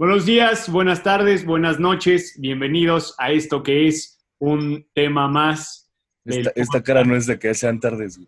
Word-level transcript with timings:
Buenos 0.00 0.24
días, 0.24 0.70
buenas 0.70 1.02
tardes, 1.02 1.44
buenas 1.44 1.78
noches. 1.78 2.34
Bienvenidos 2.38 3.14
a 3.18 3.32
esto 3.32 3.62
que 3.62 3.86
es 3.86 4.18
un 4.38 4.88
tema 4.94 5.28
más. 5.28 5.92
Esta, 6.24 6.52
esta 6.54 6.82
cara 6.82 7.04
no 7.04 7.14
es 7.14 7.26
de 7.26 7.38
que 7.38 7.52
sean 7.52 7.78
tardes. 7.78 8.18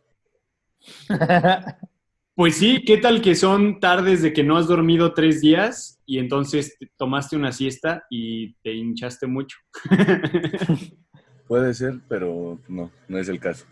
Pues 2.35 2.56
sí, 2.56 2.82
¿qué 2.85 2.96
tal 2.96 3.21
que 3.22 3.35
son 3.35 3.79
tardes 3.79 4.21
de 4.22 4.32
que 4.32 4.43
no 4.43 4.56
has 4.56 4.66
dormido 4.66 5.12
tres 5.12 5.40
días 5.43 6.00
y 6.06 6.19
entonces 6.19 6.77
te 6.79 6.90
tomaste 6.96 7.37
una 7.37 7.52
siesta 7.52 8.04
y 8.11 8.54
te 8.62 8.73
hinchaste 8.73 9.27
mucho? 9.27 9.57
Puede 11.46 11.73
ser, 11.75 12.00
pero 12.09 12.59
no, 12.68 12.91
no 13.09 13.18
es 13.18 13.29
el 13.29 13.39
caso. 13.39 13.66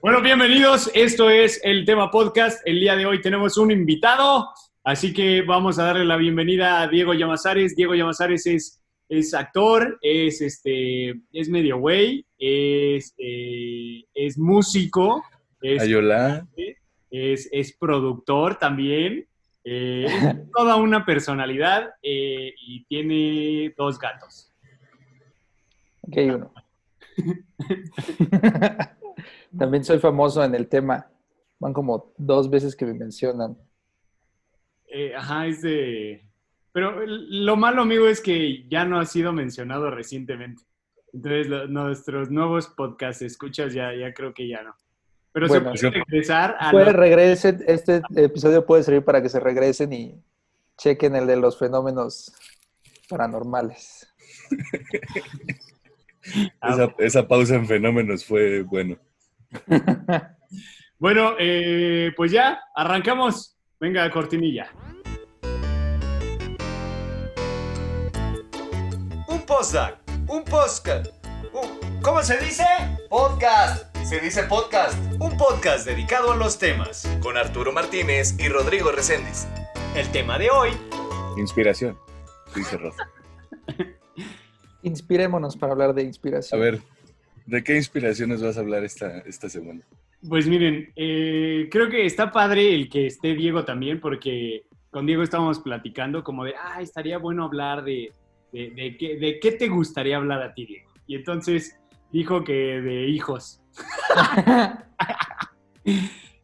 Bueno, 0.00 0.22
bienvenidos. 0.22 0.90
Esto 0.94 1.28
es 1.30 1.60
el 1.62 1.84
tema 1.84 2.10
podcast. 2.10 2.60
El 2.64 2.80
día 2.80 2.96
de 2.96 3.06
hoy 3.06 3.20
tenemos 3.20 3.58
un 3.58 3.70
invitado, 3.70 4.48
así 4.84 5.12
que 5.12 5.42
vamos 5.42 5.78
a 5.78 5.84
darle 5.84 6.04
la 6.04 6.16
bienvenida 6.16 6.80
a 6.80 6.88
Diego 6.88 7.14
Llamazares. 7.14 7.76
Diego 7.76 7.94
Llamazares 7.94 8.46
es, 8.46 8.82
es 9.08 9.34
actor, 9.34 9.98
es, 10.02 10.40
este, 10.40 11.20
es 11.32 11.48
medio 11.48 11.78
güey, 11.78 12.26
es, 12.38 13.14
eh, 13.18 14.04
es 14.14 14.38
músico, 14.38 15.22
es, 15.60 15.82
Ayola, 15.82 16.46
es, 17.10 17.48
es 17.52 17.76
productor 17.76 18.58
también, 18.58 19.26
eh, 19.64 20.06
es 20.06 20.50
toda 20.56 20.76
una 20.76 21.04
personalidad 21.04 21.90
eh, 22.02 22.54
y 22.66 22.84
tiene 22.84 23.74
dos 23.76 23.98
gatos. 23.98 24.52
Aquí 26.06 26.20
hay 26.20 26.30
uno. 26.30 26.52
También 29.56 29.84
soy 29.84 29.98
famoso 29.98 30.42
en 30.42 30.54
el 30.54 30.68
tema. 30.68 31.06
Van 31.58 31.72
como 31.72 32.12
dos 32.16 32.50
veces 32.50 32.74
que 32.74 32.86
me 32.86 32.94
mencionan. 32.94 33.56
Eh, 34.94 35.14
ajá, 35.16 35.46
es 35.46 35.62
de... 35.62 36.22
Pero 36.72 37.00
lo 37.06 37.56
malo, 37.56 37.82
amigo, 37.82 38.06
es 38.08 38.20
que 38.20 38.66
ya 38.68 38.84
no 38.84 38.98
ha 39.00 39.06
sido 39.06 39.32
mencionado 39.32 39.90
recientemente. 39.90 40.62
Entonces, 41.12 41.46
lo- 41.48 41.66
nuestros 41.66 42.30
nuevos 42.30 42.68
podcasts 42.68 43.22
escuchas 43.22 43.72
ya, 43.74 43.94
ya 43.94 44.12
creo 44.12 44.32
que 44.34 44.48
ya 44.48 44.62
no. 44.62 44.74
Pero 45.32 45.48
Bueno. 45.48 45.74
se 45.76 45.88
puede 45.90 46.04
regresar 46.04 46.56
a... 46.58 46.70
Puede 46.70 46.92
regresen, 46.92 47.64
este 47.66 48.02
episodio 48.16 48.66
puede 48.66 48.82
servir 48.82 49.02
para 49.02 49.22
que 49.22 49.28
se 49.30 49.40
regresen 49.40 49.92
y 49.94 50.22
chequen 50.76 51.16
el 51.16 51.26
de 51.26 51.36
los 51.36 51.58
fenómenos 51.58 52.32
paranormales. 53.08 54.12
Ah, 56.60 56.74
esa, 56.74 56.94
esa 56.98 57.26
pausa 57.26 57.56
en 57.56 57.66
fenómenos 57.66 58.24
fue 58.24 58.62
bueno. 58.62 58.96
Bueno, 60.98 61.34
eh, 61.40 62.12
pues 62.16 62.30
ya, 62.30 62.60
arrancamos. 62.76 63.58
Venga, 63.82 64.08
cortinilla. 64.12 64.70
Un 69.28 69.40
postdoc, 69.44 69.98
un 70.28 70.44
podcast. 70.44 71.08
un- 71.52 72.00
¿Cómo 72.00 72.22
se 72.22 72.38
dice? 72.38 72.64
Podcast. 73.10 73.92
Se 74.04 74.20
dice 74.20 74.44
podcast. 74.44 74.96
Un 75.20 75.36
podcast 75.36 75.84
dedicado 75.84 76.30
a 76.30 76.36
los 76.36 76.60
temas. 76.60 77.08
Con 77.20 77.36
Arturo 77.36 77.72
Martínez 77.72 78.36
y 78.38 78.48
Rodrigo 78.48 78.92
Reséndiz. 78.92 79.48
El 79.96 80.08
tema 80.12 80.38
de 80.38 80.48
hoy. 80.50 80.70
Inspiración, 81.36 81.98
dice 82.54 82.76
Rosa. 82.78 83.10
Inspirémonos 84.84 85.56
para 85.56 85.72
hablar 85.72 85.92
de 85.92 86.02
A 86.02 86.04
inspiración. 86.04 86.60
ver, 86.60 86.80
¿de 87.46 87.64
qué 87.64 87.74
inspiraciones 87.76 88.40
vas 88.42 88.56
a 88.56 88.60
hablar 88.60 88.84
esta, 88.84 89.18
esta 89.26 89.48
semana? 89.48 89.80
Pues 90.28 90.46
miren, 90.46 90.92
eh, 90.94 91.68
creo 91.70 91.88
que 91.88 92.06
está 92.06 92.30
padre 92.30 92.74
el 92.74 92.88
que 92.88 93.06
esté 93.06 93.34
Diego 93.34 93.64
también, 93.64 94.00
porque 94.00 94.64
con 94.90 95.06
Diego 95.06 95.22
estábamos 95.22 95.58
platicando 95.58 96.22
como 96.22 96.44
de, 96.44 96.54
ah, 96.54 96.80
estaría 96.80 97.18
bueno 97.18 97.44
hablar 97.44 97.82
de, 97.82 98.12
de, 98.52 98.70
de 98.70 98.96
qué, 98.96 99.16
de 99.16 99.40
qué 99.40 99.52
te 99.52 99.68
gustaría 99.68 100.16
hablar 100.16 100.42
a 100.42 100.54
ti, 100.54 100.66
Diego. 100.66 100.90
Y 101.06 101.16
entonces 101.16 101.76
dijo 102.12 102.44
que 102.44 102.52
de 102.52 103.08
hijos. 103.08 103.60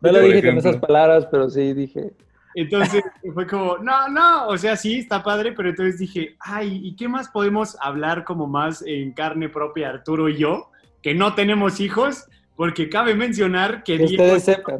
no 0.00 0.12
lo 0.12 0.20
dije 0.20 0.42
con 0.42 0.58
esas 0.58 0.78
palabras, 0.78 1.28
pero 1.30 1.48
sí 1.48 1.72
dije. 1.72 2.12
Entonces 2.54 3.04
fue 3.34 3.46
como, 3.46 3.78
no, 3.78 4.08
no, 4.08 4.48
o 4.48 4.58
sea, 4.58 4.74
sí, 4.74 4.98
está 5.00 5.22
padre, 5.22 5.52
pero 5.52 5.68
entonces 5.68 5.98
dije, 5.98 6.36
ay, 6.40 6.80
¿y 6.82 6.96
qué 6.96 7.06
más 7.06 7.28
podemos 7.28 7.76
hablar 7.80 8.24
como 8.24 8.46
más 8.46 8.82
en 8.84 9.12
carne 9.12 9.48
propia 9.48 9.90
Arturo 9.90 10.28
y 10.28 10.38
yo, 10.38 10.70
que 11.02 11.14
no 11.14 11.34
tenemos 11.34 11.78
hijos? 11.78 12.26
Porque 12.58 12.88
cabe 12.88 13.14
mencionar 13.14 13.84
que 13.84 13.96
Que 13.96 14.04
Diego... 14.08 14.24
ustedes 14.24 14.42
sepan. 14.42 14.78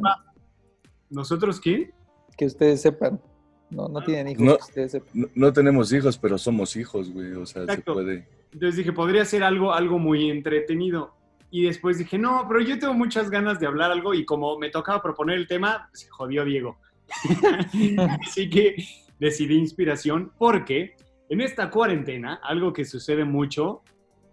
¿Nosotros 1.09 1.61
qué? 1.61 1.91
Que 2.37 2.45
ustedes 2.45 2.81
sepan. 2.81 3.21
No, 3.69 3.87
no 3.87 4.01
tienen 4.03 4.27
hijos, 4.27 4.43
No. 4.45 4.57
que 4.57 4.63
ustedes 4.63 4.91
sepan. 4.91 5.09
No, 5.13 5.27
no 5.33 5.53
tenemos 5.53 5.93
hijos, 5.93 6.17
pero 6.17 6.37
somos 6.37 6.75
hijos, 6.75 7.09
güey. 7.09 7.31
O 7.35 7.45
sea, 7.45 7.61
Exacto. 7.63 7.93
se 7.93 8.03
puede. 8.03 8.27
Entonces 8.51 8.75
dije, 8.75 8.91
podría 8.91 9.23
ser 9.23 9.43
algo, 9.45 9.73
algo 9.73 9.97
muy 9.97 10.29
entretenido. 10.29 11.15
Y 11.51 11.63
después 11.63 11.97
dije, 11.97 12.17
no, 12.17 12.45
pero 12.49 12.59
yo 12.59 12.77
tengo 12.77 12.93
muchas 12.93 13.29
ganas 13.29 13.61
de 13.61 13.67
hablar 13.67 13.91
algo 13.91 14.13
y 14.13 14.25
como 14.25 14.59
me 14.59 14.69
tocaba 14.69 15.01
proponer 15.01 15.37
el 15.37 15.47
tema, 15.47 15.89
se 15.93 16.09
jodió 16.09 16.43
Diego. 16.43 16.77
Así 18.27 18.49
que 18.49 18.75
decidí 19.19 19.55
inspiración 19.57 20.33
porque 20.37 20.97
en 21.29 21.39
esta 21.39 21.69
cuarentena, 21.69 22.41
algo 22.43 22.73
que 22.73 22.83
sucede 22.83 23.23
mucho, 23.23 23.83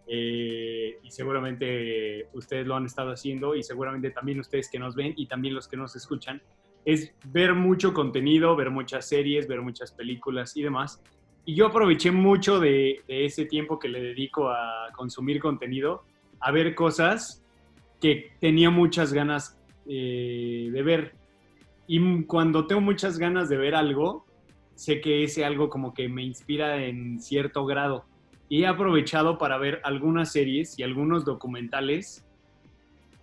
eh, 0.09 0.99
y 1.03 1.11
seguramente 1.11 2.29
ustedes 2.33 2.67
lo 2.67 2.77
han 2.77 2.87
estado 2.87 3.11
haciendo 3.11 3.57
y 3.57 3.63
seguramente 3.63 4.11
también 4.11 4.39
ustedes 4.41 4.71
que 4.71 4.79
nos 4.79 4.95
ven 4.95 5.15
y 5.17 5.27
también 5.27 5.55
los 5.55 5.67
que 5.67 5.77
nos 5.77 5.97
escuchan, 5.97 6.41
es 6.85 7.13
ver 7.25 7.55
mucho 7.55 7.93
contenido, 7.93 8.55
ver 8.55 8.71
muchas 8.71 9.09
series, 9.09 9.49
ver 9.49 9.61
muchas 9.61 9.93
películas 9.93 10.57
y 10.57 10.63
demás. 10.63 11.03
Y 11.45 11.55
yo 11.55 11.67
aproveché 11.67 12.13
mucho 12.13 12.61
de, 12.61 13.03
ese 13.09 13.45
tiempo 13.45 13.79
que 13.79 13.89
le 13.89 14.01
dedico 14.01 14.49
a 14.49 14.89
consumir 14.95 15.41
contenido, 15.41 16.05
a 16.41 16.53
ver 16.53 16.75
cosas 16.75 17.45
que 18.01 18.33
tenía 18.41 18.71
muchas 18.71 19.13
ganas 19.13 19.59
eh, 19.89 20.71
de 20.73 20.83
ver. 20.83 21.15
Y 21.89 22.25
cuando 22.25 22.67
tengo 22.67 22.81
muchas 22.81 23.19
ganas 23.19 23.49
de 23.49 23.57
ver 23.57 23.75
algo, 23.75 24.25
sé 24.77 25.01
que 25.01 25.25
ese 25.25 25.45
algo 25.45 25.69
como 25.69 25.93
que 25.93 26.09
me 26.09 26.23
inspira 26.23 26.85
en 26.85 27.21
cierto 27.21 27.67
grado. 27.67 28.05
Y 28.49 28.63
he 28.63 28.67
aprovechado 28.67 29.39
para 29.39 29.59
ver 29.59 29.81
algunas 29.85 30.33
series 30.33 30.79
y 30.79 30.83
algunos 30.83 31.25
documentales 31.25 32.25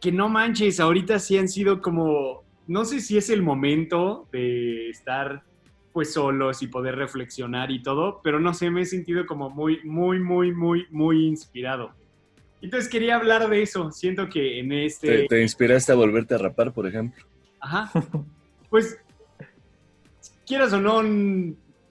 que 0.01 0.11
no 0.11 0.27
manches, 0.27 0.81
ahorita 0.81 1.17
sí 1.17 1.37
han 1.37 1.47
sido 1.47 1.81
como, 1.81 2.43
no 2.67 2.83
sé 2.83 2.99
si 2.99 3.17
es 3.17 3.29
el 3.29 3.41
momento 3.41 4.27
de 4.33 4.89
estar 4.89 5.43
pues 5.93 6.11
solos 6.11 6.61
y 6.61 6.67
poder 6.67 6.95
reflexionar 6.95 7.71
y 7.71 7.81
todo, 7.81 8.19
pero 8.21 8.39
no 8.39 8.53
sé, 8.53 8.69
me 8.69 8.81
he 8.81 8.85
sentido 8.85 9.25
como 9.25 9.49
muy, 9.49 9.79
muy, 9.85 10.19
muy, 10.19 10.51
muy, 10.51 10.87
muy 10.89 11.25
inspirado. 11.25 11.93
Entonces 12.61 12.89
quería 12.89 13.15
hablar 13.15 13.49
de 13.49 13.61
eso. 13.61 13.91
Siento 13.91 14.27
que 14.27 14.59
en 14.59 14.71
este... 14.71 15.19
¿Te, 15.19 15.27
te 15.27 15.41
inspiraste 15.41 15.91
a 15.91 15.95
volverte 15.95 16.35
a 16.35 16.37
rapar, 16.37 16.73
por 16.73 16.87
ejemplo? 16.87 17.23
Ajá. 17.59 17.91
Pues, 18.69 18.97
quieras 20.47 20.73
o 20.73 20.81
no, 20.81 21.03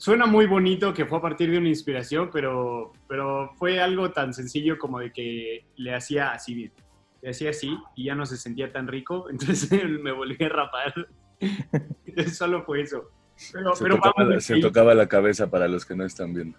suena 0.02 0.26
muy 0.26 0.46
bonito 0.46 0.92
que 0.92 1.06
fue 1.06 1.18
a 1.18 1.20
partir 1.20 1.48
de 1.52 1.58
una 1.58 1.68
inspiración, 1.68 2.28
pero, 2.32 2.90
pero 3.06 3.52
fue 3.54 3.80
algo 3.80 4.10
tan 4.10 4.34
sencillo 4.34 4.76
como 4.76 4.98
de 4.98 5.12
que 5.12 5.64
le 5.76 5.94
hacía 5.94 6.32
así, 6.32 6.72
le 7.20 7.30
hacía 7.30 7.50
así 7.50 7.78
y 7.94 8.06
ya 8.06 8.16
no 8.16 8.26
se 8.26 8.36
sentía 8.36 8.72
tan 8.72 8.88
rico, 8.88 9.26
entonces 9.30 9.70
me 10.00 10.10
volví 10.10 10.44
a 10.44 10.48
rapar. 10.48 10.92
Entonces 11.38 12.36
solo 12.36 12.64
fue 12.64 12.82
eso. 12.82 13.10
Pero, 13.52 13.76
Se, 13.76 13.84
pero 13.84 13.94
tocaba, 13.94 14.14
vamos, 14.16 14.34
la- 14.34 14.40
se 14.40 14.58
tocaba 14.58 14.92
la 14.92 15.06
cabeza 15.06 15.48
para 15.48 15.68
los 15.68 15.86
que 15.86 15.94
no 15.94 16.04
están 16.04 16.34
viendo. 16.34 16.58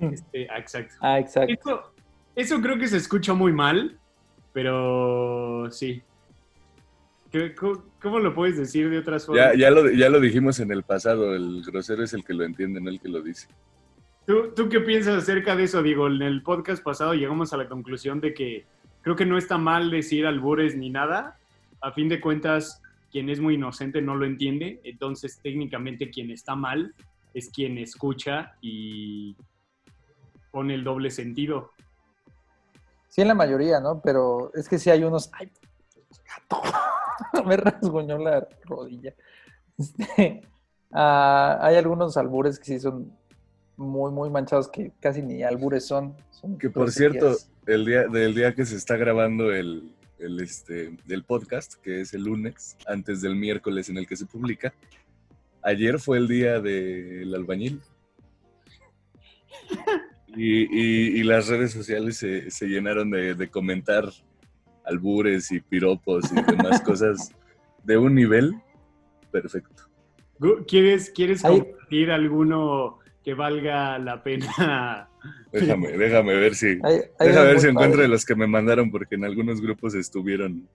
este, 0.00 0.48
ah, 0.50 0.58
exacto. 0.58 0.94
Ah, 1.00 1.20
exacto. 1.20 1.52
Eso, 1.54 1.92
eso 2.34 2.60
creo 2.60 2.76
que 2.76 2.88
se 2.88 2.96
escucha 2.96 3.34
muy 3.34 3.52
mal, 3.52 4.00
pero 4.52 5.70
sí. 5.70 6.02
¿Qué- 7.34 7.52
¿Cómo, 7.52 7.82
cómo 8.00 8.20
lo 8.20 8.32
puedes 8.32 8.56
decir 8.56 8.88
de 8.88 8.98
otras 8.98 9.26
formas? 9.26 9.54
Ya, 9.54 9.58
ya, 9.58 9.70
lo, 9.72 9.90
ya 9.90 10.08
lo 10.08 10.20
dijimos 10.20 10.60
en 10.60 10.70
el 10.70 10.84
pasado, 10.84 11.34
el 11.34 11.64
grosero 11.64 12.04
es 12.04 12.12
el 12.12 12.24
que 12.24 12.32
lo 12.32 12.44
entiende, 12.44 12.80
no 12.80 12.88
el 12.90 13.00
que 13.00 13.08
lo 13.08 13.20
dice. 13.22 13.48
¿Tú, 14.24 14.52
¿Tú 14.54 14.68
qué 14.68 14.78
piensas 14.78 15.16
acerca 15.20 15.56
de 15.56 15.64
eso, 15.64 15.82
Diego? 15.82 16.06
En 16.06 16.22
el 16.22 16.44
podcast 16.44 16.80
pasado 16.84 17.12
llegamos 17.14 17.52
a 17.52 17.56
la 17.56 17.66
conclusión 17.68 18.20
de 18.20 18.34
que 18.34 18.66
creo 19.02 19.16
que 19.16 19.26
no 19.26 19.36
está 19.36 19.58
mal 19.58 19.90
decir 19.90 20.26
albures 20.28 20.76
ni 20.76 20.90
nada. 20.90 21.36
A 21.80 21.90
fin 21.90 22.08
de 22.08 22.20
cuentas, 22.20 22.80
quien 23.10 23.28
es 23.28 23.40
muy 23.40 23.54
inocente 23.56 24.00
no 24.00 24.14
lo 24.14 24.26
entiende. 24.26 24.80
Entonces, 24.84 25.40
técnicamente, 25.42 26.10
quien 26.10 26.30
está 26.30 26.54
mal 26.54 26.94
es 27.34 27.50
quien 27.50 27.78
escucha 27.78 28.54
y 28.60 29.34
pone 30.52 30.74
el 30.74 30.84
doble 30.84 31.10
sentido. 31.10 31.72
Sí, 33.08 33.22
en 33.22 33.28
la 33.28 33.34
mayoría, 33.34 33.80
¿no? 33.80 34.00
Pero 34.04 34.52
es 34.54 34.68
que 34.68 34.78
sí 34.78 34.88
hay 34.88 35.02
unos. 35.02 35.30
¡Ay! 35.32 35.50
gato! 36.48 36.62
Me 37.46 37.56
rasguñó 37.56 38.18
la 38.18 38.46
rodilla. 38.64 39.14
Este, 39.78 40.42
ah, 40.92 41.58
hay 41.60 41.76
algunos 41.76 42.16
albures 42.16 42.58
que 42.58 42.64
sí 42.66 42.80
son 42.80 43.12
muy, 43.76 44.12
muy 44.12 44.30
manchados, 44.30 44.68
que 44.68 44.92
casi 45.00 45.20
ni 45.22 45.42
albures 45.42 45.86
son. 45.86 46.14
son 46.30 46.56
Que 46.58 46.70
por 46.70 46.90
cierto, 46.92 47.36
el 47.66 47.84
día, 47.84 48.06
del 48.06 48.34
día 48.34 48.54
que 48.54 48.64
se 48.64 48.76
está 48.76 48.96
grabando 48.96 49.52
el, 49.52 49.92
el, 50.18 50.40
este, 50.40 50.96
del 51.06 51.24
podcast, 51.24 51.74
que 51.74 52.00
es 52.00 52.14
el 52.14 52.22
lunes, 52.24 52.76
antes 52.86 53.20
del 53.20 53.34
miércoles 53.36 53.88
en 53.88 53.98
el 53.98 54.06
que 54.06 54.16
se 54.16 54.26
publica, 54.26 54.72
ayer 55.62 55.98
fue 55.98 56.18
el 56.18 56.28
día 56.28 56.60
del 56.60 57.34
albañil. 57.34 57.80
Y, 60.36 60.62
y- 60.64 61.20
y 61.20 61.22
las 61.22 61.46
redes 61.46 61.70
sociales 61.70 62.16
se, 62.16 62.50
se 62.50 62.66
llenaron 62.66 63.08
de, 63.08 63.36
de 63.36 63.48
comentar 63.48 64.10
albures 64.84 65.50
y 65.52 65.60
piropos 65.60 66.24
y 66.32 66.34
demás 66.42 66.80
cosas 66.84 67.30
de 67.82 67.96
un 67.98 68.14
nivel 68.14 68.54
perfecto. 69.30 69.84
¿Quieres, 70.66 71.10
quieres 71.10 71.44
Hay- 71.44 71.60
compartir 71.60 72.10
alguno 72.10 72.98
que 73.24 73.34
valga 73.34 73.98
la 73.98 74.22
pena? 74.22 75.08
Déjame, 75.52 75.92
déjame 75.96 76.34
ver 76.34 76.54
si, 76.54 76.78
Hay- 76.82 77.00
hay 77.18 77.28
déjame 77.28 77.46
ver 77.46 77.60
si 77.60 77.68
encuentro 77.68 78.02
de 78.02 78.08
los 78.08 78.24
que 78.26 78.34
me 78.34 78.46
mandaron 78.46 78.90
porque 78.90 79.14
en 79.14 79.24
algunos 79.24 79.60
grupos 79.60 79.94
estuvieron 79.94 80.68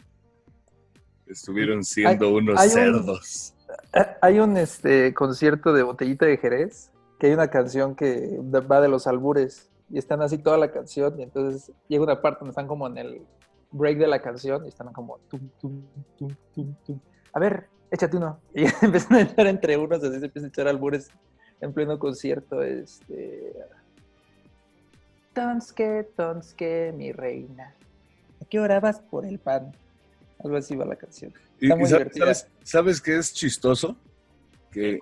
estuvieron 1.27 1.83
siendo 1.83 2.33
unos 2.33 2.59
hay 2.59 2.69
cerdos. 2.69 3.53
Ah, 3.93 4.17
Hay 4.21 4.39
un 4.39 4.57
este, 4.57 5.13
concierto 5.13 5.73
de 5.73 5.83
Botellita 5.83 6.25
de 6.25 6.37
Jerez, 6.37 6.91
que 7.19 7.27
hay 7.27 7.33
una 7.33 7.49
canción 7.49 7.95
que 7.95 8.39
va 8.41 8.81
de 8.81 8.87
los 8.87 9.05
albures, 9.05 9.69
y 9.91 9.99
están 9.99 10.21
así 10.23 10.39
toda 10.39 10.57
la 10.57 10.71
canción, 10.71 11.19
y 11.19 11.23
entonces 11.23 11.71
llega 11.87 12.03
una 12.03 12.19
parte 12.21 12.39
donde 12.39 12.51
están 12.51 12.67
como 12.67 12.87
en 12.87 12.97
el 12.97 13.21
break 13.71 13.97
de 13.97 14.07
la 14.07 14.21
canción, 14.21 14.65
y 14.65 14.69
están 14.69 14.91
como... 14.93 15.17
tum, 15.29 15.49
tum, 15.61 15.81
tum, 16.17 16.35
tum, 16.55 16.75
tum. 16.85 16.99
A 17.33 17.39
ver, 17.39 17.67
échate 17.91 18.17
uno. 18.17 18.39
Y 18.55 18.63
empiezan 18.85 19.13
a 19.17 19.21
echar 19.21 19.47
entre 19.47 19.77
unos, 19.77 20.03
así 20.03 20.19
se 20.19 20.25
empiezan 20.25 20.45
a 20.45 20.49
echar 20.49 20.67
albures 20.67 21.09
en 21.61 21.73
pleno 21.73 21.97
concierto. 21.99 22.61
Este... 22.63 23.53
Tonske, 25.33 26.07
Tonske, 26.15 26.93
mi 26.95 27.11
reina. 27.11 27.75
¿A 28.41 28.45
qué 28.45 28.59
hora 28.59 28.79
vas 28.79 28.99
por 28.99 29.25
el 29.25 29.39
pan? 29.39 29.71
Algo 30.43 30.57
así 30.57 30.75
va 30.75 30.85
la 30.85 30.95
canción. 30.95 31.33
Y, 31.59 31.65
Está 31.65 31.75
muy 31.75 31.89
sabes, 31.89 32.13
divertida. 32.13 32.25
sabes- 32.33 32.47
sabes 32.63 33.01
qué 33.01 33.17
es 33.17 33.33
chistoso? 33.33 33.95
Que 34.71 34.99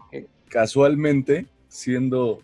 casualmente, 0.49 1.45
siendo 1.67 2.39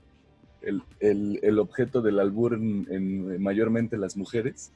el, 0.61 0.81
el- 0.99 1.39
el 1.43 1.59
objeto 1.59 2.01
del 2.01 2.19
albur 2.19 2.53
en, 2.53 2.87
en 2.89 3.41
mayormente 3.41 3.97
las 3.97 4.15
mujeres, 4.15 4.71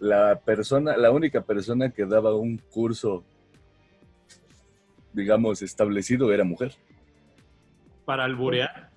la 0.00 0.40
persona, 0.40 0.96
la 0.96 1.10
única 1.10 1.42
persona 1.42 1.90
que 1.90 2.04
daba 2.06 2.34
un 2.34 2.58
curso, 2.58 3.24
digamos, 5.12 5.62
establecido 5.62 6.32
era 6.32 6.44
mujer. 6.44 6.74
Para 8.04 8.24
alburear. 8.24 8.90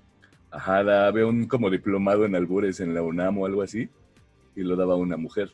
Ajá, 0.51 0.83
da- 0.83 1.07
había 1.07 1.25
un 1.27 1.47
como 1.47 1.69
diplomado 1.69 2.25
en 2.25 2.35
albures 2.35 2.79
en 2.79 2.93
la 2.93 3.01
UNAM 3.01 3.37
o 3.39 3.45
algo 3.45 3.61
así, 3.61 3.89
y 4.55 4.61
lo 4.61 4.75
daba 4.75 4.95
una 4.95 5.17
mujer, 5.17 5.51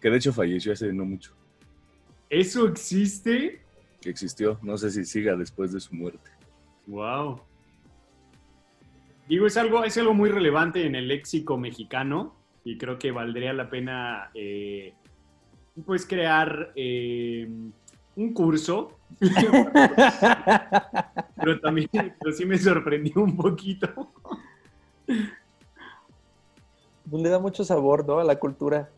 que 0.00 0.10
de 0.10 0.16
hecho 0.16 0.32
falleció 0.32 0.72
hace 0.72 0.92
no 0.92 1.04
mucho, 1.04 1.32
¿Eso 2.28 2.66
existe? 2.66 3.60
que 4.00 4.10
existió, 4.10 4.58
no 4.62 4.76
sé 4.78 4.90
si 4.90 5.04
siga 5.04 5.36
después 5.36 5.72
de 5.72 5.80
su 5.80 5.94
muerte. 5.94 6.30
Wow. 6.86 7.40
Digo, 9.28 9.46
es 9.46 9.56
algo, 9.56 9.84
es 9.84 9.96
algo 9.98 10.14
muy 10.14 10.30
relevante 10.30 10.86
en 10.86 10.94
el 10.94 11.08
léxico 11.08 11.56
mexicano 11.58 12.34
y 12.66 12.76
creo 12.76 12.98
que 12.98 13.12
valdría 13.12 13.52
la 13.52 13.70
pena 13.70 14.28
eh, 14.34 14.92
pues 15.84 16.04
crear 16.04 16.72
eh, 16.74 17.48
un 18.16 18.34
curso, 18.34 18.98
pero 21.36 21.60
también 21.60 21.88
pero 21.92 22.32
sí 22.32 22.44
me 22.44 22.58
sorprendió 22.58 23.22
un 23.22 23.36
poquito. 23.36 24.10
Pues 27.08 27.22
le 27.22 27.28
da 27.28 27.38
mucho 27.38 27.64
sabor, 27.64 28.04
¿no? 28.04 28.18
A 28.18 28.24
la 28.24 28.34
cultura. 28.34 28.90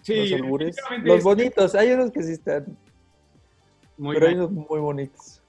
Sí, 0.00 0.30
los 0.30 0.40
albures. 0.40 0.76
Los 1.02 1.18
es 1.18 1.24
bonitos, 1.24 1.74
hay 1.74 1.90
unos 1.92 2.10
que 2.12 2.22
sí 2.22 2.32
están, 2.32 2.74
muy 3.98 4.14
pero 4.14 4.28
hay 4.28 4.34
unos 4.36 4.50
muy 4.50 4.80
bonitos. 4.80 5.42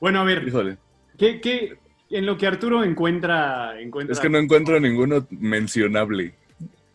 Bueno, 0.00 0.20
a 0.20 0.24
ver, 0.24 0.46
Híjole, 0.46 0.76
¿qué, 1.16 1.40
qué, 1.40 1.78
en 2.10 2.26
lo 2.26 2.36
que 2.36 2.46
Arturo 2.46 2.84
encuentra, 2.84 3.80
encuentra 3.80 4.12
es 4.12 4.20
que 4.20 4.28
no 4.28 4.36
encuentro 4.36 4.78
ninguno 4.78 5.26
mencionable. 5.30 6.34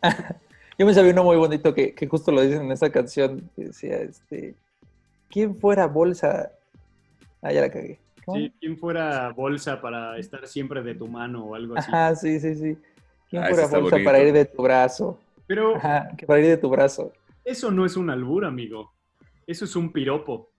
Yo 0.77 0.85
me 0.85 0.93
sabía 0.93 1.11
uno 1.11 1.23
muy 1.23 1.37
bonito 1.37 1.73
que, 1.73 1.93
que 1.93 2.07
justo 2.07 2.31
lo 2.31 2.41
dicen 2.41 2.63
en 2.63 2.71
esa 2.71 2.91
canción, 2.91 3.49
que 3.55 3.65
decía, 3.65 3.97
este, 3.97 4.55
¿quién 5.29 5.55
fuera 5.55 5.85
bolsa? 5.87 6.51
Ah, 7.41 7.51
ya 7.51 7.61
la 7.61 7.69
cagué. 7.69 7.99
¿Cómo? 8.25 8.37
Sí, 8.37 8.53
¿Quién 8.59 8.77
fuera 8.77 9.29
bolsa 9.31 9.81
para 9.81 10.17
estar 10.17 10.47
siempre 10.47 10.81
de 10.81 10.95
tu 10.95 11.07
mano 11.07 11.45
o 11.45 11.55
algo 11.55 11.77
así? 11.77 11.89
Ajá, 11.91 12.15
sí, 12.15 12.39
sí, 12.39 12.55
sí. 12.55 12.77
¿Quién 13.29 13.43
Ah, 13.43 13.47
fuera 13.49 13.63
bolsa 13.67 13.79
bonito. 13.79 14.03
para 14.03 14.19
ir 14.23 14.33
de 14.33 14.45
tu 14.45 14.61
brazo? 14.61 15.19
Pero 15.47 15.75
Ajá, 15.83 16.09
que 16.17 16.25
para 16.25 16.39
ir 16.39 16.47
de 16.47 16.57
tu 16.57 16.69
brazo. 16.69 17.11
eso 17.43 17.71
no 17.71 17.85
es 17.85 17.97
un 17.97 18.09
albur, 18.09 18.45
amigo. 18.45 18.93
Eso 19.47 19.65
es 19.65 19.75
un 19.75 19.91
piropo. 19.91 20.49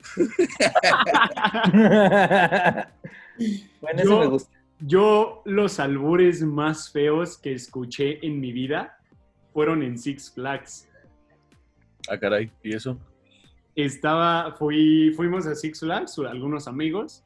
bueno, 3.80 4.02
eso 4.02 4.18
me 4.20 4.26
gusta. 4.26 4.57
Yo 4.80 5.42
los 5.44 5.80
albures 5.80 6.42
más 6.42 6.90
feos 6.92 7.36
que 7.36 7.52
escuché 7.52 8.24
en 8.24 8.38
mi 8.38 8.52
vida 8.52 8.98
fueron 9.52 9.82
en 9.82 9.98
Six 9.98 10.32
Flags. 10.34 10.88
Ah, 12.08 12.18
caray, 12.18 12.50
¿y 12.62 12.76
eso? 12.76 12.96
Estaba, 13.74 14.52
fui, 14.52 15.12
fuimos 15.16 15.46
a 15.46 15.54
Six 15.56 15.80
Flags, 15.80 16.18
algunos 16.20 16.68
amigos, 16.68 17.24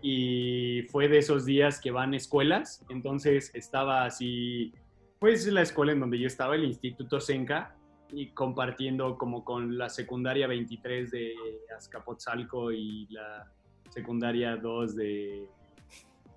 y 0.00 0.82
fue 0.90 1.08
de 1.08 1.18
esos 1.18 1.44
días 1.44 1.80
que 1.80 1.90
van 1.90 2.14
escuelas. 2.14 2.82
Entonces 2.88 3.50
estaba 3.54 4.06
así, 4.06 4.72
pues 5.18 5.46
la 5.48 5.62
escuela 5.62 5.92
en 5.92 6.00
donde 6.00 6.18
yo 6.18 6.26
estaba, 6.26 6.54
el 6.54 6.64
Instituto 6.64 7.20
Senca, 7.20 7.76
y 8.10 8.28
compartiendo 8.28 9.18
como 9.18 9.44
con 9.44 9.76
la 9.76 9.90
secundaria 9.90 10.46
23 10.46 11.10
de 11.10 11.34
Azcapotzalco 11.76 12.72
y 12.72 13.06
la 13.10 13.52
secundaria 13.90 14.56
2 14.56 14.96
de, 14.96 15.48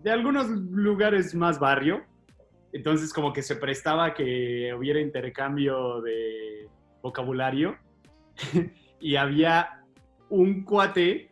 de 0.04 0.12
algunos 0.12 0.50
lugares 0.50 1.36
más 1.36 1.60
barrio. 1.60 2.04
Entonces 2.72 3.14
como 3.14 3.34
que 3.34 3.42
se 3.42 3.56
prestaba 3.56 4.14
que 4.14 4.74
hubiera 4.78 5.00
intercambio 5.00 6.02
de 6.02 6.68
vocabulario 7.02 7.78
y 9.00 9.16
había 9.16 9.84
un 10.30 10.64
cuate 10.64 11.32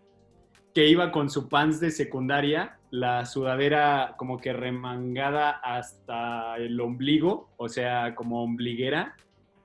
que 0.74 0.88
iba 0.88 1.12
con 1.12 1.30
su 1.30 1.50
pants 1.50 1.80
de 1.80 1.92
secundaria, 1.92 2.80
la 2.92 3.26
sudadera 3.26 4.16
como 4.18 4.38
que 4.38 4.54
remangada 4.54 5.52
hasta 5.52 6.56
el 6.58 6.80
ombligo, 6.80 7.50
o 7.58 7.68
sea, 7.68 8.16
como 8.16 8.44
ombliguera, 8.44 9.16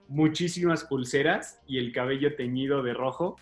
muchísimas 0.08 0.84
pulseras 0.84 1.60
y 1.66 1.78
el 1.78 1.92
cabello 1.92 2.34
teñido 2.34 2.82
de 2.82 2.94
rojo. 2.94 3.36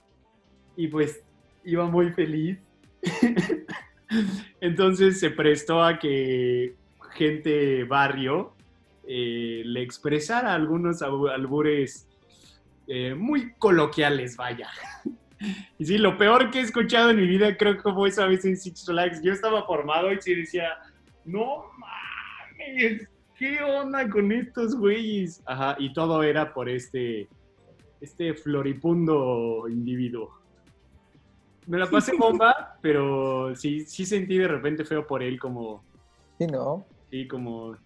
Y 0.77 0.89
pues 0.89 1.25
iba 1.65 1.87
muy 1.87 2.11
feliz. 2.11 2.59
Entonces 4.61 5.21
se 5.21 5.31
prestó 5.31 5.83
a 5.83 5.99
que 5.99 6.75
gente 7.13 7.85
barrio 7.85 8.53
eh, 9.07 9.63
le 9.65 9.83
expresara 9.83 10.55
algunos 10.55 11.03
albures 11.03 12.07
eh, 12.87 13.15
muy 13.15 13.53
coloquiales, 13.55 14.37
vaya. 14.37 14.69
Y 15.79 15.87
sí, 15.87 15.97
lo 15.97 16.19
peor 16.19 16.51
que 16.51 16.59
he 16.59 16.63
escuchado 16.63 17.09
en 17.09 17.17
mi 17.17 17.27
vida 17.27 17.57
creo 17.57 17.83
que 17.83 17.93
fue 17.95 18.11
esa 18.11 18.27
vez 18.27 18.45
en 18.45 18.59
Six 18.59 18.85
Flags. 18.85 19.23
Yo 19.23 19.33
estaba 19.33 19.65
formado 19.65 20.13
y 20.13 20.21
sí 20.21 20.35
decía, 20.35 20.77
no 21.25 21.65
mames, 21.79 23.09
¿qué 23.39 23.63
onda 23.63 24.07
con 24.11 24.31
estos 24.33 24.77
güeyes? 24.77 25.43
Ajá, 25.47 25.77
y 25.79 25.95
todo 25.95 26.23
era 26.23 26.53
por 26.53 26.69
este, 26.69 27.27
este 28.03 28.35
floripundo 28.35 29.65
individuo. 29.67 30.40
Me 31.71 31.79
la 31.79 31.87
pasé 31.89 32.17
bomba, 32.17 32.77
pero 32.83 33.55
sí, 33.55 33.81
sí 33.87 34.05
sentí 34.05 34.37
de 34.37 34.49
repente 34.49 34.85
feo 34.85 35.07
por 35.07 35.23
él 35.23 35.39
como, 35.39 35.85
Sí, 36.37 36.47
¿no? 36.49 36.85
sí, 37.11 37.29
como, 37.29 37.77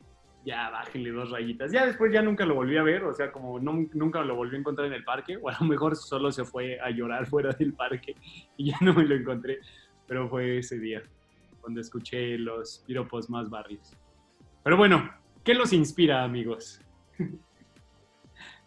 ya 0.42 0.70
bájenle 0.70 1.10
dos 1.10 1.30
rayitas. 1.30 1.70
Ya 1.70 1.84
después 1.84 2.10
ya 2.10 2.22
nunca 2.22 2.46
lo 2.46 2.54
volví 2.54 2.78
a 2.78 2.82
ver, 2.82 3.04
o 3.04 3.12
sea, 3.12 3.30
como 3.30 3.58
no- 3.60 3.86
nunca 3.92 4.22
lo 4.22 4.36
volví 4.36 4.56
a 4.56 4.60
encontrar 4.60 4.86
en 4.86 4.94
el 4.94 5.04
parque, 5.04 5.36
o 5.36 5.50
a 5.50 5.56
lo 5.60 5.66
mejor 5.66 5.96
solo 5.96 6.32
se 6.32 6.44
fue 6.44 6.80
a 6.80 6.88
llorar 6.90 7.26
fuera 7.30 7.52
del 7.52 7.74
parque 7.74 8.14
y 8.56 8.70
ya 8.70 8.78
no 8.80 8.94
me 8.94 9.04
lo 9.04 9.14
encontré, 9.16 9.58
pero 10.06 10.30
fue 10.30 10.58
ese 10.58 10.78
día 10.78 11.02
cuando 11.60 11.80
escuché 11.82 12.38
los 12.38 12.82
piropos 12.86 13.28
más 13.28 13.50
barrios. 13.50 13.92
Pero 14.62 14.78
bueno, 14.78 15.10
¿qué 15.44 15.52
los 15.54 15.74
inspira, 15.74 16.24
amigos? 16.24 16.80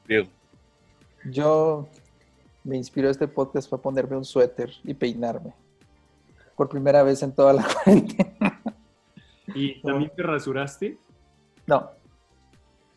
Diego. 0.08 0.28
Yo 1.26 1.90
me 2.68 2.76
inspiró 2.76 3.10
este 3.10 3.28
podcast 3.30 3.70
para 3.70 3.82
ponerme 3.82 4.18
un 4.18 4.26
suéter 4.26 4.70
y 4.84 4.94
peinarme. 4.94 5.54
Por 6.56 6.68
primera 6.68 7.02
vez 7.02 7.24
en 7.24 7.34
toda 7.34 7.54
la 7.54 7.66
cuarentena. 7.84 8.62
¿Y 9.56 9.82
también 9.82 10.12
te 10.14 10.22
rasuraste? 10.22 10.98
No. 11.66 11.90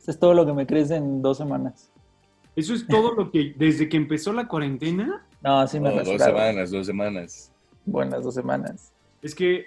Eso 0.01 0.11
es 0.11 0.19
todo 0.19 0.35
lo 0.35 0.45
que 0.45 0.53
me 0.53 0.67
crece 0.67 0.97
en 0.97 1.23
dos 1.23 1.39
semanas. 1.39 1.93
¿Eso 2.57 2.75
es 2.75 2.85
todo 2.85 3.15
lo 3.15 3.31
que, 3.31 3.55
desde 3.57 3.89
que 3.89 3.97
empezó 3.97 4.33
la 4.33 4.49
cuarentena? 4.49 5.25
No, 5.41 5.67
sí 5.69 5.79
me 5.79 5.91
Oh, 5.91 6.03
dos 6.03 6.21
semanas, 6.21 6.71
dos 6.73 6.87
semanas. 6.87 7.53
Buenas 7.85 8.25
dos 8.25 8.35
semanas. 8.35 8.93
Es 9.23 9.37
que 9.37 9.67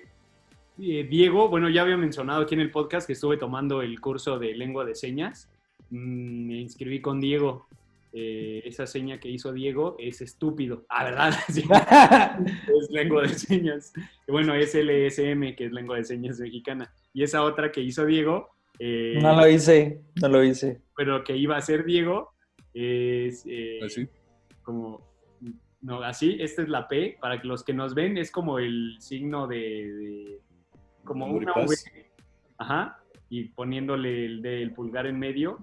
eh, 0.80 1.08
Diego, 1.10 1.48
bueno, 1.48 1.70
ya 1.70 1.82
había 1.82 1.96
mencionado 1.96 2.42
aquí 2.42 2.56
en 2.56 2.62
el 2.62 2.72
podcast 2.72 3.08
que 3.08 3.14
estuve 3.14 3.38
tomando 3.38 3.82
el 3.82 4.02
curso 4.02 4.38
de 4.38 4.54
lengua 4.54 4.84
de 4.84 4.96
señas. 4.96 5.50
Mm, 5.92 6.48
me 6.48 6.56
inscribí 6.56 7.00
con 7.00 7.22
Diego 7.22 7.68
eh, 8.14 8.62
esa 8.66 8.86
seña 8.86 9.20
que 9.20 9.28
hizo 9.30 9.52
Diego 9.52 9.96
es 10.00 10.22
estúpido. 10.22 10.86
Ah, 10.90 11.04
¿verdad? 11.06 11.34
Sí, 11.50 11.64
es 12.80 12.90
lengua 12.92 13.24
de 13.24 13.30
señas. 13.30 13.92
Bueno, 14.28 14.54
es 14.56 14.74
LSM, 14.76 15.56
que 15.56 15.66
es 15.66 15.72
lengua 15.72 15.98
de 15.98 16.04
señas 16.06 16.40
mexicana. 16.40 16.94
Y 17.14 17.24
esa 17.24 17.44
otra 17.44 17.72
que 17.72 17.82
hizo 17.82 18.06
Diego, 18.06 18.50
eh, 18.80 19.20
no 19.22 19.36
lo 19.36 19.48
hice, 19.48 20.02
no 20.22 20.28
lo 20.30 20.44
hice. 20.44 20.82
pero 20.96 21.24
que 21.24 21.36
iba 21.36 21.58
a 21.58 21.62
ser 21.62 21.86
Diego, 21.86 22.34
es 22.74 23.44
eh, 23.48 23.80
Así. 23.84 24.08
como, 24.64 25.00
no, 25.82 26.02
así, 26.02 26.38
esta 26.40 26.62
es 26.64 26.70
la 26.70 26.88
P, 26.88 27.18
para 27.20 27.42
que 27.42 27.48
los 27.48 27.64
que 27.64 27.74
nos 27.74 27.94
ven 27.94 28.18
es 28.18 28.32
como 28.32 28.58
el 28.60 28.96
signo 29.00 29.48
de, 29.48 29.58
de- 29.58 30.40
como 31.04 31.28
una 31.28 31.52
V, 31.54 31.76
ajá, 32.58 33.00
y 33.30 33.50
poniéndole 33.50 34.26
el 34.26 34.42
del 34.42 34.72
pulgar 34.74 35.06
en 35.08 35.20
medio, 35.20 35.60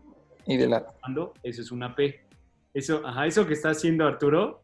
Y 0.46 0.56
de 0.56 0.68
la... 0.68 0.86
eso 1.42 1.62
es 1.62 1.70
una 1.72 1.94
P. 1.96 2.20
Eso, 2.72 3.04
ajá, 3.04 3.26
eso 3.26 3.46
que 3.46 3.54
está 3.54 3.70
haciendo 3.70 4.06
Arturo, 4.06 4.62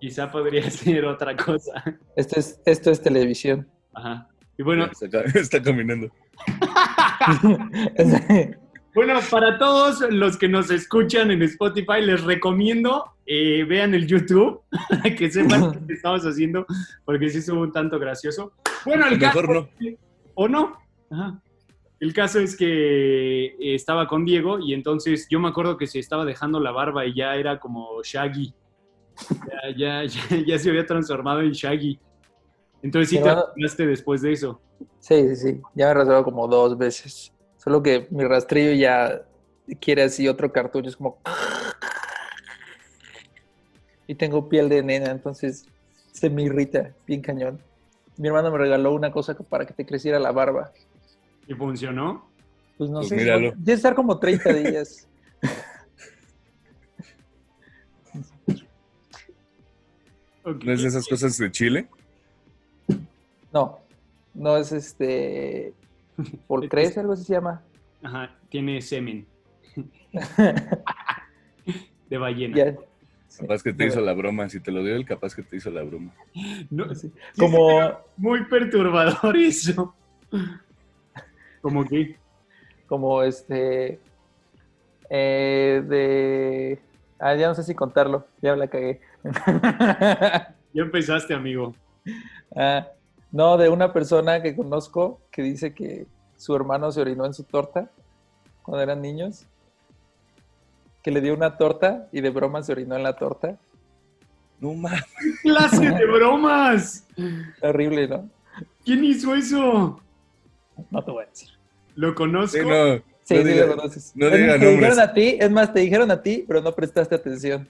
quizá 0.00 0.30
podría 0.30 0.62
ser 0.70 1.04
otra 1.04 1.36
cosa. 1.36 1.82
Esto 2.16 2.40
es, 2.40 2.60
esto 2.64 2.90
es 2.90 3.00
televisión. 3.00 3.68
Ajá. 3.94 4.28
Y 4.58 4.62
bueno, 4.62 4.86
Está, 4.86 5.20
está 5.34 5.62
caminando. 5.62 6.10
Bueno, 8.94 9.18
para 9.30 9.58
todos 9.58 10.02
los 10.10 10.36
que 10.36 10.48
nos 10.48 10.70
escuchan 10.70 11.30
en 11.30 11.40
Spotify, 11.40 12.02
les 12.02 12.22
recomiendo 12.24 13.12
eh, 13.24 13.64
vean 13.64 13.94
el 13.94 14.06
YouTube, 14.06 14.62
para 14.88 15.14
que 15.14 15.30
sepan 15.30 15.86
que 15.86 15.94
estamos 15.94 16.22
haciendo, 16.24 16.66
porque 17.04 17.30
sí 17.30 17.38
estuvo 17.38 17.62
un 17.62 17.72
tanto 17.72 17.98
gracioso. 17.98 18.52
Bueno, 18.84 19.06
el 19.06 19.18
caso, 19.18 19.40
Mejor 19.40 19.54
no. 19.54 19.68
o 20.34 20.48
no. 20.48 20.78
Ajá. 21.10 21.40
El 22.02 22.12
caso 22.12 22.40
es 22.40 22.56
que 22.56 23.44
eh, 23.44 23.74
estaba 23.76 24.08
con 24.08 24.24
Diego 24.24 24.58
y 24.58 24.74
entonces 24.74 25.28
yo 25.30 25.38
me 25.38 25.46
acuerdo 25.46 25.76
que 25.76 25.86
se 25.86 26.00
estaba 26.00 26.24
dejando 26.24 26.58
la 26.58 26.72
barba 26.72 27.06
y 27.06 27.14
ya 27.14 27.36
era 27.36 27.60
como 27.60 28.02
Shaggy. 28.02 28.52
Ya, 29.76 30.02
ya, 30.02 30.04
ya, 30.30 30.36
ya 30.44 30.58
se 30.58 30.70
había 30.70 30.84
transformado 30.84 31.42
en 31.42 31.52
Shaggy. 31.52 32.00
Entonces 32.82 33.08
sí 33.08 33.22
te 33.22 33.28
arreglaste 33.28 33.86
después 33.86 34.20
de 34.20 34.32
eso. 34.32 34.60
Sí, 34.98 35.28
sí, 35.28 35.36
sí. 35.36 35.60
Ya 35.76 35.86
me 35.86 35.94
rasurado 35.94 36.24
como 36.24 36.48
dos 36.48 36.76
veces. 36.76 37.32
Solo 37.56 37.80
que 37.80 38.08
mi 38.10 38.24
rastrillo 38.24 38.72
ya 38.72 39.22
quiere 39.80 40.02
así 40.02 40.26
otro 40.26 40.52
cartucho. 40.52 40.88
Es 40.88 40.96
como... 40.96 41.18
Y 44.08 44.16
tengo 44.16 44.48
piel 44.48 44.68
de 44.68 44.82
nena, 44.82 45.12
entonces 45.12 45.66
se 46.10 46.28
me 46.28 46.42
irrita 46.42 46.92
bien 47.06 47.22
cañón. 47.22 47.62
Mi 48.16 48.26
hermano 48.26 48.50
me 48.50 48.58
regaló 48.58 48.92
una 48.92 49.12
cosa 49.12 49.34
para 49.34 49.64
que 49.64 49.72
te 49.72 49.86
creciera 49.86 50.18
la 50.18 50.32
barba. 50.32 50.72
¿Y 51.52 51.54
funcionó? 51.54 52.30
Pues 52.78 52.88
no 52.88 53.00
Pues 53.00 53.08
sé, 53.10 53.16
míralo. 53.16 53.52
debe 53.56 53.74
estar 53.74 53.94
como 53.94 54.18
30 54.18 54.52
días. 54.54 55.06
Ok. 60.44 60.64
¿No 60.64 60.72
es 60.72 60.82
de 60.82 60.88
esas 60.88 61.06
cosas 61.06 61.36
de 61.38 61.50
Chile? 61.52 61.88
No, 63.52 63.78
no 64.34 64.56
es 64.56 64.72
este... 64.72 65.72
Por 66.48 66.68
crece, 66.70 66.98
algo 67.00 67.12
así 67.12 67.24
se 67.24 67.34
llama. 67.34 67.62
Ajá, 68.02 68.34
tiene 68.48 68.80
semen. 68.82 69.24
de 72.10 72.18
ballena. 72.18 72.56
Ya, 72.56 72.74
sí. 73.28 73.42
Capaz 73.42 73.62
que 73.62 73.72
te 73.72 73.86
hizo 73.86 74.00
la 74.00 74.14
broma. 74.14 74.48
Si 74.48 74.58
te 74.58 74.72
lo 74.72 74.82
dio 74.82 74.96
él, 74.96 75.04
capaz 75.04 75.34
que 75.36 75.42
te 75.44 75.56
hizo 75.56 75.70
la 75.70 75.82
broma. 75.84 76.12
No, 76.70 76.92
Sí. 76.94 77.08
sí, 77.08 77.12
Como, 77.38 77.92
muy 78.16 78.44
perturbador 78.46 79.36
eso. 79.36 79.94
Como 81.62 81.84
que, 81.84 82.16
como 82.86 83.22
este 83.22 83.98
eh, 85.08 85.82
de 85.86 86.78
ah, 87.18 87.34
ya 87.34 87.48
no 87.48 87.54
sé 87.54 87.62
si 87.62 87.74
contarlo, 87.74 88.26
ya 88.40 88.56
la 88.56 88.66
cagué. 88.66 89.00
ya 89.22 90.82
empezaste, 90.82 91.32
amigo. 91.32 91.74
Ah, 92.56 92.88
no, 93.30 93.56
de 93.56 93.68
una 93.68 93.92
persona 93.92 94.42
que 94.42 94.56
conozco 94.56 95.20
que 95.30 95.42
dice 95.42 95.74
que 95.74 96.06
su 96.36 96.54
hermano 96.56 96.90
se 96.92 97.00
orinó 97.00 97.24
en 97.24 97.34
su 97.34 97.44
torta 97.44 97.90
cuando 98.62 98.82
eran 98.82 99.00
niños, 99.00 99.46
que 101.02 101.10
le 101.10 101.20
dio 101.20 101.34
una 101.34 101.56
torta 101.56 102.08
y 102.12 102.20
de 102.20 102.30
broma 102.30 102.62
se 102.62 102.72
orinó 102.72 102.96
en 102.96 103.02
la 103.02 103.14
torta. 103.14 103.58
No 104.60 104.74
mames. 104.74 105.04
¡Clase 105.42 105.90
de 105.90 106.06
bromas! 106.06 107.06
Horrible, 107.60 108.08
¿no? 108.08 108.28
¿Quién 108.84 109.04
hizo 109.04 109.34
eso? 109.34 110.00
No 110.90 111.04
te 111.04 111.10
voy 111.10 111.24
a 111.24 111.28
decir. 111.28 111.48
¿Lo 111.94 112.14
conozco? 112.14 112.58
Sí, 112.58 112.64
no, 112.66 112.96
Sí, 113.24 113.34
no 113.36 113.42
sí 113.42 113.48
diga- 113.48 113.66
lo 113.66 113.76
conoces. 113.76 114.12
no 114.16 114.26
diga 114.30 114.38
te 114.38 114.46
nombres. 114.64 114.70
dijeron 114.80 115.00
a 115.00 115.12
ti, 115.14 115.36
es 115.40 115.50
más, 115.50 115.72
te 115.72 115.80
dijeron 115.80 116.10
a 116.10 116.22
ti, 116.22 116.44
pero 116.46 116.60
no 116.60 116.74
prestaste 116.74 117.14
atención. 117.14 117.68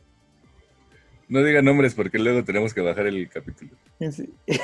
no 1.29 1.43
diga 1.43 1.63
nombres 1.63 1.95
porque 1.95 2.19
luego 2.19 2.45
tenemos 2.45 2.75
que 2.75 2.81
bajar 2.83 3.07
el 3.07 3.29
capítulo. 3.29 3.71
Sí. 4.11 4.31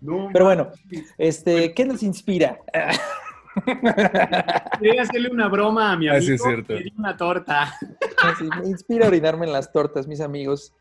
No, 0.00 0.30
Pero 0.32 0.46
bueno, 0.46 0.70
este, 1.16 1.72
¿qué 1.74 1.84
nos 1.84 2.02
inspira? 2.02 2.58
quería 4.80 5.02
hacerle 5.02 5.30
una 5.30 5.46
broma 5.48 5.92
a 5.92 5.96
mi 5.96 6.08
Ah, 6.08 6.12
amigo. 6.16 6.26
sí, 6.26 6.32
es 6.34 6.42
cierto. 6.42 6.72
Le 6.74 6.82
di 6.84 6.92
una 6.98 7.16
torta. 7.16 7.78
Me 8.60 8.68
inspira 8.68 9.04
a 9.04 9.08
orinarme 9.08 9.46
en 9.46 9.52
las 9.52 9.70
tortas, 9.72 10.08
mis 10.08 10.20
amigos. 10.20 10.72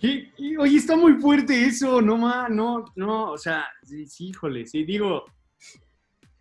Oye, 0.00 0.76
está 0.76 0.96
muy 0.96 1.14
fuerte 1.14 1.64
eso. 1.64 2.00
No, 2.00 2.16
ma, 2.16 2.48
no, 2.48 2.84
no. 2.94 3.32
O 3.32 3.38
sea, 3.38 3.64
sí, 3.82 4.06
sí, 4.06 4.28
híjole. 4.28 4.66
Sí, 4.66 4.84
digo. 4.84 5.24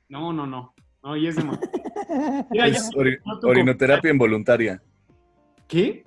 No, 0.10 0.32
no, 0.32 0.46
no. 0.46 0.74
No, 1.04 1.18
y 1.18 1.28
es. 1.28 1.36
Mira, 2.52 2.68
ya 2.68 2.78
Es 2.78 2.90
ori- 2.92 3.20
orinoterapia 3.44 4.12
involuntaria. 4.12 4.82
¿Qué? 5.68 6.06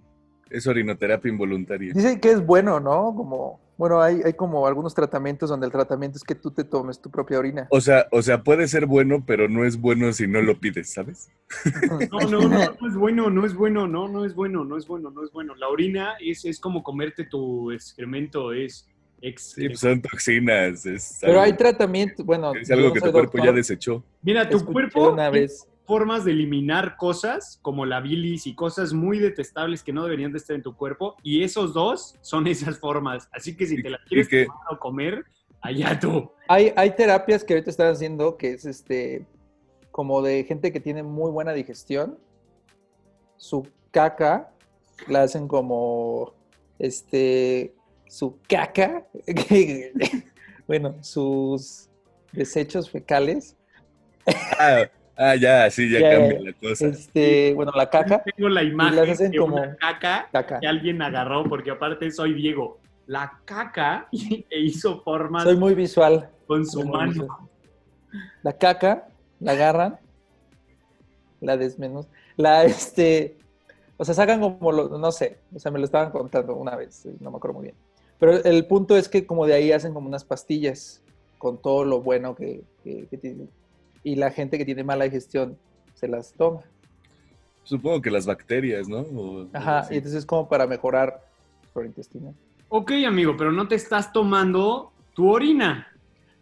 Es 0.49 0.67
orinoterapia 0.67 1.31
involuntaria. 1.31 1.93
Dicen 1.93 2.21
que 2.21 2.31
es 2.33 2.45
bueno, 2.45 2.81
¿no? 2.81 3.15
Como, 3.15 3.61
bueno, 3.81 4.03
hay, 4.03 4.21
hay 4.23 4.35
como 4.35 4.67
algunos 4.67 4.95
tratamientos 4.95 5.49
donde 5.49 5.65
el 5.65 5.73
tratamiento 5.73 6.19
es 6.19 6.23
que 6.23 6.35
tú 6.35 6.51
te 6.51 6.65
tomes 6.65 7.01
tu 7.01 7.11
propia 7.11 7.39
orina. 7.39 7.67
O 7.71 7.81
sea, 7.81 8.07
o 8.13 8.21
sea, 8.21 8.43
puede 8.43 8.69
ser 8.69 8.85
bueno, 8.85 9.25
pero 9.27 9.49
no 9.49 9.65
es 9.65 9.81
bueno 9.81 10.13
si 10.13 10.27
no 10.27 10.43
lo 10.43 10.61
pides, 10.61 10.93
¿sabes? 10.93 11.31
No, 12.13 12.21
no, 12.29 12.41
no, 12.43 12.77
no 12.79 12.87
es 12.87 12.95
bueno, 12.95 13.31
no 13.31 13.47
es 13.47 13.55
bueno, 13.55 13.89
no, 13.89 14.07
no 14.07 14.27
es 14.27 14.35
bueno, 14.35 14.67
no 14.67 14.77
es 14.77 14.87
bueno, 14.87 15.11
no 15.11 15.25
es 15.25 15.33
bueno. 15.33 15.55
La 15.55 15.69
orina 15.69 16.13
es, 16.21 16.45
es 16.45 16.61
como 16.61 16.83
comerte 16.83 17.25
tu 17.25 17.73
excremento, 17.73 18.53
es 18.53 18.87
ex. 19.23 19.53
Sí, 19.53 19.75
son 19.75 20.03
toxinas. 20.03 20.85
Es 20.85 21.17
Pero 21.23 21.33
algo, 21.33 21.45
hay 21.45 21.55
tratamiento, 21.55 22.23
bueno, 22.23 22.53
es 22.55 22.71
algo 22.71 22.93
que 22.93 23.01
tu 23.01 23.11
cuerpo 23.11 23.39
ya 23.43 23.51
desechó. 23.51 24.05
Mira, 24.21 24.47
tu 24.47 24.59
escuché 24.59 24.73
cuerpo 24.75 25.13
una 25.13 25.31
vez. 25.31 25.67
Formas 25.91 26.25
de 26.25 26.31
eliminar 26.31 26.97
cosas 26.97 27.59
como 27.63 27.85
la 27.85 28.01
bilis 28.01 28.47
y 28.47 28.55
cosas 28.55 28.93
muy 28.93 29.19
detestables 29.19 29.83
que 29.83 29.93
no 29.93 30.05
deberían 30.05 30.31
de 30.31 30.39
estar 30.39 30.55
en 30.55 30.63
tu 30.63 30.77
cuerpo 30.77 31.17
y 31.25 31.43
esos 31.43 31.75
dos 31.75 32.15
son 32.21 32.47
esas 32.47 32.79
formas. 32.79 33.29
Así 33.33 33.57
que 33.57 33.67
si 33.67 33.83
te 33.83 33.91
la 33.91 33.99
y 34.07 34.09
quieres 34.09 34.29
que- 34.29 34.47
tomar 34.47 34.61
o 34.71 34.79
comer, 34.79 35.25
allá 35.61 35.99
tú. 35.99 36.31
Hay, 36.47 36.73
hay 36.77 36.95
terapias 36.95 37.43
que 37.43 37.55
ahorita 37.55 37.71
están 37.71 37.89
haciendo 37.93 38.37
que 38.37 38.53
es 38.53 38.65
este 38.67 39.27
como 39.91 40.23
de 40.23 40.45
gente 40.45 40.71
que 40.71 40.79
tiene 40.79 41.03
muy 41.03 41.33
buena 41.33 41.53
digestión. 41.53 42.17
Su 43.37 43.67
caca 43.91 44.53
la 45.09 45.25
hacen 45.25 45.49
como 45.49 46.35
este 46.79 47.75
su 48.07 48.39
caca, 48.49 49.09
bueno, 50.69 51.03
sus 51.03 51.89
desechos 52.31 52.89
fecales. 52.89 53.57
Ah, 54.57 54.85
ah, 55.21 55.37
ya, 55.37 55.71
sí, 55.71 55.89
ya 55.91 56.01
Ya, 56.01 56.11
cambia 56.19 56.41
la 56.41 56.53
cosa. 56.55 56.87
Este, 56.89 57.55
bueno, 57.55 57.73
la 57.77 57.89
caca, 57.89 58.23
Tengo 58.37 58.49
la 58.49 58.63
imagen 58.65 59.31
de 59.31 59.39
como- 59.39 59.57
una 59.57 59.77
caca 59.77 60.29
caca. 60.33 60.59
que 60.61 60.67
alguien 60.67 61.01
agarró, 61.03 61.45
porque 61.45 61.71
aparte 61.71 62.11
soy 62.11 62.35
Diego. 62.35 62.79
La 63.07 63.39
caca 63.45 64.09
e 64.13 64.61
hizo 64.61 65.01
formas 65.03 65.45
Soy 65.45 65.57
muy 65.57 65.75
visual. 65.75 66.29
con 66.47 66.67
su 66.67 66.85
mano. 66.85 67.11
visual. 67.13 67.29
La 68.43 68.53
caca, 68.55 69.07
la 69.39 69.53
agarran, 69.53 69.99
la 71.41 71.57
desmenuzan, 71.57 72.11
la 72.37 72.65
este, 72.65 73.37
o 73.97 74.05
sea, 74.05 74.15
sacan 74.15 74.41
como, 74.41 74.73
lo- 74.73 74.99
no 74.99 75.13
sé, 75.13 75.39
o 75.55 75.59
sea, 75.59 75.71
me 75.71 75.79
lo 75.79 75.85
estaban 75.85 76.11
contando 76.11 76.55
una 76.57 76.77
vez, 76.77 77.07
no 77.21 77.31
me 77.31 77.37
acuerdo 77.37 77.55
muy 77.59 77.65
bien. 77.65 77.77
Pero 78.19 78.33
el 78.45 78.67
punto 78.67 78.97
es 78.97 79.09
que 79.09 79.25
como 79.27 79.47
de 79.47 79.55
ahí 79.55 79.73
hacen 79.73 79.95
como 79.95 80.07
unas 80.09 80.25
pastillas 80.25 81.03
con 81.39 81.57
todo 81.63 81.85
lo 81.85 82.01
bueno 82.03 82.35
que, 82.35 82.63
que, 82.85 83.07
que 83.09 83.17
tiene. 83.17 83.47
Y 84.03 84.17
la 84.17 84.31
gente 84.31 84.57
que 84.59 84.65
tiene 84.65 84.83
mala 84.85 85.05
digestión 85.05 85.59
se 85.95 86.09
las 86.09 86.33
toma. 86.33 86.61
Supongo 87.65 88.01
que 88.01 88.11
las 88.11 88.27
bacterias, 88.27 88.89
¿no? 88.89 88.99
O- 89.01 89.47
Ajá, 89.53 89.87
y 89.91 89.97
entonces 89.97 90.21
es 90.21 90.27
como 90.27 90.49
para 90.49 90.67
mejorar 90.67 91.21
el 91.77 91.87
intestino. 91.87 92.35
Ok, 92.69 92.93
amigo, 93.07 93.37
pero 93.37 93.53
no 93.53 93.69
te 93.69 93.75
estás 93.75 94.13
tomando 94.13 94.93
tu 95.15 95.31
orina. 95.31 95.87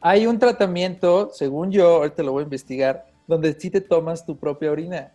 Hay 0.01 0.27
un 0.27 0.39
tratamiento, 0.39 1.31
según 1.33 1.73
yo, 1.73 1.97
ahorita 1.97 2.23
lo 2.23 2.33
voy 2.33 2.43
a 2.43 2.45
investigar, 2.45 3.07
donde 3.27 3.53
sí 3.55 3.71
te 3.71 3.81
tomas 3.81 4.25
tu 4.25 4.37
propia 4.39 4.71
orina. 4.71 5.13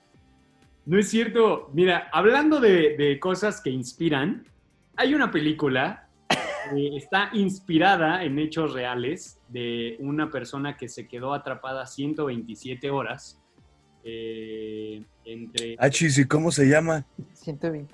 No 0.85 0.99
es 0.99 1.09
cierto. 1.09 1.69
Mira, 1.73 2.09
hablando 2.11 2.59
de, 2.59 2.97
de 2.97 3.17
cosas 3.19 3.61
que 3.61 3.69
inspiran, 3.69 4.45
hay 4.97 5.15
una 5.15 5.31
película 5.31 6.02
que 6.73 6.97
está 6.97 7.29
inspirada 7.33 8.23
en 8.23 8.39
hechos 8.39 8.73
reales 8.73 9.39
de 9.49 9.97
una 9.99 10.29
persona 10.29 10.77
que 10.77 10.87
se 10.87 11.07
quedó 11.07 11.33
atrapada 11.33 11.85
127 11.85 12.89
horas 12.89 13.39
eh, 14.03 15.03
entre... 15.25 15.75
Ah, 15.79 15.89
¿y 15.89 16.25
cómo 16.25 16.51
se 16.51 16.67
llama? 16.67 17.05
120. 17.33 17.93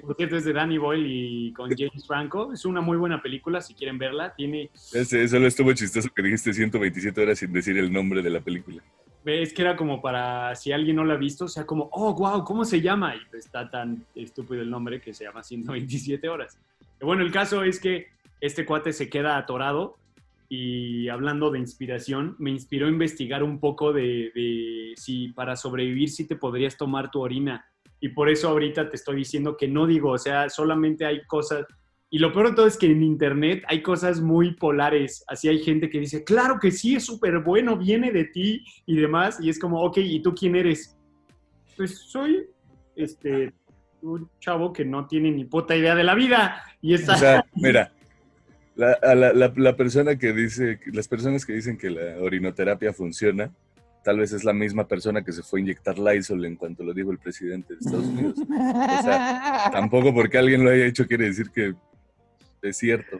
Por 0.00 0.16
cierto, 0.16 0.36
es 0.36 0.44
de 0.44 0.52
Danny 0.52 0.78
Boyle 0.78 1.06
y 1.06 1.52
con 1.52 1.70
James 1.70 2.06
Franco. 2.06 2.52
Es 2.52 2.64
una 2.64 2.80
muy 2.80 2.96
buena 2.96 3.22
película, 3.22 3.60
si 3.60 3.74
quieren 3.74 3.98
verla. 3.98 4.34
Tiene... 4.34 4.70
Ese, 4.92 5.28
solo 5.28 5.46
estuvo 5.46 5.72
chistoso 5.74 6.08
que 6.14 6.22
dijiste 6.22 6.52
127 6.52 7.20
horas 7.20 7.38
sin 7.38 7.52
decir 7.52 7.76
el 7.78 7.92
nombre 7.92 8.22
de 8.22 8.30
la 8.30 8.40
película. 8.40 8.82
Es 9.24 9.52
que 9.52 9.62
era 9.62 9.76
como 9.76 10.00
para, 10.00 10.54
si 10.54 10.70
alguien 10.72 10.96
no 10.96 11.04
la 11.04 11.14
ha 11.14 11.18
visto, 11.18 11.48
sea 11.48 11.66
como, 11.66 11.88
oh, 11.92 12.14
wow, 12.14 12.44
¿cómo 12.44 12.64
se 12.64 12.80
llama? 12.80 13.14
Y 13.16 13.36
está 13.36 13.68
tan 13.68 14.04
estúpido 14.14 14.62
el 14.62 14.70
nombre 14.70 15.00
que 15.00 15.12
se 15.12 15.24
llama 15.24 15.42
127 15.42 16.28
horas. 16.28 16.58
Bueno, 17.00 17.22
el 17.22 17.32
caso 17.32 17.62
es 17.62 17.80
que 17.80 18.06
este 18.40 18.64
cuate 18.64 18.92
se 18.92 19.08
queda 19.08 19.36
atorado 19.36 19.96
y 20.48 21.08
hablando 21.08 21.50
de 21.50 21.58
inspiración, 21.58 22.36
me 22.38 22.50
inspiró 22.50 22.86
a 22.86 22.90
investigar 22.90 23.42
un 23.42 23.58
poco 23.58 23.92
de, 23.92 24.30
de 24.34 24.92
si 24.96 25.28
para 25.28 25.56
sobrevivir 25.56 26.10
si 26.10 26.26
te 26.26 26.36
podrías 26.36 26.76
tomar 26.76 27.10
tu 27.10 27.20
orina. 27.20 27.66
Y 28.00 28.10
por 28.10 28.28
eso 28.28 28.48
ahorita 28.48 28.88
te 28.88 28.96
estoy 28.96 29.16
diciendo 29.16 29.56
que 29.56 29.68
no 29.68 29.86
digo, 29.86 30.10
o 30.10 30.18
sea, 30.18 30.48
solamente 30.48 31.04
hay 31.04 31.24
cosas, 31.26 31.66
y 32.08 32.18
lo 32.18 32.32
peor 32.32 32.50
de 32.50 32.54
todo 32.54 32.66
es 32.66 32.76
que 32.76 32.86
en 32.86 33.02
internet 33.02 33.64
hay 33.66 33.82
cosas 33.82 34.20
muy 34.20 34.54
polares. 34.54 35.24
Así 35.26 35.48
hay 35.48 35.58
gente 35.58 35.90
que 35.90 35.98
dice, 35.98 36.22
claro 36.22 36.58
que 36.60 36.70
sí, 36.70 36.94
es 36.94 37.04
súper 37.04 37.40
bueno, 37.40 37.76
viene 37.76 38.12
de 38.12 38.24
ti 38.24 38.64
y 38.86 38.96
demás. 38.96 39.38
Y 39.40 39.50
es 39.50 39.58
como, 39.58 39.82
ok, 39.82 39.98
¿y 39.98 40.20
tú 40.22 40.32
quién 40.32 40.54
eres? 40.54 40.96
Pues 41.76 41.98
soy 41.98 42.46
este, 42.94 43.52
un 44.02 44.28
chavo 44.40 44.72
que 44.72 44.84
no 44.84 45.06
tiene 45.06 45.30
ni 45.30 45.44
puta 45.44 45.74
idea 45.76 45.94
de 45.94 46.04
la 46.04 46.14
vida. 46.14 46.62
Y 46.80 46.94
está... 46.94 47.14
O 47.14 47.18
sea, 47.18 47.44
mira, 47.54 47.92
la, 48.76 48.92
a 49.02 49.14
la, 49.14 49.32
la- 49.32 49.52
la 49.56 49.76
persona 49.76 50.16
que 50.16 50.32
dice, 50.32 50.78
las 50.92 51.08
personas 51.08 51.44
que 51.46 51.52
dicen 51.54 51.76
que 51.78 51.90
la 51.90 52.18
orinoterapia 52.20 52.92
funciona, 52.92 53.50
tal 54.04 54.18
vez 54.18 54.32
es 54.32 54.44
la 54.44 54.52
misma 54.52 54.86
persona 54.86 55.24
que 55.24 55.32
se 55.32 55.42
fue 55.42 55.58
a 55.60 55.62
inyectar 55.62 55.98
Lysol 55.98 56.44
en 56.44 56.56
cuanto 56.56 56.84
lo 56.84 56.94
dijo 56.94 57.10
el 57.10 57.18
presidente 57.18 57.74
de 57.74 57.80
Estados 57.80 58.06
Unidos. 58.06 58.34
sea, 59.02 59.68
Tampoco 59.72 60.14
porque 60.14 60.38
alguien 60.38 60.62
lo 60.64 60.70
haya 60.70 60.86
hecho 60.86 61.06
quiere 61.06 61.24
decir 61.26 61.50
que 61.50 61.74
es 62.62 62.76
cierto. 62.76 63.18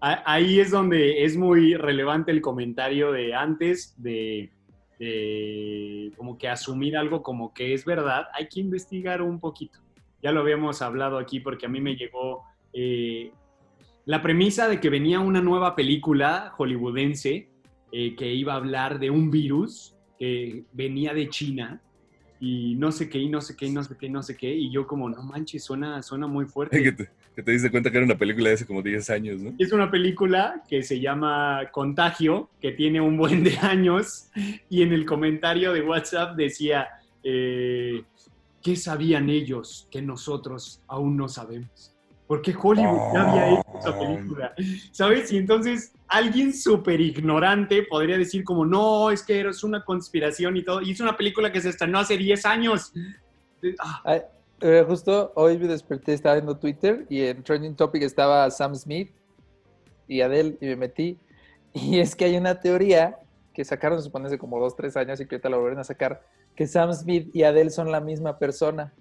A- 0.00 0.22
Ahí 0.32 0.58
es 0.60 0.70
donde 0.70 1.24
es 1.24 1.36
muy 1.36 1.74
relevante 1.76 2.32
el 2.32 2.40
comentario 2.40 3.12
de 3.12 3.34
antes 3.34 3.94
de, 3.98 4.50
de 4.98 6.10
como 6.16 6.38
que 6.38 6.48
asumir 6.48 6.96
algo 6.96 7.22
como 7.22 7.52
que 7.52 7.74
es 7.74 7.84
verdad. 7.84 8.24
Hay 8.34 8.48
que 8.48 8.60
investigar 8.60 9.22
un 9.22 9.38
poquito. 9.38 9.78
Ya 10.22 10.32
lo 10.32 10.40
habíamos 10.40 10.82
hablado 10.82 11.18
aquí 11.18 11.40
porque 11.40 11.66
a 11.66 11.68
mí 11.68 11.80
me 11.80 11.96
llegó 11.96 12.44
eh, 12.72 13.32
la 14.06 14.22
premisa 14.22 14.68
de 14.68 14.80
que 14.80 14.90
venía 14.90 15.20
una 15.20 15.40
nueva 15.40 15.74
película 15.74 16.52
hollywoodense 16.56 17.48
eh, 17.92 18.14
que 18.16 18.32
iba 18.32 18.54
a 18.54 18.56
hablar 18.56 18.98
de 18.98 19.10
un 19.10 19.30
virus 19.30 19.96
que 20.18 20.64
venía 20.72 21.14
de 21.14 21.28
China 21.28 21.80
y 22.40 22.74
no 22.76 22.90
sé 22.90 23.10
qué, 23.10 23.18
y 23.18 23.28
no 23.28 23.42
sé 23.42 23.54
qué, 23.54 23.66
y 23.66 23.70
no 23.70 23.84
sé 23.84 23.96
qué, 23.98 24.06
y 24.06 24.10
no 24.10 24.22
sé 24.22 24.36
qué. 24.36 24.54
Y 24.54 24.70
yo 24.70 24.86
como, 24.86 25.10
no 25.10 25.22
manches, 25.22 25.62
suena, 25.62 26.02
suena 26.02 26.26
muy 26.26 26.46
fuerte. 26.46 26.82
Que 26.82 26.92
te, 26.92 27.10
que 27.36 27.42
te 27.42 27.52
diste 27.52 27.70
cuenta 27.70 27.90
que 27.90 27.98
era 27.98 28.06
una 28.06 28.16
película 28.16 28.48
de 28.48 28.54
hace 28.54 28.66
como 28.66 28.82
10 28.82 29.10
años, 29.10 29.40
¿no? 29.40 29.54
Es 29.58 29.72
una 29.72 29.90
película 29.90 30.62
que 30.68 30.82
se 30.82 30.98
llama 30.98 31.68
Contagio, 31.70 32.48
que 32.60 32.72
tiene 32.72 33.00
un 33.00 33.16
buen 33.18 33.44
de 33.44 33.58
años, 33.58 34.30
y 34.70 34.82
en 34.82 34.92
el 34.92 35.04
comentario 35.04 35.72
de 35.72 35.82
WhatsApp 35.82 36.34
decía, 36.34 36.88
eh, 37.22 38.02
¿qué 38.62 38.76
sabían 38.76 39.28
ellos 39.28 39.88
que 39.90 40.02
nosotros 40.02 40.80
aún 40.86 41.16
no 41.16 41.28
sabemos? 41.28 41.94
Porque 42.26 42.54
Hollywood 42.56 43.12
ya 43.12 43.28
había 43.28 43.50
hecho 43.50 43.78
esa 43.78 43.98
película, 43.98 44.54
¿sabes? 44.92 45.32
Y 45.32 45.38
entonces 45.38 45.92
alguien 46.06 46.52
súper 46.52 47.00
ignorante 47.00 47.82
podría 47.82 48.18
decir 48.18 48.44
como, 48.44 48.64
no, 48.64 49.10
es 49.10 49.22
que 49.22 49.40
es 49.40 49.64
una 49.64 49.84
conspiración 49.84 50.56
y 50.56 50.64
todo, 50.64 50.80
y 50.80 50.92
es 50.92 51.00
una 51.00 51.16
película 51.16 51.50
que 51.50 51.60
se 51.60 51.70
estrenó 51.70 51.98
hace 51.98 52.16
10 52.16 52.46
años. 52.46 52.92
Ah, 53.80 54.00
Ay, 54.04 54.20
eh, 54.60 54.84
justo 54.86 55.32
hoy 55.34 55.58
me 55.58 55.66
desperté, 55.66 56.12
estaba 56.12 56.36
viendo 56.36 56.56
Twitter 56.56 57.06
y 57.08 57.22
en 57.22 57.42
Trending 57.42 57.74
Topic 57.74 58.02
estaba 58.02 58.50
Sam 58.50 58.74
Smith 58.74 59.10
y 60.06 60.20
Adele 60.20 60.56
y 60.60 60.66
me 60.66 60.76
metí. 60.76 61.18
Y 61.72 62.00
es 62.00 62.16
que 62.16 62.24
hay 62.24 62.36
una 62.36 62.58
teoría 62.58 63.16
que 63.60 63.64
sacaron, 63.66 63.98
se 63.98 64.04
supone, 64.04 64.26
hace 64.26 64.38
como 64.38 64.58
dos, 64.58 64.74
tres 64.74 64.96
años 64.96 65.20
y 65.20 65.26
que 65.26 65.34
ahorita 65.34 65.50
la 65.50 65.58
volvieron 65.58 65.80
a 65.80 65.84
sacar, 65.84 66.22
que 66.56 66.66
Sam 66.66 66.94
Smith 66.94 67.28
y 67.34 67.42
Adele 67.42 67.68
son 67.68 67.92
la 67.92 68.00
misma 68.00 68.38
persona. 68.38 68.94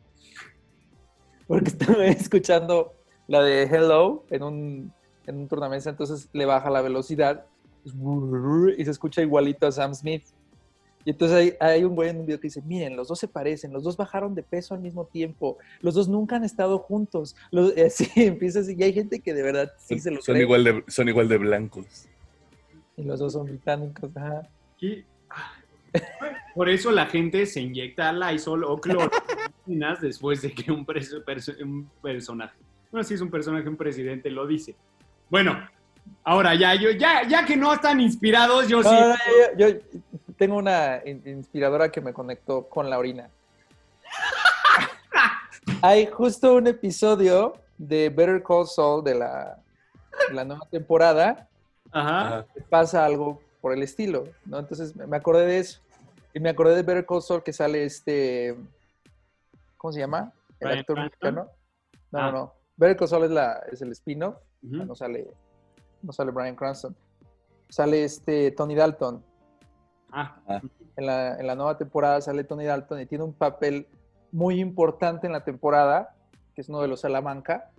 Porque 1.48 1.70
estaba 1.70 2.06
escuchando 2.08 2.94
la 3.28 3.42
de 3.42 3.64
Hello 3.64 4.26
en 4.30 4.44
un, 4.44 4.94
en 5.28 5.38
un 5.38 5.48
tornamesa, 5.48 5.92
entonces 5.92 6.28
le 6.34 6.44
baja 6.44 6.70
la 6.70 6.82
velocidad 6.82 7.46
y 7.86 8.84
se 8.84 8.92
escucha 8.92 9.22
igualito 9.22 9.66
a 9.66 9.72
Sam 9.72 9.96
Smith. 9.96 10.26
Y 11.06 11.12
entonces 11.12 11.38
hay, 11.38 11.54
hay 11.62 11.86
un 11.86 11.96
güey 11.96 12.10
en 12.10 12.18
un 12.18 12.26
video 12.26 12.42
que 12.42 12.48
dice, 12.48 12.62
miren, 12.62 12.98
los 12.98 13.08
dos 13.08 13.18
se 13.18 13.30
parecen, 13.30 13.72
los 13.72 13.84
dos 13.86 13.96
bajaron 13.96 14.36
de 14.36 14.44
peso 14.44 14.74
al 14.74 14.82
mismo 14.82 15.06
tiempo, 15.06 15.58
los 15.80 15.94
dos 15.94 16.10
nunca 16.10 16.36
han 16.36 16.44
estado 16.44 16.80
juntos. 16.80 17.34
Los, 17.50 17.74
así 17.78 18.10
empieza 18.18 18.60
así, 18.60 18.76
y 18.78 18.84
hay 18.84 18.92
gente 18.92 19.22
que 19.22 19.34
de 19.34 19.42
verdad 19.42 19.72
sí 19.78 20.00
se 20.00 20.12
lo 20.12 20.22
son, 20.22 20.34
cree. 20.34 20.44
igual 20.44 20.66
de, 20.66 20.84
son 20.90 21.08
igual 21.08 21.30
de 21.30 21.38
blancos. 21.38 22.10
Y 23.00 23.04
los 23.04 23.20
dos 23.20 23.34
son 23.34 23.46
británicos. 23.46 24.10
ajá. 24.16 24.44
¿Qué? 24.78 25.06
Por 26.54 26.70
eso 26.70 26.92
la 26.92 27.06
gente 27.08 27.46
se 27.46 27.62
inyecta 27.62 28.12
Lysol 28.12 28.64
o 28.64 28.80
cloroquinas 28.80 30.02
después 30.02 30.42
de 30.42 30.52
que 30.52 30.72
un, 30.72 30.86
preso- 30.86 31.24
perso- 31.24 31.56
un 31.64 31.90
personaje, 32.02 32.56
bueno, 32.92 33.04
si 33.04 33.14
es 33.16 33.22
un 33.22 33.32
personaje, 33.32 33.68
un 33.70 33.76
presidente 33.78 34.30
lo 34.30 34.46
dice. 34.46 34.76
Bueno, 35.30 35.58
ahora 36.24 36.54
ya, 36.56 36.76
yo, 36.76 36.92
ya, 36.92 37.28
ya 37.28 37.46
que 37.46 37.56
no 37.56 37.74
están 37.74 38.00
inspirados, 38.02 38.68
yo 38.68 38.84
sí. 38.84 38.90
No, 38.90 39.16
yo, 39.58 39.68
yo 39.70 39.80
tengo 40.38 40.58
una 40.58 41.02
in- 41.06 41.22
inspiradora 41.26 41.92
que 41.92 42.02
me 42.02 42.14
conectó 42.14 42.68
con 42.68 42.90
la 42.90 43.00
orina. 43.00 43.30
Hay 45.82 46.06
justo 46.08 46.56
un 46.56 46.68
episodio 46.68 47.54
de 47.78 48.10
Better 48.10 48.44
Call 48.44 48.68
Saul 48.68 49.04
de 49.04 49.16
la, 49.16 49.58
de 50.30 50.36
la 50.36 50.44
nueva 50.46 50.68
temporada 50.70 51.48
Ajá. 51.92 52.46
Pasa 52.70 53.06
algo 53.06 53.42
por 53.62 53.74
el 53.74 53.84
estilo, 53.84 54.26
¿no? 54.46 54.60
Entonces 54.60 54.96
me 54.96 55.18
acordé 55.18 55.46
de 55.46 55.60
eso. 55.60 55.82
Y 56.34 56.40
me 56.40 56.50
acordé 56.50 56.76
de 56.76 56.84
Better 56.84 57.06
Call 57.06 57.22
Saul 57.22 57.44
que 57.44 57.52
sale 57.54 57.84
este, 57.84 58.56
¿cómo 59.78 59.92
se 59.92 60.00
llama? 60.00 60.32
El 60.60 60.68
actor 60.80 60.96
Cranston. 60.96 61.04
mexicano. 61.36 61.50
No, 62.12 62.20
Ah. 62.20 62.32
no, 62.32 62.32
no. 62.32 62.54
Better 62.78 62.98
Call 62.98 63.08
Saul 63.08 63.24
es, 63.26 63.32
la, 63.32 63.54
es 63.72 63.82
el 63.82 63.92
spin-off. 63.92 64.36
No 64.62 64.94
sale, 64.96 65.28
no 66.02 66.12
sale 66.14 66.32
Brian 66.32 66.56
Cranston. 66.56 66.96
Sale 67.70 68.04
este 68.04 68.52
Tony 68.52 68.76
Dalton. 68.76 69.24
Ah, 70.12 70.38
En 70.98 71.06
la, 71.06 71.38
en 71.40 71.48
la 71.48 71.56
nueva 71.56 71.78
temporada 71.78 72.20
sale 72.22 72.44
Tony 72.44 72.66
Dalton 72.66 73.00
y 73.02 73.06
tiene 73.06 73.24
un 73.24 73.34
papel 73.34 73.88
muy 74.32 74.60
importante 74.60 75.28
en 75.28 75.34
la 75.34 75.44
temporada, 75.44 76.16
que 76.54 76.62
es 76.62 76.70
uno 76.70 76.82
de 76.82 76.88
los 76.88 77.02
Salamanca. 77.02 77.72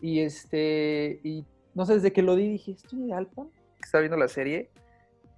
Y 0.00 0.20
este, 0.20 1.20
y 1.24 1.44
no 1.74 1.84
sé, 1.86 1.94
desde 1.94 2.12
que 2.12 2.22
lo 2.22 2.34
di 2.36 2.48
dije, 2.48 2.72
¿es 2.72 2.82
Tony 2.82 3.08
Dalton? 3.10 3.50
Que 3.50 3.84
está 3.84 3.98
viendo 4.00 4.16
la 4.16 4.28
serie. 4.28 4.70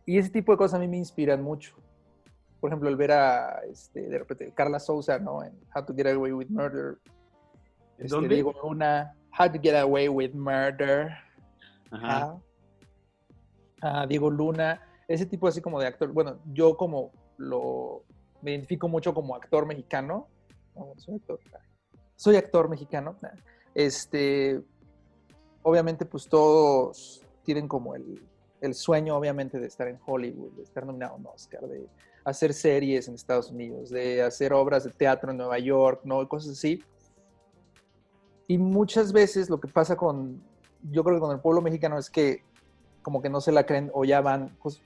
Y 0.06 0.18
ese 0.18 0.30
tipo 0.30 0.52
de 0.52 0.58
cosas 0.58 0.74
a 0.74 0.78
mí 0.80 0.88
me 0.88 0.96
inspiran 0.96 1.42
mucho. 1.42 1.76
Por 2.60 2.70
ejemplo, 2.70 2.88
el 2.88 2.96
ver 2.96 3.12
a, 3.12 3.60
este, 3.70 4.08
de 4.08 4.18
repente, 4.18 4.52
Carla 4.54 4.78
Souza, 4.78 5.18
¿no? 5.18 5.42
En 5.42 5.52
How 5.74 5.84
to 5.84 5.94
Get 5.94 6.06
Away 6.06 6.32
with 6.32 6.48
Murder. 6.48 6.98
¿En 7.98 8.04
Este, 8.06 8.08
dónde? 8.16 8.34
Diego 8.34 8.52
Luna, 8.62 9.14
How 9.38 9.50
to 9.52 9.60
Get 9.60 9.74
Away 9.76 10.08
with 10.08 10.32
Murder. 10.34 11.10
ajá. 11.90 12.16
Ajá. 12.22 12.38
Ah, 13.84 14.06
Diego 14.06 14.30
Luna, 14.30 14.80
ese 15.08 15.26
tipo 15.26 15.48
así 15.48 15.60
como 15.60 15.80
de 15.80 15.88
actor. 15.88 16.12
Bueno, 16.12 16.38
yo 16.52 16.76
como 16.76 17.10
lo 17.36 18.04
me 18.40 18.52
identifico 18.52 18.88
mucho 18.88 19.12
como 19.12 19.34
actor 19.34 19.66
mexicano. 19.66 20.28
No, 20.76 20.92
soy 20.98 21.16
actor. 21.16 21.40
Soy 22.14 22.36
actor 22.36 22.68
mexicano. 22.68 23.18
Este, 23.74 24.62
obviamente, 25.62 26.04
pues 26.04 26.28
todos 26.28 27.22
tienen 27.44 27.68
como 27.68 27.94
el, 27.94 28.22
el 28.60 28.74
sueño, 28.74 29.16
obviamente, 29.16 29.58
de 29.58 29.66
estar 29.66 29.88
en 29.88 29.98
Hollywood, 30.04 30.52
de 30.52 30.62
estar 30.62 30.86
nominado 30.86 31.14
a 31.14 31.16
un 31.16 31.26
Oscar, 31.26 31.62
de 31.62 31.88
hacer 32.24 32.54
series 32.54 33.08
en 33.08 33.14
Estados 33.14 33.50
Unidos, 33.50 33.90
de 33.90 34.22
hacer 34.22 34.52
obras 34.52 34.84
de 34.84 34.90
teatro 34.90 35.30
en 35.30 35.38
Nueva 35.38 35.58
York, 35.58 36.02
¿no? 36.04 36.28
Cosas 36.28 36.52
así. 36.52 36.82
Y 38.46 38.58
muchas 38.58 39.12
veces 39.12 39.50
lo 39.50 39.58
que 39.58 39.68
pasa 39.68 39.96
con, 39.96 40.42
yo 40.90 41.02
creo 41.02 41.16
que 41.16 41.20
con 41.20 41.32
el 41.32 41.40
pueblo 41.40 41.62
mexicano 41.62 41.98
es 41.98 42.10
que 42.10 42.44
como 43.02 43.20
que 43.20 43.28
no 43.28 43.40
se 43.40 43.50
la 43.50 43.66
creen 43.66 43.90
o 43.94 44.04
ya 44.04 44.20
van, 44.20 44.56
pues, 44.62 44.80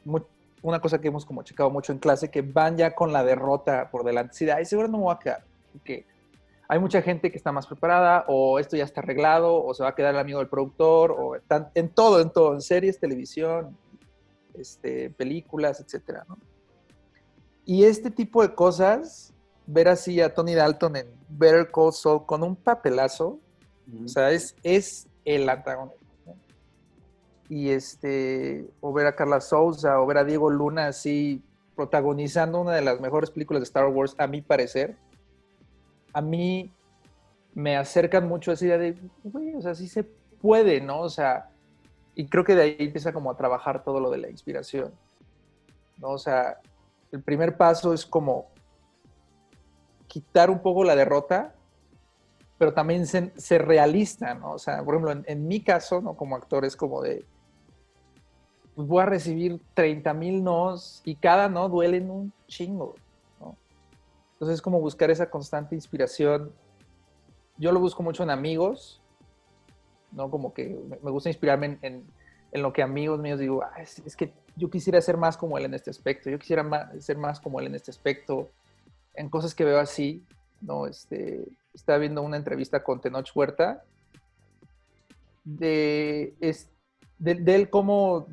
una 0.62 0.80
cosa 0.80 1.00
que 1.00 1.08
hemos 1.08 1.26
como 1.26 1.42
checado 1.42 1.70
mucho 1.70 1.92
en 1.92 1.98
clase, 1.98 2.30
que 2.30 2.42
van 2.42 2.76
ya 2.76 2.94
con 2.94 3.12
la 3.12 3.22
derrota 3.24 3.90
por 3.90 4.04
delante. 4.04 4.34
Sí, 4.34 4.48
ay, 4.48 4.64
seguro 4.64 4.88
no 4.88 4.98
me 4.98 5.04
voy 5.04 5.14
a 5.14 5.18
quedar. 5.18 5.44
Porque 5.72 6.06
hay 6.68 6.78
mucha 6.78 7.00
gente 7.02 7.30
que 7.30 7.36
está 7.38 7.52
más 7.52 7.66
preparada 7.66 8.24
o 8.28 8.58
esto 8.58 8.76
ya 8.76 8.84
está 8.84 9.00
arreglado 9.00 9.62
o 9.64 9.72
se 9.74 9.82
va 9.82 9.90
a 9.90 9.94
quedar 9.94 10.14
el 10.14 10.20
amigo 10.20 10.38
del 10.40 10.48
productor 10.48 11.12
o 11.12 11.36
tan- 11.46 11.70
en 11.74 11.88
todo, 11.88 12.20
en 12.20 12.30
todo, 12.30 12.54
en 12.54 12.60
series, 12.60 12.98
televisión, 12.98 13.76
este, 14.54 15.10
películas, 15.10 15.80
etcétera, 15.80 16.24
¿no? 16.28 16.38
Y 17.64 17.84
este 17.84 18.10
tipo 18.10 18.42
de 18.42 18.54
cosas, 18.54 19.32
ver 19.66 19.88
así 19.88 20.20
a 20.20 20.32
Tony 20.34 20.54
Dalton 20.54 20.96
en 20.96 21.06
Better 21.28 21.70
Call 21.70 21.92
Saul 21.92 22.24
con 22.24 22.42
un 22.42 22.54
papelazo, 22.56 23.38
o 24.04 24.08
sea, 24.08 24.30
es, 24.30 24.54
es 24.62 25.08
el 25.24 25.48
antagonista. 25.48 26.00
¿no? 26.26 26.34
Y 27.48 27.70
este, 27.70 28.68
o 28.80 28.92
ver 28.92 29.06
a 29.06 29.14
Carla 29.16 29.40
Souza, 29.40 30.00
o 30.00 30.06
ver 30.06 30.18
a 30.18 30.24
Diego 30.24 30.50
Luna 30.50 30.88
así, 30.88 31.42
protagonizando 31.74 32.60
una 32.60 32.74
de 32.74 32.82
las 32.82 33.00
mejores 33.00 33.30
películas 33.30 33.60
de 33.60 33.64
Star 33.64 33.86
Wars, 33.88 34.14
a 34.18 34.26
mi 34.26 34.40
parecer, 34.42 34.96
a 36.16 36.22
mí 36.22 36.72
me 37.52 37.76
acercan 37.76 38.26
mucho 38.26 38.50
a 38.50 38.54
esa 38.54 38.64
idea 38.64 38.78
de, 38.78 38.98
güey, 39.22 39.54
o 39.54 39.60
sea, 39.60 39.74
sí 39.74 39.86
se 39.86 40.02
puede, 40.02 40.80
¿no? 40.80 41.00
O 41.00 41.10
sea, 41.10 41.50
y 42.14 42.26
creo 42.26 42.42
que 42.42 42.54
de 42.54 42.62
ahí 42.62 42.76
empieza 42.78 43.12
como 43.12 43.30
a 43.30 43.36
trabajar 43.36 43.84
todo 43.84 44.00
lo 44.00 44.08
de 44.10 44.16
la 44.16 44.30
inspiración, 44.30 44.94
¿no? 45.98 46.12
O 46.12 46.18
sea, 46.18 46.58
el 47.12 47.22
primer 47.22 47.58
paso 47.58 47.92
es 47.92 48.06
como 48.06 48.46
quitar 50.06 50.48
un 50.48 50.60
poco 50.60 50.84
la 50.84 50.96
derrota, 50.96 51.54
pero 52.56 52.72
también 52.72 53.06
ser, 53.06 53.66
realista, 53.66 54.32
¿no? 54.32 54.52
O 54.52 54.58
sea, 54.58 54.82
por 54.82 54.94
ejemplo, 54.94 55.12
en, 55.12 55.22
en 55.26 55.46
mi 55.46 55.60
caso, 55.60 56.00
¿no? 56.00 56.16
Como 56.16 56.34
actor 56.34 56.64
es 56.64 56.76
como 56.76 57.02
de, 57.02 57.26
pues 58.74 58.88
voy 58.88 59.02
a 59.02 59.06
recibir 59.06 59.60
30 59.74 60.14
mil 60.14 60.42
nos 60.42 61.02
y 61.04 61.16
cada 61.16 61.50
no 61.50 61.68
duele 61.68 61.98
en 61.98 62.10
un 62.10 62.32
chingo. 62.48 62.94
Entonces 64.36 64.56
es 64.56 64.62
como 64.62 64.80
buscar 64.80 65.10
esa 65.10 65.30
constante 65.30 65.74
inspiración. 65.74 66.52
Yo 67.56 67.72
lo 67.72 67.80
busco 67.80 68.02
mucho 68.02 68.22
en 68.22 68.28
amigos, 68.28 69.02
¿no? 70.12 70.30
Como 70.30 70.52
que 70.52 70.78
me 71.02 71.10
gusta 71.10 71.30
inspirarme 71.30 71.78
en, 71.80 72.04
en, 72.52 72.62
lo 72.62 72.70
que 72.74 72.82
amigos 72.82 73.18
míos 73.18 73.40
digo, 73.40 73.62
ah, 73.62 73.80
es, 73.80 74.14
que 74.14 74.34
yo 74.54 74.68
quisiera 74.68 75.00
ser 75.00 75.16
más 75.16 75.38
como 75.38 75.56
él 75.56 75.64
en 75.64 75.72
este 75.72 75.88
aspecto, 75.88 76.28
yo 76.28 76.38
quisiera 76.38 76.90
ser 77.00 77.16
más 77.16 77.40
como 77.40 77.60
él 77.60 77.66
en 77.66 77.76
este 77.76 77.90
aspecto, 77.90 78.50
en 79.14 79.30
cosas 79.30 79.54
que 79.54 79.64
veo 79.64 79.78
así, 79.78 80.22
¿no? 80.60 80.86
Este, 80.86 81.48
estaba 81.72 81.98
viendo 81.98 82.20
una 82.20 82.36
entrevista 82.36 82.84
con 82.84 83.00
Tenoch 83.00 83.30
Huerta 83.34 83.84
de, 85.44 86.34
es, 86.40 86.68
de, 87.18 87.70
cómo 87.70 88.26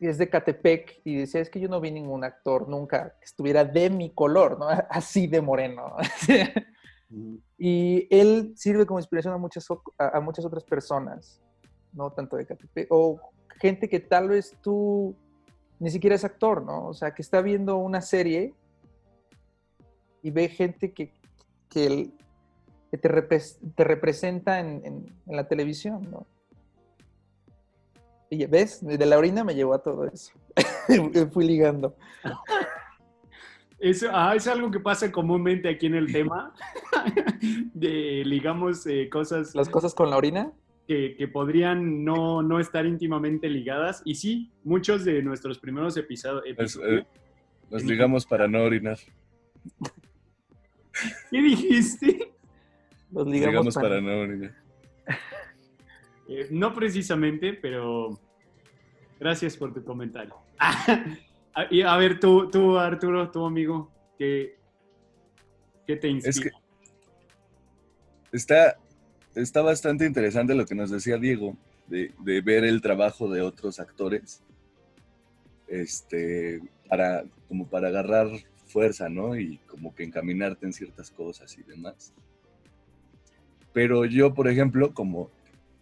es 0.00 0.18
de 0.18 0.28
Catepec 0.28 1.00
y 1.04 1.16
decía, 1.16 1.40
es 1.40 1.50
que 1.50 1.60
yo 1.60 1.68
no 1.68 1.80
vi 1.80 1.90
ningún 1.90 2.24
actor 2.24 2.68
nunca 2.68 3.16
que 3.18 3.24
estuviera 3.24 3.64
de 3.64 3.90
mi 3.90 4.10
color, 4.10 4.58
¿no? 4.58 4.68
Así 4.90 5.26
de 5.26 5.40
moreno. 5.40 5.96
y 7.58 8.06
él 8.10 8.54
sirve 8.56 8.86
como 8.86 8.98
inspiración 8.98 9.34
a 9.34 9.38
muchas, 9.38 9.66
a 9.98 10.20
muchas 10.20 10.44
otras 10.44 10.64
personas, 10.64 11.40
no 11.92 12.10
tanto 12.10 12.36
de 12.36 12.46
Catepec, 12.46 12.88
o 12.90 13.20
gente 13.60 13.88
que 13.88 14.00
tal 14.00 14.28
vez 14.28 14.56
tú 14.62 15.14
ni 15.78 15.90
siquiera 15.90 16.16
es 16.16 16.24
actor, 16.24 16.62
¿no? 16.62 16.86
O 16.86 16.94
sea, 16.94 17.14
que 17.14 17.22
está 17.22 17.40
viendo 17.40 17.76
una 17.76 18.00
serie 18.00 18.54
y 20.22 20.30
ve 20.30 20.48
gente 20.48 20.92
que, 20.92 21.12
que, 21.68 22.10
te, 22.90 22.98
te, 22.98 23.84
representa 23.84 24.60
en, 24.60 24.82
en 24.84 25.36
la 25.36 25.46
televisión, 25.46 26.08
¿no? 26.10 26.26
Y 28.34 28.46
ves, 28.46 28.84
de 28.84 29.06
la 29.06 29.16
orina 29.16 29.44
me 29.44 29.54
llevó 29.54 29.74
a 29.74 29.82
todo 29.82 30.06
eso. 30.06 30.32
Fui 31.32 31.46
ligando. 31.46 31.96
Eso 33.78 34.08
ah, 34.12 34.34
es 34.34 34.46
algo 34.48 34.70
que 34.70 34.80
pasa 34.80 35.12
comúnmente 35.12 35.68
aquí 35.68 35.86
en 35.86 35.94
el 35.94 36.10
tema. 36.10 36.52
de 37.74 38.22
ligamos 38.24 38.86
eh, 38.86 39.08
cosas. 39.10 39.54
¿Las 39.54 39.68
cosas 39.68 39.94
con 39.94 40.10
la 40.10 40.16
orina? 40.16 40.52
Que, 40.88 41.14
que 41.16 41.28
podrían 41.28 42.04
no, 42.04 42.42
no, 42.42 42.60
estar 42.60 42.86
íntimamente 42.86 43.48
ligadas. 43.48 44.02
Y 44.04 44.16
sí, 44.16 44.50
muchos 44.64 45.04
de 45.04 45.22
nuestros 45.22 45.58
primeros 45.58 45.96
episodios. 45.96 46.78
Eh, 46.82 47.04
nos 47.70 47.84
ligamos 47.84 48.26
para 48.26 48.48
no 48.48 48.62
orinar. 48.62 48.98
¿Qué 51.30 51.42
dijiste? 51.42 52.32
Nos 53.10 53.26
ligamos, 53.26 53.74
para 53.74 54.00
no 54.00 54.20
orinar. 54.20 54.54
Eh, 56.28 56.48
no 56.50 56.72
precisamente, 56.72 57.52
pero 57.52 58.18
gracias 59.18 59.56
por 59.56 59.72
tu 59.72 59.84
comentario. 59.84 60.34
y 61.70 61.82
a 61.82 61.96
ver, 61.96 62.20
tú, 62.20 62.50
tú, 62.50 62.78
Arturo, 62.78 63.30
tu 63.30 63.44
amigo, 63.44 63.90
¿qué, 64.18 64.56
qué 65.86 65.96
te 65.96 66.08
inspira? 66.08 66.56
está, 68.32 68.76
está 69.34 69.62
bastante 69.62 70.06
interesante 70.06 70.54
lo 70.54 70.66
que 70.66 70.74
nos 70.74 70.90
decía 70.90 71.18
Diego, 71.18 71.56
de, 71.86 72.12
de 72.20 72.40
ver 72.40 72.64
el 72.64 72.80
trabajo 72.80 73.30
de 73.30 73.42
otros 73.42 73.78
actores, 73.78 74.42
este, 75.68 76.60
para, 76.88 77.24
como 77.48 77.66
para 77.66 77.88
agarrar 77.88 78.28
fuerza, 78.66 79.08
¿no? 79.08 79.38
Y 79.38 79.58
como 79.66 79.94
que 79.94 80.04
encaminarte 80.04 80.66
en 80.66 80.72
ciertas 80.72 81.10
cosas 81.10 81.56
y 81.58 81.62
demás. 81.62 82.12
Pero 83.72 84.04
yo, 84.04 84.34
por 84.34 84.48
ejemplo, 84.48 84.92
como 84.94 85.30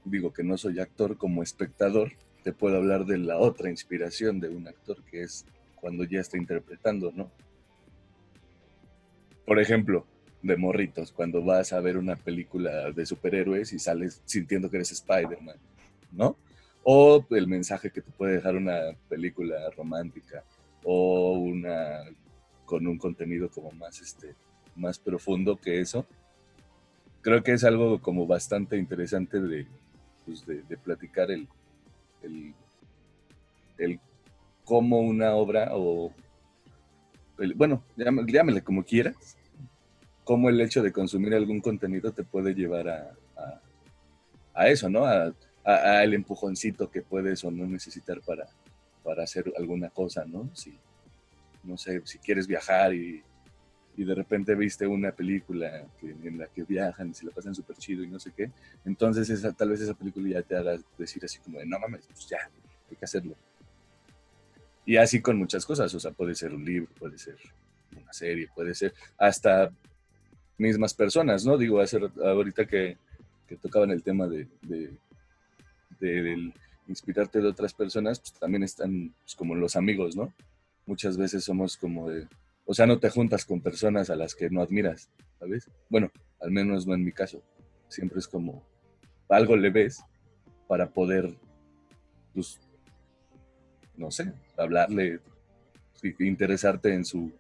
digo 0.05 0.33
que 0.33 0.43
no 0.43 0.57
soy 0.59 0.81
actor, 0.81 1.17
como 1.17 1.43
espectador, 1.43 2.13
te 2.43 2.53
puedo 2.53 2.77
hablar 2.77 3.07
de 3.07 3.19
la 3.19 3.39
otra 3.39 3.71
inspiración 3.71 4.41
de 4.41 4.49
un 4.49 4.69
actor, 4.69 5.03
que 5.05 5.23
es 5.23 5.45
cuando 5.81 6.05
ya 6.05 6.21
está 6.21 6.37
interpretando, 6.37 7.13
¿no? 7.13 7.31
Por 9.47 9.61
ejemplo, 9.61 10.07
de 10.43 10.57
morritos, 10.57 11.13
cuando 11.13 11.43
vas 11.43 11.73
a 11.73 11.81
ver 11.81 11.97
una 11.97 12.17
película 12.17 12.91
de 12.91 13.07
superhéroes 13.07 13.73
y 13.73 13.79
sales 13.79 14.23
sintiendo 14.25 14.71
que 14.71 14.77
eres 14.77 14.93
Spider-Man, 14.93 15.57
¿no? 16.13 16.37
O 16.85 17.25
el 17.31 17.47
mensaje 17.47 17.91
que 17.91 18.01
te 18.01 18.11
puede 18.11 18.35
dejar 18.35 18.57
una 18.57 18.97
película 19.09 19.71
romántica 19.77 20.43
o 20.83 21.33
una 21.33 22.05
con 22.65 22.87
un 22.87 22.99
contenido 22.99 23.51
como 23.51 23.71
más 23.73 24.01
este 24.01 24.35
más 24.75 24.99
profundo 24.99 25.57
que 25.57 25.81
eso. 25.81 26.07
Creo 27.21 27.43
que 27.43 27.53
es 27.53 27.65
algo 27.65 28.01
como 28.01 28.27
bastante 28.27 28.77
interesante 28.77 29.41
de, 29.41 29.67
pues, 30.27 30.45
de, 30.47 30.77
platicar 30.77 31.31
el, 31.31 31.47
el, 32.23 34.01
cómo 34.65 35.01
una 35.01 35.35
obra 35.35 35.71
o, 35.73 36.13
bueno, 37.57 37.83
llámele, 37.97 38.63
como 38.63 38.85
quieras, 38.85 39.37
cómo 40.25 40.49
el 40.49 40.61
hecho 40.61 40.83
de 40.83 40.93
consumir 40.93 41.35
algún 41.35 41.61
contenido 41.61 42.13
te 42.13 42.23
puede 42.23 42.55
llevar 42.55 42.89
a, 42.89 43.13
a, 44.55 44.69
eso, 44.69 44.89
¿no? 44.89 45.05
A, 45.05 45.33
el 46.03 46.15
empujoncito 46.15 46.91
que 46.91 47.03
puedes 47.03 47.45
o 47.45 47.51
no 47.51 47.67
necesitar 47.67 48.21
para, 48.21 48.49
para 49.05 49.23
hacer 49.23 49.53
alguna 49.57 49.91
cosa, 49.91 50.25
¿no? 50.25 50.51
Si, 50.55 50.77
no 51.63 51.77
sé, 51.77 52.03
si 52.05 52.19
quieres 52.19 52.47
viajar 52.47 52.95
y 52.95 53.23
y 53.97 54.05
de 54.05 54.15
repente 54.15 54.55
viste 54.55 54.87
una 54.87 55.13
película 55.13 55.87
en 56.03 56.39
la 56.39 56.47
que 56.47 56.65
viajan 56.65 57.11
y 57.11 57.15
se 57.15 57.27
la 57.27 57.33
pasan 57.33 57.55
súper 57.55 57.77
chido 57.77 58.03
y 58.03 58.09
no 58.09 58.19
sé 58.19 58.33
qué, 58.35 58.51
entonces 58.85 59.29
esa, 59.29 59.53
tal 59.53 59.71
vez 59.71 59.81
esa 59.81 59.95
película 59.95 60.29
ya 60.31 60.43
te 60.43 60.57
haga 60.57 60.79
decir 60.97 61.25
así 61.25 61.39
como 61.41 61.59
de, 61.59 61.67
no 61.67 61.79
mames, 61.79 62.07
pues 62.07 62.29
ya, 62.29 62.39
hay 62.91 62.97
que 62.97 63.05
hacerlo. 63.05 63.35
Y 64.85 64.97
así 64.97 65.21
con 65.21 65.39
muchas 65.39 65.65
cosas, 65.65 65.95
o 65.95 66.01
sea, 66.01 66.11
puede 66.11 66.35
ser 66.35 66.53
un 66.55 66.65
libro, 66.65 66.91
puede 66.99 67.19
ser 67.19 67.37
una 67.97 68.13
serie, 68.13 68.49
puede 68.55 68.75
ser 68.75 68.95
hasta 69.17 69.71
mismas 70.59 70.95
personas, 70.95 71.45
¿no? 71.45 71.57
Digo, 71.57 71.81
hacer, 71.81 72.11
ahorita 72.23 72.67
que, 72.67 72.97
que 73.47 73.57
tocaban 73.57 73.91
el 73.91 74.03
tema 74.03 74.27
de, 74.27 74.49
de, 74.63 74.93
de, 76.01 76.53
inspirarte 76.89 77.41
de 77.41 77.49
otras 77.49 77.75
personas, 77.75 78.19
pues 78.19 78.33
también 78.33 78.63
están 78.63 79.15
pues, 79.23 79.35
como 79.35 79.55
los 79.55 79.77
amigos, 79.77 80.17
¿no? 80.17 80.33
Muchas 80.87 81.17
veces 81.17 81.45
somos 81.45 81.77
como 81.77 82.11
de, 82.11 82.27
o 82.73 82.75
sea, 82.75 82.87
no 82.87 82.99
te 82.99 83.11
juntas 83.11 83.45
con 83.45 83.61
personas 83.61 84.09
a 84.09 84.17
las 84.17 84.35
que 84.35 84.49
no 84.49 84.63
admiras, 84.63 85.11
¿sabes? 85.39 85.71
Bueno, 85.91 86.11
al 86.41 86.51
menos 86.51 86.87
no 86.87 86.95
en 86.95 87.05
mi 87.05 87.13
caso. 87.13 87.43
Siempre 87.87 88.19
es 88.19 88.27
como 88.27 88.67
algo 89.29 89.57
le 89.57 89.69
ves 89.69 90.03
para 90.67 90.89
poder, 90.89 91.37
pues, 92.33 92.59
no 93.95 94.11
sé, 94.11 94.33
hablarle, 94.57 95.21
interesarte 96.21 96.95
en 96.95 97.05
su, 97.05 97.31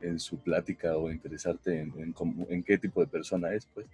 en 0.00 0.18
su 0.18 0.40
plática 0.40 0.96
o 0.96 1.08
interesarte 1.08 1.80
en, 1.80 2.12
en, 2.48 2.64
qué 2.64 2.78
tipo 2.78 3.00
de 3.00 3.06
persona 3.06 3.54
es, 3.54 3.64
pues. 3.66 3.86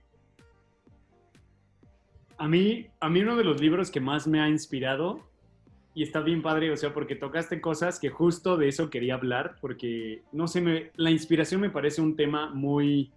A 2.39 2.49
mí, 2.49 2.89
a 3.01 3.11
mí 3.11 3.21
uno 3.21 3.37
de 3.37 3.45
los 3.45 3.61
libros 3.61 3.91
que 3.91 4.01
más 4.01 4.27
me 4.27 4.41
ha 4.41 4.49
inspirado 4.49 5.29
y 5.95 6.03
está 6.03 6.21
bien 6.21 6.43
padre, 6.43 6.73
o 6.73 6.77
sea, 6.77 6.93
porque 6.93 7.15
tocaste 7.15 7.61
cosas 7.61 8.01
que 8.01 8.11
justo 8.11 8.57
de 8.57 8.69
eso 8.69 8.91
quería 8.91 9.15
hablar, 9.15 9.57
porque, 9.61 10.23
no 10.33 10.49
sé, 10.49 10.61
me, 10.61 10.91
la 10.97 11.13
inspiración 11.13 11.61
me 11.61 11.71
parece 11.71 12.01
un 12.03 12.17
tema 12.17 12.53
muy, 12.53 13.13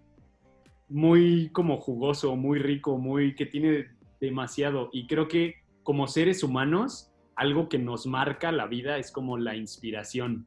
muy 0.87 1.49
como 1.53 1.77
jugoso, 1.77 2.35
muy 2.35 2.59
rico, 2.59 2.99
muy, 2.99 3.33
que 3.33 3.47
tiene 3.47 3.87
demasiado. 4.21 4.89
Y 4.93 5.07
creo 5.07 5.27
que 5.27 5.55
como 5.81 6.07
seres 6.07 6.43
humanos, 6.43 7.11
algo 7.35 7.67
que 7.67 7.79
nos 7.79 8.05
marca 8.05 8.51
la 8.51 8.67
vida 8.67 8.99
es 8.99 9.11
como 9.11 9.39
la 9.39 9.55
inspiración. 9.55 10.45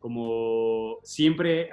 Como 0.00 0.98
siempre, 1.02 1.70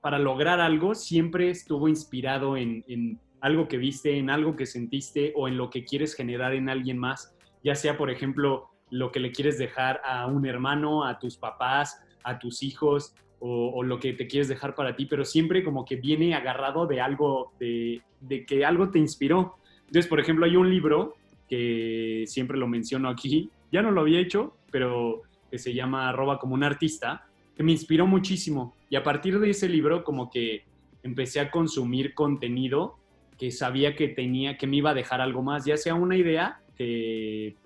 para 0.00 0.18
lograr 0.18 0.60
algo, 0.60 0.96
siempre 0.96 1.50
estuvo 1.50 1.88
inspirado 1.88 2.56
en, 2.56 2.84
en 2.88 3.20
algo 3.40 3.68
que 3.68 3.76
viste, 3.76 4.18
en 4.18 4.30
algo 4.30 4.56
que 4.56 4.66
sentiste 4.66 5.32
o 5.36 5.46
en 5.46 5.56
lo 5.56 5.70
que 5.70 5.84
quieres 5.84 6.14
generar 6.14 6.54
en 6.54 6.68
alguien 6.68 6.98
más. 6.98 7.36
Ya 7.62 7.76
sea, 7.76 7.96
por 7.96 8.10
ejemplo, 8.10 8.70
lo 8.90 9.10
que 9.10 9.20
le 9.20 9.32
quieres 9.32 9.58
dejar 9.58 10.00
a 10.04 10.26
un 10.26 10.46
hermano, 10.46 11.04
a 11.04 11.18
tus 11.18 11.36
papás, 11.36 12.00
a 12.24 12.38
tus 12.38 12.62
hijos 12.62 13.14
o, 13.40 13.82
lo 13.84 14.00
que 14.00 14.14
te 14.14 14.26
quieres 14.26 14.48
dejar 14.48 14.74
para 14.74 14.96
ti, 14.96 15.06
pero 15.06 15.24
siempre 15.24 15.62
como 15.62 15.84
que 15.84 15.96
viene 15.96 16.34
agarrado 16.34 16.86
de 16.86 17.00
algo, 17.00 17.52
de, 17.60 18.02
que 18.46 18.64
algo 18.64 18.90
te 18.90 18.98
inspiró. 18.98 19.56
Entonces, 19.86 20.08
por 20.08 20.18
ejemplo, 20.18 20.44
hay 20.44 20.56
un 20.56 20.68
libro 20.68 21.14
que 21.48 22.24
siempre 22.26 22.58
lo 22.58 22.66
menciono 22.66 23.08
aquí, 23.08 23.50
ya 23.70 23.80
no 23.80 23.92
lo 23.92 24.00
había 24.00 24.20
hecho, 24.20 24.56
pero 24.72 25.22
que 25.50 25.58
se 25.58 25.72
llama 25.72 26.10
Roba 26.12 26.38
como 26.38 26.54
un 26.54 26.64
artista, 26.64 27.26
que 27.56 27.62
me 27.62 27.72
inspiró 27.72 28.06
muchísimo. 28.06 28.74
Y 28.90 28.96
a 28.96 29.02
partir 29.02 29.38
de 29.38 29.50
ese 29.50 29.68
libro 29.68 30.02
como 30.02 30.30
que 30.30 30.64
empecé 31.02 31.40
a 31.40 31.50
consumir 31.50 32.14
contenido 32.14 32.98
que 33.38 33.52
sabía 33.52 33.94
que 33.94 34.08
tenía, 34.08 34.58
que 34.58 34.66
me 34.66 34.76
iba 34.76 34.90
a 34.90 34.94
dejar 34.94 35.20
algo 35.20 35.42
más, 35.42 35.64
ya 35.64 35.76
sea 35.76 35.94
una 35.94 36.16
idea 36.16 36.60
que 36.76 37.56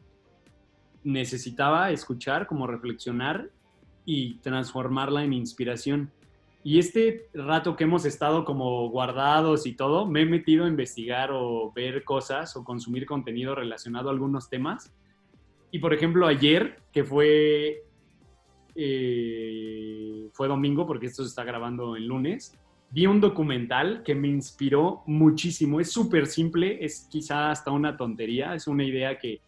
necesitaba 1.05 1.91
escuchar, 1.91 2.47
como 2.47 2.67
reflexionar 2.67 3.51
y 4.05 4.35
transformarla 4.37 5.25
en 5.25 5.33
inspiración. 5.33 6.11
Y 6.65 6.79
este 6.79 7.29
rato 7.35 7.75
que 7.75 7.85
hemos 7.85 8.05
estado 8.05 8.45
como 8.45 8.89
guardados 8.89 9.67
y 9.67 9.75
todo, 9.75 10.07
me 10.07 10.23
he 10.23 10.27
metido 10.27 10.65
a 10.65 10.69
investigar 10.69 11.31
o 11.33 11.73
ver 11.75 12.05
cosas 12.05 12.57
o 12.57 12.65
consumir 12.65 13.05
contenido 13.05 13.55
relacionado 13.55 14.09
a 14.09 14.13
algunos 14.13 14.49
temas. 14.49 14.95
Y 15.73 15.81
por 15.81 15.93
ejemplo, 15.93 16.27
ayer, 16.27 16.77
que 16.93 17.03
fue, 17.03 17.83
eh, 18.77 20.29
fue 20.33 20.47
domingo, 20.47 20.87
porque 20.87 21.07
esto 21.07 21.25
se 21.25 21.31
está 21.31 21.43
grabando 21.43 21.97
el 21.97 22.07
lunes, 22.07 22.57
vi 22.91 23.07
un 23.07 23.21
documental 23.21 24.03
que 24.05 24.15
me 24.15 24.29
inspiró 24.29 25.03
muchísimo. 25.07 25.81
Es 25.81 25.91
súper 25.91 26.27
simple, 26.27 26.85
es 26.85 27.09
quizá 27.11 27.51
hasta 27.51 27.73
una 27.73 27.97
tontería, 27.97 28.55
es 28.55 28.69
una 28.69 28.85
idea 28.85 29.19
que, 29.19 29.41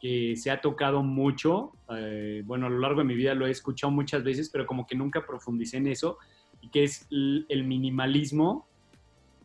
que 0.00 0.34
se 0.36 0.50
ha 0.50 0.60
tocado 0.60 1.02
mucho. 1.02 1.72
Eh, 1.94 2.42
bueno, 2.44 2.66
a 2.66 2.70
lo 2.70 2.78
largo 2.78 3.00
de 3.00 3.04
mi 3.04 3.14
vida 3.14 3.34
lo 3.34 3.46
he 3.46 3.50
escuchado 3.50 3.90
muchas 3.90 4.24
veces, 4.24 4.48
pero 4.50 4.66
como 4.66 4.86
que 4.86 4.96
nunca 4.96 5.26
profundicé 5.26 5.76
en 5.76 5.88
eso 5.88 6.18
y 6.60 6.68
que 6.70 6.84
es 6.84 7.06
el 7.10 7.64
minimalismo 7.64 8.66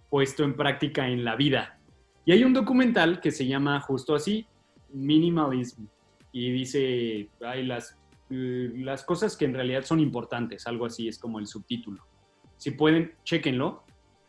puesto 0.09 0.43
en 0.43 0.55
práctica 0.55 1.07
en 1.07 1.25
la 1.25 1.35
vida. 1.35 1.79
Y 2.25 2.31
hay 2.31 2.43
un 2.43 2.53
documental 2.53 3.19
que 3.19 3.31
se 3.31 3.45
llama 3.45 3.79
justo 3.81 4.15
así, 4.15 4.47
Minimalism, 4.93 5.85
y 6.31 6.51
dice, 6.51 7.29
hay 7.41 7.63
las, 7.63 7.97
las 8.29 9.03
cosas 9.03 9.37
que 9.37 9.45
en 9.45 9.53
realidad 9.53 9.83
son 9.83 9.99
importantes, 9.99 10.67
algo 10.67 10.85
así 10.85 11.07
es 11.07 11.19
como 11.19 11.39
el 11.39 11.47
subtítulo. 11.47 12.03
Si 12.57 12.71
pueden, 12.71 13.13
chéquenlo, 13.23 13.83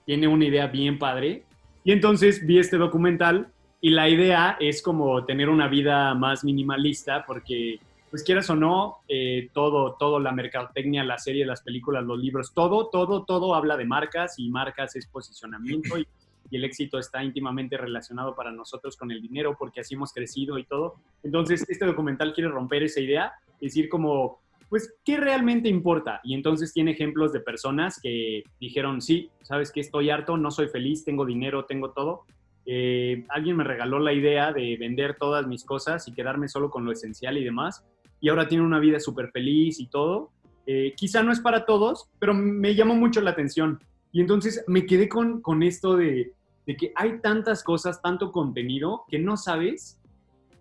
tiene 0.04 0.28
una 0.28 0.44
idea 0.44 0.66
bien 0.66 0.98
padre. 0.98 1.44
Y 1.84 1.92
entonces 1.92 2.44
vi 2.46 2.58
este 2.58 2.76
documental 2.76 3.52
y 3.80 3.90
la 3.90 4.08
idea 4.08 4.56
es 4.60 4.82
como 4.82 5.24
tener 5.24 5.48
una 5.48 5.68
vida 5.68 6.14
más 6.14 6.44
minimalista 6.44 7.24
porque 7.26 7.78
pues 8.10 8.22
quieras 8.22 8.48
o 8.50 8.56
no, 8.56 8.98
eh, 9.08 9.50
todo, 9.52 9.96
todo, 9.98 10.18
la 10.20 10.32
mercadotecnia, 10.32 11.04
la 11.04 11.18
serie, 11.18 11.44
las 11.44 11.62
películas, 11.62 12.04
los 12.04 12.18
libros, 12.18 12.54
todo, 12.54 12.88
todo, 12.88 13.24
todo 13.24 13.54
habla 13.54 13.76
de 13.76 13.84
marcas 13.84 14.38
y 14.38 14.48
marcas 14.48 14.96
es 14.96 15.06
posicionamiento 15.06 15.98
y, 15.98 16.06
el 16.52 16.64
éxito 16.64 17.00
está 17.00 17.24
íntimamente 17.24 17.76
relacionado 17.76 18.36
para 18.36 18.52
nosotros 18.52 18.96
con 18.96 19.10
el 19.10 19.20
dinero 19.20 19.56
porque 19.58 19.80
así 19.80 19.94
hemos 19.94 20.12
crecido 20.12 20.58
y 20.58 20.64
todo. 20.64 20.94
Entonces, 21.24 21.68
este 21.68 21.84
documental 21.84 22.32
quiere 22.32 22.48
romper 22.48 22.84
esa 22.84 23.00
idea, 23.00 23.32
decir 23.60 23.88
como, 23.88 24.38
pues, 24.68 24.94
¿qué 25.04 25.16
realmente 25.16 25.68
importa? 25.68 26.20
Y 26.22 26.34
entonces 26.34 26.72
tiene 26.72 26.92
ejemplos 26.92 27.32
de 27.32 27.40
personas 27.40 28.00
que 28.00 28.44
dijeron, 28.60 29.02
sí, 29.02 29.28
sabes 29.42 29.72
que 29.72 29.80
estoy 29.80 30.10
harto, 30.10 30.36
no 30.36 30.52
soy 30.52 30.68
feliz, 30.68 31.04
tengo 31.04 31.26
dinero, 31.26 31.64
tengo 31.64 31.90
todo. 31.90 32.24
Eh, 32.66 33.24
alguien 33.28 33.56
me 33.56 33.64
regaló 33.64 33.98
la 33.98 34.12
idea 34.12 34.52
de 34.52 34.76
vender 34.76 35.16
todas 35.18 35.46
mis 35.46 35.64
cosas 35.64 36.06
y 36.08 36.12
quedarme 36.12 36.48
solo 36.48 36.68
con 36.70 36.84
lo 36.84 36.92
esencial 36.92 37.38
y 37.38 37.44
demás 37.44 37.84
y 38.20 38.28
ahora 38.28 38.48
tiene 38.48 38.64
una 38.64 38.78
vida 38.78 39.00
súper 39.00 39.30
feliz 39.30 39.78
y 39.80 39.86
todo. 39.86 40.30
Eh, 40.66 40.94
quizá 40.96 41.22
no 41.22 41.32
es 41.32 41.40
para 41.40 41.64
todos, 41.64 42.08
pero 42.18 42.34
me 42.34 42.74
llamó 42.74 42.94
mucho 42.94 43.20
la 43.20 43.30
atención. 43.30 43.78
Y 44.12 44.20
entonces 44.20 44.64
me 44.66 44.86
quedé 44.86 45.08
con, 45.08 45.40
con 45.40 45.62
esto 45.62 45.96
de, 45.96 46.32
de 46.66 46.76
que 46.76 46.92
hay 46.96 47.20
tantas 47.20 47.62
cosas, 47.62 48.02
tanto 48.02 48.32
contenido, 48.32 49.04
que 49.08 49.18
no 49.18 49.36
sabes 49.36 50.00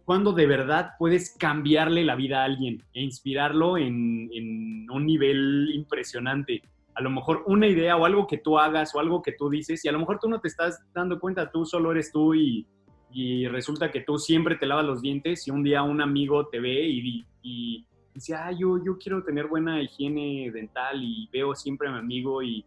cuándo 0.04 0.34
de 0.34 0.46
verdad 0.46 0.92
puedes 1.00 1.36
cambiarle 1.36 2.04
la 2.04 2.16
vida 2.16 2.42
a 2.42 2.46
alguien 2.46 2.84
e 2.94 3.02
inspirarlo 3.02 3.78
en, 3.78 4.30
en, 4.32 4.90
un 4.92 5.06
nivel 5.06 5.72
impresionante. 5.74 6.62
A 6.96 7.02
lo 7.02 7.10
mejor 7.10 7.44
una 7.46 7.68
idea 7.68 7.98
o 7.98 8.06
algo 8.06 8.26
que 8.26 8.38
tú 8.38 8.58
hagas 8.58 8.96
o 8.96 9.00
algo 9.00 9.22
que 9.22 9.34
tú 9.34 9.50
dices 9.50 9.84
y 9.84 9.90
a 9.90 9.92
lo 9.92 10.00
mejor 10.00 10.20
tú 10.20 10.30
no 10.30 10.40
te 10.40 10.48
estás 10.48 10.82
dando 10.94 11.20
cuenta, 11.20 11.52
tú 11.52 11.66
solo 11.66 11.92
eres 11.92 12.12
tú 12.12 12.34
y, 12.34 12.68
y 13.12 13.48
resulta 13.48 13.92
que 13.92 14.02
tú 14.02 14.18
siempre 14.18 14.56
te 14.56 14.66
lavas 14.66 14.86
los 14.86 15.02
dientes 15.02 15.48
y 15.48 15.52
un 15.52 15.64
día 15.64 15.84
un 15.84 16.02
amigo 16.02 16.48
te 16.48 16.60
ve 16.60 16.88
y, 16.88 17.26
y 17.42 17.86
dice, 18.14 18.34
ah, 18.34 18.52
yo, 18.52 18.84
yo 18.84 18.98
quiero 18.98 19.24
tener 19.24 19.48
buena 19.48 19.82
higiene 19.82 20.50
dental 20.52 21.04
y 21.04 21.30
veo 21.32 21.54
siempre 21.54 21.90
a 21.90 21.92
mi 21.92 22.00
amigo 22.00 22.42
y, 22.42 22.66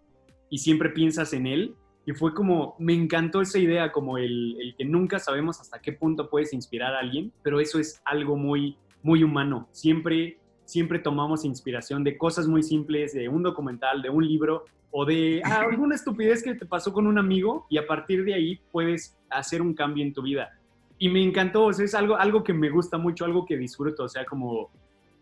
y 0.50 0.58
siempre 0.58 0.90
piensas 0.90 1.32
en 1.32 1.46
él. 1.46 1.74
Y 2.06 2.12
fue 2.12 2.32
como, 2.32 2.76
me 2.78 2.94
encantó 2.94 3.42
esa 3.42 3.58
idea, 3.58 3.92
como 3.92 4.16
el, 4.16 4.56
el, 4.60 4.74
que 4.76 4.84
nunca 4.84 5.18
sabemos 5.18 5.60
hasta 5.60 5.80
qué 5.80 5.92
punto 5.92 6.30
puedes 6.30 6.52
inspirar 6.54 6.94
a 6.94 7.00
alguien, 7.00 7.32
pero 7.42 7.60
eso 7.60 7.78
es 7.78 8.00
algo 8.04 8.36
muy, 8.36 8.78
muy 9.02 9.22
humano. 9.22 9.68
Siempre, 9.72 10.38
siempre 10.68 10.98
tomamos 10.98 11.46
inspiración 11.46 12.04
de 12.04 12.18
cosas 12.18 12.46
muy 12.46 12.62
simples, 12.62 13.14
de 13.14 13.26
un 13.26 13.42
documental, 13.42 14.02
de 14.02 14.10
un 14.10 14.26
libro 14.26 14.66
o 14.90 15.06
de 15.06 15.40
ah, 15.42 15.60
alguna 15.70 15.94
estupidez 15.94 16.42
que 16.42 16.54
te 16.54 16.66
pasó 16.66 16.92
con 16.92 17.06
un 17.06 17.18
amigo 17.18 17.66
y 17.70 17.78
a 17.78 17.86
partir 17.86 18.22
de 18.22 18.34
ahí 18.34 18.60
puedes 18.70 19.16
hacer 19.30 19.62
un 19.62 19.72
cambio 19.72 20.04
en 20.04 20.12
tu 20.12 20.20
vida 20.20 20.50
y 20.98 21.08
me 21.08 21.22
encantó, 21.22 21.66
o 21.66 21.72
sea, 21.72 21.86
es 21.86 21.94
algo, 21.94 22.16
algo 22.16 22.44
que 22.44 22.52
me 22.52 22.68
gusta 22.68 22.98
mucho, 22.98 23.24
algo 23.24 23.46
que 23.46 23.56
disfruto, 23.56 24.04
o 24.04 24.08
sea, 24.08 24.26
como, 24.26 24.68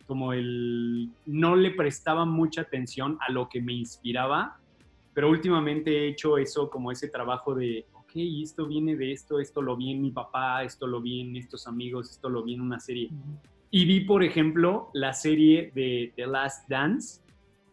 como 0.09 0.32
el, 0.32 1.11
no 1.26 1.54
le 1.54 1.70
prestaba 1.70 2.24
mucha 2.24 2.62
atención 2.62 3.18
a 3.20 3.30
lo 3.30 3.48
que 3.48 3.61
me 3.61 3.74
inspiraba, 3.74 4.59
pero 5.14 5.30
últimamente 5.30 5.90
he 5.90 6.09
hecho 6.09 6.38
eso, 6.38 6.70
como 6.70 6.90
ese 6.90 7.09
trabajo 7.09 7.54
de, 7.54 7.87
ok, 7.92 8.12
esto 8.42 8.66
viene 8.66 8.96
de 8.96 9.12
esto, 9.12 9.38
esto 9.38 9.62
lo 9.62 9.76
vi 9.76 9.92
en 9.92 10.02
mi 10.02 10.11
papá, 10.11 10.64
esto 10.64 10.88
lo 10.88 11.00
vi 11.00 11.20
en 11.20 11.37
estos 11.37 11.68
amigos, 11.68 12.11
esto 12.11 12.28
lo 12.28 12.42
vi 12.42 12.54
en 12.54 12.62
una 12.62 12.80
serie. 12.80 13.11
Y 13.76 13.84
vi, 13.84 14.00
por 14.00 14.24
ejemplo, 14.24 14.88
la 14.94 15.12
serie 15.12 15.70
de 15.74 16.10
The 16.16 16.26
Last 16.26 16.66
Dance, 16.66 17.20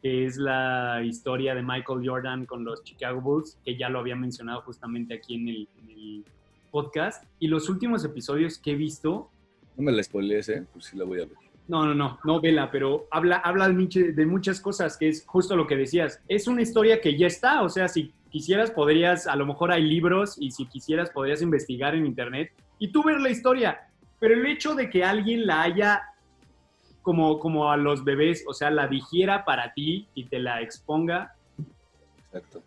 que 0.02 0.26
es 0.26 0.36
la 0.36 1.02
historia 1.02 1.56
de 1.56 1.62
Michael 1.62 2.02
Jordan 2.04 2.46
con 2.46 2.66
los 2.66 2.84
Chicago 2.84 3.22
Bulls, 3.22 3.58
que 3.64 3.78
ya 3.78 3.88
lo 3.88 4.00
había 4.00 4.18
mencionado 4.18 4.64
justamente 4.64 5.14
aquí 5.14 5.36
en 5.36 5.48
el, 5.48 5.70
en 5.82 5.90
el 5.90 6.26
podcast 6.72 7.24
y 7.40 7.48
los 7.48 7.70
últimos 7.70 8.04
episodios 8.04 8.58
que 8.58 8.72
he 8.72 8.76
visto. 8.76 9.32
No 9.78 9.84
me 9.84 9.94
la 9.94 10.04
spoilees, 10.04 10.50
¿eh? 10.50 10.66
Pues 10.74 10.88
sí 10.88 10.98
la 10.98 11.06
voy 11.06 11.22
a 11.22 11.26
ver. 11.26 11.38
No, 11.70 11.86
no, 11.86 11.96
no, 11.96 12.20
no 12.26 12.42
vela, 12.42 12.70
pero 12.70 13.08
habla, 13.10 13.38
habla 13.38 13.70
de 13.70 14.26
muchas 14.26 14.60
cosas, 14.60 14.98
que 14.98 15.08
es 15.08 15.24
justo 15.26 15.56
lo 15.56 15.68
que 15.68 15.78
decías. 15.78 16.22
Es 16.28 16.50
una 16.50 16.64
historia 16.64 17.00
que 17.00 17.18
ya 17.18 17.28
está, 17.28 17.62
o 17.62 17.70
sea, 17.70 17.88
si 17.88 18.12
quisieras 18.30 18.72
podrías, 18.72 19.26
a 19.26 19.38
lo 19.38 19.46
mejor 19.46 19.72
hay 19.72 19.84
libros 19.84 20.36
y 20.38 20.52
si 20.52 20.66
quisieras 20.66 21.12
podrías 21.12 21.42
investigar 21.42 21.96
en 21.96 22.06
internet 22.06 22.52
y 22.78 22.92
tú 22.92 23.04
ver 23.04 23.22
la 23.22 23.30
historia, 23.30 23.88
pero 24.24 24.36
el 24.36 24.46
hecho 24.46 24.74
de 24.74 24.90
que 24.90 25.04
alguien 25.04 25.46
la 25.46 25.64
haya 25.64 26.02
como, 27.02 27.40
como 27.40 27.70
a 27.70 27.76
los 27.76 28.06
bebés, 28.06 28.46
o 28.48 28.54
sea, 28.54 28.72
la 28.72 28.88
digiera 28.88 29.44
para 29.44 29.74
ti 29.74 30.08
y 30.16 30.24
te 30.28 30.40
la 30.40 30.62
exponga. 30.62 31.36
Exacto. 32.28 32.64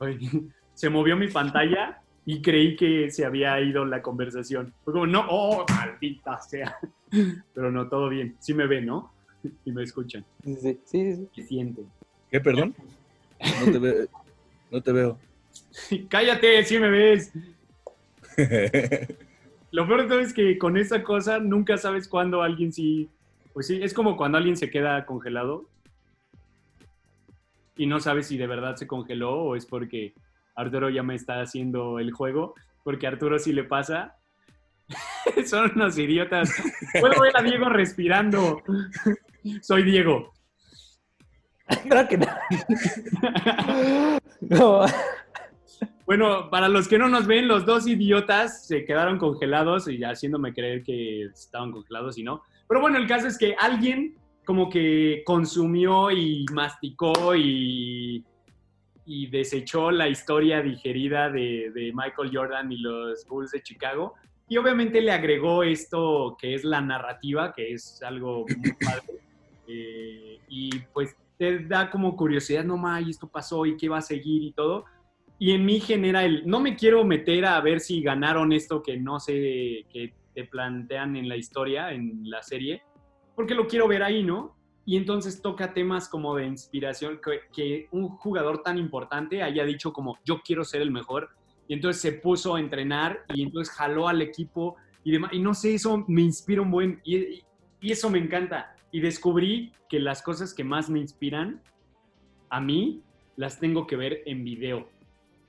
Se 0.72 0.88
movió 0.88 1.14
mi 1.14 1.28
pantalla 1.28 2.00
y 2.24 2.40
creí 2.40 2.76
que 2.76 3.10
se 3.10 3.26
había 3.26 3.60
ido 3.60 3.84
la 3.84 4.00
conversación. 4.00 4.72
Fue 4.84 4.94
como, 4.94 5.06
no, 5.06 5.26
oh, 5.28 5.66
maldita 5.68 6.40
sea. 6.40 6.78
Pero 7.54 7.70
no, 7.70 7.90
todo 7.90 8.08
bien. 8.08 8.34
Sí 8.38 8.54
me 8.54 8.66
ven, 8.66 8.86
¿no? 8.86 9.12
Y 9.66 9.72
me 9.72 9.82
escuchan. 9.82 10.24
Sí, 10.42 10.56
sí, 10.56 10.78
sí. 10.86 11.28
¿Qué 11.34 11.42
sienten? 11.42 11.86
¿Qué, 12.30 12.40
perdón? 12.40 12.74
No 13.66 13.70
te, 13.70 13.78
ve 13.78 14.08
no 14.70 14.80
te 14.80 14.92
veo. 14.92 15.18
Cállate, 16.08 16.64
sí 16.64 16.78
me 16.78 16.88
ves. 16.88 17.32
Lo 19.72 19.86
peor 19.86 20.02
de 20.02 20.08
todo 20.08 20.20
es 20.20 20.32
que 20.32 20.58
con 20.58 20.76
esa 20.76 21.02
cosa 21.02 21.38
nunca 21.38 21.76
sabes 21.76 22.08
cuándo 22.08 22.42
alguien 22.42 22.72
sí... 22.72 23.08
Pues 23.52 23.66
sí, 23.66 23.80
es 23.82 23.94
como 23.94 24.16
cuando 24.16 24.36
alguien 24.38 24.56
se 24.56 24.70
queda 24.70 25.06
congelado 25.06 25.66
y 27.76 27.86
no 27.86 28.00
sabes 28.00 28.26
si 28.28 28.36
de 28.36 28.46
verdad 28.46 28.76
se 28.76 28.86
congeló 28.86 29.34
o 29.34 29.56
es 29.56 29.66
porque 29.66 30.14
Arturo 30.54 30.88
ya 30.88 31.02
me 31.02 31.14
está 31.14 31.40
haciendo 31.40 31.98
el 31.98 32.12
juego, 32.12 32.54
porque 32.82 33.06
a 33.06 33.10
Arturo 33.10 33.38
sí 33.38 33.52
le 33.52 33.64
pasa. 33.64 34.16
Son 35.46 35.70
unos 35.74 35.98
idiotas. 35.98 36.50
Puedo 37.00 37.20
ver 37.20 37.36
a 37.36 37.42
Diego 37.42 37.68
respirando. 37.68 38.62
Soy 39.60 39.82
Diego. 39.82 40.32
Creo 41.88 42.08
que 42.08 42.18
no. 42.18 42.26
no. 44.40 44.86
Bueno, 46.06 46.50
para 46.50 46.68
los 46.68 46.88
que 46.88 46.98
no 46.98 47.08
nos 47.08 47.26
ven, 47.26 47.48
los 47.48 47.66
dos 47.66 47.86
idiotas 47.86 48.66
se 48.66 48.84
quedaron 48.84 49.18
congelados 49.18 49.88
y 49.88 50.02
haciéndome 50.02 50.54
creer 50.54 50.82
que 50.84 51.24
estaban 51.24 51.72
congelados 51.72 52.16
y 52.16 52.22
no. 52.22 52.42
Pero 52.68 52.80
bueno, 52.80 52.96
el 52.96 53.06
caso 53.06 53.26
es 53.26 53.36
que 53.36 53.54
alguien 53.58 54.16
como 54.44 54.70
que 54.70 55.22
consumió 55.26 56.10
y 56.12 56.46
masticó 56.52 57.34
y 57.34 58.24
y 59.06 59.28
desechó 59.28 59.92
la 59.92 60.08
historia 60.08 60.60
digerida 60.60 61.30
de, 61.30 61.70
de, 61.72 61.92
Michael 61.94 62.30
Jordan 62.32 62.72
y 62.72 62.78
los 62.78 63.24
Bulls 63.28 63.52
de 63.52 63.62
Chicago. 63.62 64.14
Y 64.48 64.56
obviamente 64.56 65.00
le 65.00 65.12
agregó 65.12 65.62
esto 65.62 66.36
que 66.38 66.54
es 66.54 66.64
la 66.64 66.80
narrativa, 66.80 67.52
que 67.52 67.72
es 67.72 68.02
algo 68.02 68.44
muy 68.58 68.72
padre. 68.72 69.02
Eh, 69.68 70.38
y 70.48 70.78
pues 70.94 71.16
te 71.36 71.58
da 71.58 71.90
como 71.90 72.16
curiosidad, 72.16 72.62
no 72.62 72.76
más, 72.76 73.04
esto 73.08 73.26
pasó 73.26 73.66
y 73.66 73.76
qué 73.76 73.88
va 73.88 73.98
a 73.98 74.00
seguir 74.00 74.44
y 74.44 74.52
todo. 74.52 74.84
Y 75.38 75.52
en 75.52 75.64
mí 75.64 75.80
genera 75.80 76.24
el, 76.24 76.46
no 76.46 76.60
me 76.60 76.76
quiero 76.76 77.04
meter 77.04 77.44
a 77.44 77.60
ver 77.60 77.80
si 77.80 78.02
ganaron 78.02 78.52
esto 78.52 78.82
que 78.82 78.96
no 78.96 79.20
sé, 79.20 79.84
que 79.92 80.14
te 80.34 80.44
plantean 80.44 81.16
en 81.16 81.28
la 81.28 81.36
historia, 81.36 81.92
en 81.92 82.20
la 82.24 82.42
serie, 82.42 82.82
porque 83.34 83.54
lo 83.54 83.66
quiero 83.66 83.86
ver 83.86 84.02
ahí, 84.02 84.22
¿no? 84.22 84.56
y 84.88 84.96
entonces 84.96 85.42
toca 85.42 85.74
temas 85.74 86.08
como 86.08 86.36
de 86.36 86.46
inspiración, 86.46 87.20
que, 87.22 87.40
que 87.52 87.88
un 87.90 88.08
jugador 88.08 88.62
tan 88.62 88.78
importante 88.78 89.42
haya 89.42 89.64
dicho 89.64 89.92
como 89.92 90.16
yo 90.24 90.40
quiero 90.42 90.64
ser 90.64 90.80
el 90.80 90.92
mejor, 90.92 91.30
y 91.66 91.74
entonces 91.74 92.00
se 92.00 92.12
puso 92.12 92.54
a 92.54 92.60
entrenar 92.60 93.24
y 93.34 93.42
entonces 93.42 93.74
jaló 93.74 94.06
al 94.06 94.22
equipo 94.22 94.76
y 95.02 95.10
demás, 95.10 95.32
y 95.32 95.40
no 95.40 95.54
sé, 95.54 95.74
eso 95.74 96.04
me 96.06 96.22
inspira 96.22 96.62
un 96.62 96.70
buen, 96.70 97.00
y, 97.04 97.42
y 97.80 97.92
eso 97.92 98.08
me 98.08 98.18
encanta. 98.18 98.76
Y 98.92 99.00
descubrí 99.00 99.72
que 99.88 99.98
las 99.98 100.22
cosas 100.22 100.54
que 100.54 100.62
más 100.62 100.88
me 100.88 101.00
inspiran 101.00 101.60
a 102.48 102.60
mí 102.60 103.02
las 103.34 103.58
tengo 103.58 103.88
que 103.88 103.96
ver 103.96 104.22
en 104.24 104.44
video. 104.44 104.88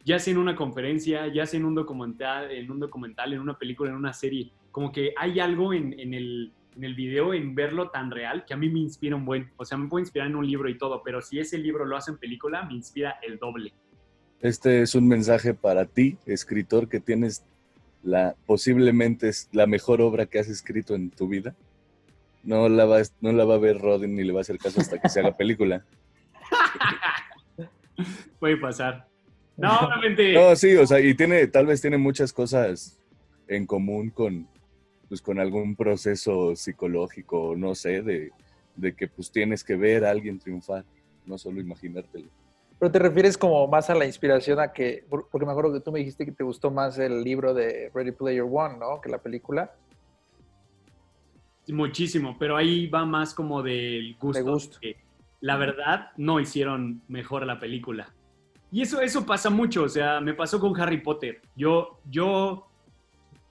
Ya 0.08 0.20
sea 0.20 0.32
en 0.32 0.38
una 0.38 0.56
conferencia, 0.56 1.28
ya 1.28 1.46
sea 1.46 1.60
en 1.60 1.66
un 1.66 1.76
documental, 1.76 2.50
en 2.50 2.72
un 2.72 2.80
documental, 2.80 3.34
en 3.34 3.42
una 3.42 3.58
película, 3.58 3.90
en 3.90 3.98
una 3.98 4.14
serie. 4.14 4.54
Como 4.72 4.90
que 4.90 5.14
hay 5.18 5.42
algo 5.42 5.74
en, 5.74 6.00
en 6.00 6.14
el, 6.14 6.54
en 6.78 6.84
el 6.86 6.96
video, 6.96 7.34
en 7.34 7.54
verlo 7.54 7.90
tan 7.90 8.10
real, 8.10 8.46
que 8.46 8.54
a 8.54 8.58
mí 8.58 8.70
me 8.70 8.80
inspira 8.80 9.18
un 9.18 9.26
buen. 9.26 9.52
O 9.58 9.66
sea, 9.66 9.78
me 9.78 9.90
puede 9.90 10.04
inspirar 10.04 10.30
en 10.30 10.38
un 10.38 10.48
libro 10.48 10.70
y 10.70 10.78
todo, 10.78 11.02
pero 11.04 11.22
si 11.22 11.40
ese 11.40 11.58
libro 11.58 11.84
lo 11.84 11.98
hace 11.98 12.12
en 12.12 12.18
película, 12.20 12.64
me 12.64 12.76
inspira 12.76 13.20
el 13.22 13.38
doble. 13.38 13.74
Este 14.40 14.82
es 14.82 14.96
un 14.96 15.10
mensaje 15.10 15.54
para 15.54 15.84
ti, 15.84 16.18
escritor, 16.26 16.88
que 16.88 17.02
tienes 17.02 17.44
la 18.02 18.34
posiblemente 18.46 19.28
es 19.28 19.50
la 19.52 19.68
mejor 19.68 20.00
obra 20.00 20.28
que 20.28 20.40
has 20.40 20.48
escrito 20.48 20.96
en 20.96 21.10
tu 21.10 21.28
vida. 21.28 21.54
No 22.44 22.70
la 22.70 22.86
va, 22.86 23.02
no 23.20 23.34
la 23.34 23.44
va 23.44 23.56
a 23.56 23.60
ver 23.60 23.78
Rodin 23.78 24.16
ni 24.16 24.24
le 24.24 24.32
va 24.32 24.40
a 24.40 24.42
hacer 24.42 24.58
caso 24.58 24.80
hasta 24.80 25.02
que 25.02 25.10
se 25.10 25.20
haga 25.20 25.36
película. 25.38 25.84
Puede 28.40 28.56
pasar. 28.56 29.08
No, 29.58 29.80
obviamente. 29.80 30.34
No, 30.34 30.56
sí, 30.56 30.76
o 30.76 30.86
sea, 30.86 31.00
y 31.00 31.14
tiene, 31.16 31.48
tal 31.48 31.66
vez 31.66 31.82
tiene 31.82 31.98
muchas 31.98 32.32
cosas 32.32 33.00
en 33.48 33.66
común 33.66 34.10
con, 34.12 34.48
pues, 35.10 35.22
con 35.22 35.40
algún 35.40 35.76
proceso 35.76 36.56
psicológico, 36.56 37.56
no 37.58 37.74
sé, 37.76 38.02
de, 38.04 38.32
de 38.76 38.94
que 38.96 39.08
pues 39.08 39.32
tienes 39.32 39.64
que 39.64 39.76
ver 39.76 40.06
a 40.06 40.12
alguien 40.12 40.38
triunfar, 40.40 40.86
no 41.26 41.38
solo 41.38 41.60
imaginártelo. 41.60 42.28
Pero 42.80 42.92
te 42.92 43.00
refieres 43.00 43.36
como 43.40 43.68
más 43.68 43.90
a 43.90 43.96
la 43.96 44.06
inspiración 44.06 44.60
a 44.60 44.72
que, 44.72 45.04
por- 45.10 45.28
porque 45.30 45.46
me 45.48 45.52
acuerdo 45.52 45.74
que 45.74 45.80
tú 45.80 45.92
me 45.92 46.00
dijiste 46.00 46.26
que 46.26 46.32
te 46.32 46.44
gustó 46.44 46.70
más 46.70 47.00
el 47.00 47.24
libro 47.24 47.56
de 47.56 47.90
Ready 47.96 48.12
Player 48.12 48.44
One, 48.48 48.78
¿no? 48.78 49.02
Que 49.02 49.10
la 49.10 49.18
película. 49.18 49.74
Muchísimo, 51.70 52.38
pero 52.40 52.56
ahí 52.56 52.88
va 52.88 53.06
más 53.06 53.34
como 53.34 53.62
del 53.62 54.16
gusto. 54.20 54.44
De 54.44 54.50
gusto. 54.50 54.78
que 54.80 54.96
la 55.42 55.58
verdad, 55.58 56.12
no 56.18 56.40
hicieron 56.40 57.02
mejor 57.08 57.46
la 57.46 57.60
película. 57.60 58.14
Y 58.72 58.82
eso, 58.82 59.00
eso 59.02 59.26
pasa 59.26 59.50
mucho, 59.50 59.84
o 59.84 59.90
sea, 59.90 60.20
me 60.20 60.34
pasó 60.34 60.60
con 60.60 60.80
Harry 60.80 61.02
Potter. 61.02 61.42
Yo, 61.56 62.00
yo 62.10 62.68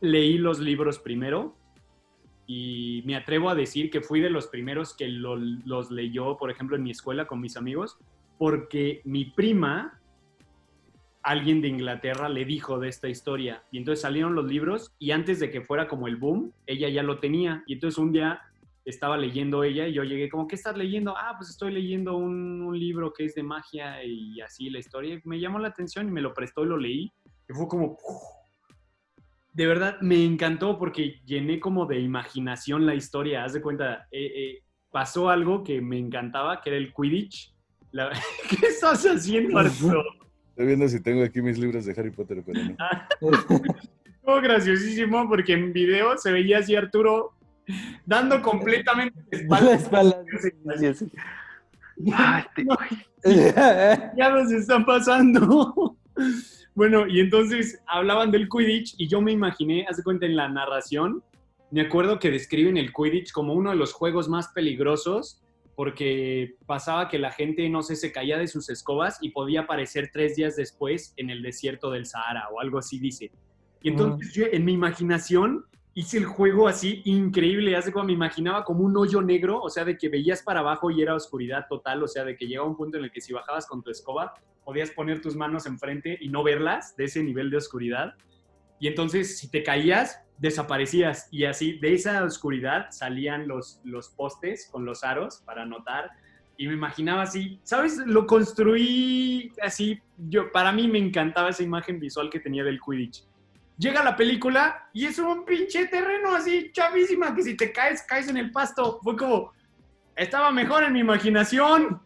leí 0.01 0.37
los 0.39 0.59
libros 0.59 0.99
primero 0.99 1.55
y 2.47 3.03
me 3.07 3.17
atrevo 3.17 3.49
a 3.49 3.55
decir 3.55 3.91
que 3.91 4.03
fui 4.03 4.21
de 4.21 4.31
los 4.31 4.47
primeros 4.47 4.95
que 4.95 5.09
lo- 5.09 5.37
los 5.37 5.91
leyó, 5.91 6.37
por 6.37 6.51
ejemplo, 6.51 6.77
en 6.77 6.83
mi 6.83 6.91
escuela 6.91 7.27
con 7.27 7.41
mis 7.41 7.57
amigos, 7.57 7.97
porque 8.39 9.01
mi 9.05 9.25
prima, 9.25 9.99
alguien 11.23 11.61
de 11.63 11.69
Inglaterra, 11.69 12.29
le 12.29 12.45
dijo 12.45 12.79
de 12.79 12.89
esta 12.89 13.09
historia. 13.09 13.65
Y 13.73 13.79
entonces 13.79 14.03
salieron 14.03 14.35
los 14.35 14.45
libros 14.45 14.93
y 14.99 15.11
antes 15.13 15.41
de 15.41 15.51
que 15.51 15.63
fuera 15.63 15.89
como 15.89 16.07
el 16.09 16.17
boom, 16.17 16.53
ella 16.67 16.89
ya 16.91 17.03
lo 17.03 17.19
tenía. 17.19 17.65
Y 17.67 17.73
entonces 17.73 17.99
un 17.99 18.13
día 18.13 18.43
estaba 18.87 19.19
leyendo 19.19 19.65
ella 19.65 19.87
y 19.87 19.93
yo 19.93 20.05
llegué 20.05 20.29
como, 20.31 20.47
¿qué 20.47 20.55
estás 20.55 20.77
leyendo? 20.77 21.15
Ah, 21.17 21.35
pues 21.37 21.51
estoy 21.51 21.73
leyendo 21.73 22.17
un, 22.17 22.63
un 22.63 22.79
libro 22.79 23.13
que 23.13 23.25
es 23.25 23.35
de 23.35 23.43
magia 23.43 24.03
y 24.05 24.41
así 24.41 24.71
la 24.71 24.79
historia. 24.79 25.21
Me 25.25 25.41
llamó 25.41 25.59
la 25.59 25.69
atención 25.69 26.09
y 26.09 26.13
me 26.13 26.21
lo 26.21 26.33
prestó 26.33 26.65
y 26.65 26.69
lo 26.69 26.79
leí. 26.79 27.13
Y 27.49 27.53
fue 27.53 27.67
como, 27.69 27.93
¡uf! 27.93 28.37
de 29.57 29.67
verdad 29.67 29.97
me 30.03 30.23
encantó 30.23 30.79
porque 30.79 31.19
llené 31.25 31.59
como 31.59 31.87
de 31.87 31.99
imaginación 31.99 32.85
la 32.85 32.95
historia. 32.95 33.43
Haz 33.43 33.55
de 33.55 33.63
cuenta, 33.63 34.07
eh, 34.11 34.27
eh, 34.27 34.63
pasó 34.91 35.31
algo 35.31 35.65
que 35.65 35.81
me 35.81 35.99
encantaba, 35.99 36.61
que 36.61 36.71
era 36.71 36.77
el 36.77 36.93
Quidditch. 36.93 37.55
La- 37.91 38.11
¿Qué 38.51 38.67
estás 38.67 39.05
haciendo, 39.05 39.59
Arturo? 39.59 40.05
Estoy 40.51 40.67
viendo 40.67 40.87
si 40.89 41.03
tengo 41.03 41.25
aquí 41.25 41.41
mis 41.41 41.59
libros 41.59 41.87
de 41.87 41.93
Harry 41.99 42.11
Potter, 42.11 42.43
pero 42.45 42.63
no. 42.65 42.77
Estuvo 44.05 44.41
graciosísimo 44.43 45.27
porque 45.29 45.55
en 45.55 45.73
video 45.73 46.19
se 46.19 46.33
veía 46.33 46.59
así 46.59 46.75
Arturo 46.77 47.33
dando 48.05 48.41
completamente 48.43 49.19
La 49.49 49.75
espalda. 49.75 50.23
Ay, 52.15 52.45
te- 52.55 54.13
ya 54.17 54.31
nos 54.31 54.53
están 54.53 54.85
pasando. 54.85 55.97
Bueno, 56.75 57.07
y 57.07 57.21
entonces 57.21 57.81
hablaban 57.87 58.31
del 58.31 58.51
Quidditch 58.51 58.97
y 58.99 59.09
yo 59.09 59.23
me 59.23 59.33
imaginé, 59.33 59.87
haz 59.89 59.97
de 59.97 60.03
cuenta 60.03 60.27
en 60.27 60.37
la 60.37 60.47
narración, 60.51 61.23
me 61.71 61.81
acuerdo 61.81 62.19
que 62.19 62.31
describen 62.31 62.77
el 62.77 62.93
Quidditch 62.93 63.33
como 63.33 63.55
uno 63.55 63.71
de 63.71 63.77
los 63.77 63.95
juegos 63.95 64.29
más 64.29 64.49
peligrosos 64.49 65.43
porque 65.75 66.55
pasaba 66.67 67.09
que 67.09 67.19
la 67.19 67.31
gente, 67.33 67.67
no 67.71 67.83
sé, 67.83 67.97
se 67.97 68.13
caía 68.13 68.37
de 68.37 68.47
sus 68.47 68.69
escobas 68.69 69.17
y 69.23 69.31
podía 69.31 69.63
aparecer 69.63 70.11
tres 70.13 70.37
días 70.37 70.55
después 70.57 71.15
en 71.17 71.31
el 71.31 71.43
desierto 71.43 71.91
del 71.91 72.05
Sahara 72.05 72.49
o 72.53 72.61
algo 72.61 72.79
así 72.79 72.99
dice. 72.99 73.31
Y 73.81 73.89
entonces 73.89 74.35
yo 74.35 74.45
en 74.51 74.65
mi 74.65 74.75
imaginación 74.75 75.65
hice 75.97 76.19
el 76.19 76.27
juego 76.27 76.69
así 76.69 77.01
increíble, 77.07 77.75
hace 77.75 77.91
como 77.91 78.05
me 78.05 78.13
imaginaba 78.13 78.65
como 78.65 78.85
un 78.85 78.95
hoyo 78.99 79.23
negro, 79.23 79.63
o 79.63 79.71
sea, 79.71 79.83
de 79.83 79.97
que 79.97 80.11
veías 80.11 80.43
para 80.43 80.61
abajo 80.61 80.91
y 80.91 81.01
era 81.01 81.15
oscuridad 81.15 81.65
total, 81.71 82.03
o 82.03 82.07
sea, 82.07 82.23
de 82.23 82.37
que 82.37 82.47
llegaba 82.47 82.69
un 82.69 82.77
punto 82.77 82.99
en 82.99 83.05
el 83.05 83.11
que 83.11 83.23
si 83.23 83.33
bajabas 83.33 83.67
con 83.67 83.83
tu 83.83 83.91
escoba, 83.91 84.35
podías 84.63 84.91
poner 84.91 85.23
tus 85.23 85.35
manos 85.37 85.65
enfrente 85.65 86.19
y 86.21 86.29
no 86.29 86.45
verlas 86.45 86.95
de 86.97 87.05
ese 87.05 87.25
nivel 87.25 87.51
de 87.51 87.57
oscuridad. 87.57 88.13
Y 88.79 88.89
entonces, 88.89 89.39
si 89.39 89.51
te 89.51 89.63
caías, 89.63 90.21
desaparecías. 90.37 91.29
Y 91.31 91.45
así, 91.45 91.79
de 91.79 91.95
esa 91.95 92.23
oscuridad 92.23 92.89
salían 92.91 93.49
los, 93.49 93.81
los 93.83 94.11
postes 94.11 94.69
con 94.71 94.85
los 94.85 95.03
aros 95.03 95.43
para 95.47 95.63
anotar. 95.63 96.11
Y 96.59 96.69
me 96.69 96.75
imaginaba 96.75 97.23
así, 97.23 97.59
¿sabes? 97.63 97.97
Lo 98.05 98.27
construí 98.27 99.51
así. 99.63 99.99
Yo, 100.29 100.53
para 100.53 100.73
mí 100.73 100.89
me 100.89 100.99
encantaba 100.99 101.49
esa 101.49 101.63
imagen 101.63 101.99
visual 101.99 102.29
que 102.29 102.41
tenía 102.41 102.65
del 102.65 102.81
Quidditch. 102.81 103.25
Llega 103.79 104.03
la 104.03 104.17
película 104.17 104.89
y 104.95 105.05
es 105.05 105.19
un 105.19 105.45
pinche 105.45 105.87
terreno 105.87 106.35
así 106.35 106.71
chavísima 106.73 107.35
que 107.35 107.43
si 107.43 107.57
te 107.57 107.73
caes, 107.73 108.03
caes 108.09 108.29
en 108.29 108.39
el 108.39 108.51
pasto. 108.51 109.01
Fue 109.03 109.17
como, 109.17 109.53
estaba 110.17 110.51
mejor 110.51 110.85
en 110.85 110.95
mi 110.95 111.01
imaginación. 111.01 112.01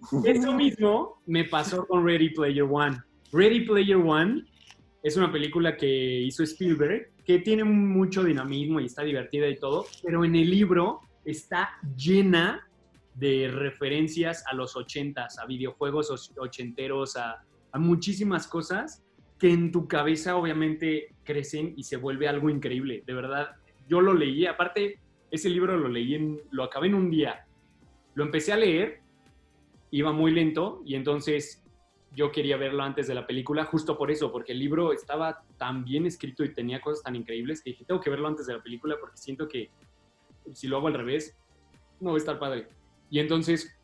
Eso 0.24 0.52
mismo 0.52 1.22
me 1.26 1.44
pasó 1.44 1.86
con 1.86 2.04
Ready 2.04 2.30
Player 2.30 2.62
One. 2.70 2.98
Ready 3.32 3.60
Player 3.66 3.96
One 3.96 4.44
es 5.02 5.16
una 5.16 5.32
película 5.32 5.76
que 5.76 5.86
hizo 6.20 6.42
Spielberg, 6.42 7.12
que 7.24 7.38
tiene 7.38 7.64
mucho 7.64 8.22
dinamismo 8.22 8.80
y 8.80 8.86
está 8.86 9.02
divertida 9.02 9.48
y 9.48 9.58
todo, 9.58 9.86
pero 10.02 10.24
en 10.24 10.34
el 10.36 10.50
libro 10.50 11.00
está 11.24 11.70
llena 11.96 12.66
de 13.14 13.50
referencias 13.52 14.44
a 14.50 14.54
los 14.54 14.76
ochentas, 14.76 15.38
a 15.38 15.46
videojuegos 15.46 16.10
och- 16.10 16.38
ochenteros, 16.38 17.16
a, 17.16 17.44
a 17.72 17.78
muchísimas 17.78 18.46
cosas 18.46 19.02
que 19.38 19.50
en 19.50 19.70
tu 19.70 19.86
cabeza 19.86 20.36
obviamente 20.36 21.14
crecen 21.24 21.74
y 21.76 21.84
se 21.84 21.96
vuelve 21.96 22.28
algo 22.28 22.50
increíble. 22.50 23.02
De 23.06 23.14
verdad, 23.14 23.56
yo 23.88 24.00
lo 24.00 24.14
leí, 24.14 24.46
aparte, 24.46 24.98
ese 25.30 25.48
libro 25.48 25.76
lo 25.76 25.88
leí, 25.88 26.14
en, 26.14 26.40
lo 26.50 26.64
acabé 26.64 26.88
en 26.88 26.94
un 26.94 27.10
día. 27.10 27.46
Lo 28.14 28.24
empecé 28.24 28.52
a 28.52 28.56
leer, 28.56 29.00
iba 29.90 30.12
muy 30.12 30.32
lento 30.32 30.82
y 30.84 30.94
entonces 30.96 31.62
yo 32.14 32.32
quería 32.32 32.56
verlo 32.56 32.82
antes 32.82 33.06
de 33.06 33.14
la 33.14 33.26
película, 33.26 33.64
justo 33.64 33.96
por 33.96 34.10
eso, 34.10 34.32
porque 34.32 34.52
el 34.52 34.58
libro 34.58 34.92
estaba 34.92 35.42
tan 35.56 35.84
bien 35.84 36.06
escrito 36.06 36.42
y 36.42 36.52
tenía 36.52 36.80
cosas 36.80 37.04
tan 37.04 37.14
increíbles 37.14 37.62
que 37.62 37.70
dije, 37.70 37.84
tengo 37.84 38.00
que 38.00 38.10
verlo 38.10 38.28
antes 38.28 38.46
de 38.46 38.54
la 38.54 38.62
película 38.62 38.96
porque 38.98 39.18
siento 39.18 39.46
que 39.46 39.70
si 40.52 40.66
lo 40.66 40.78
hago 40.78 40.88
al 40.88 40.94
revés, 40.94 41.36
no 42.00 42.10
va 42.10 42.16
a 42.16 42.18
estar 42.18 42.38
padre. 42.38 42.68
Y 43.10 43.20
entonces 43.20 43.78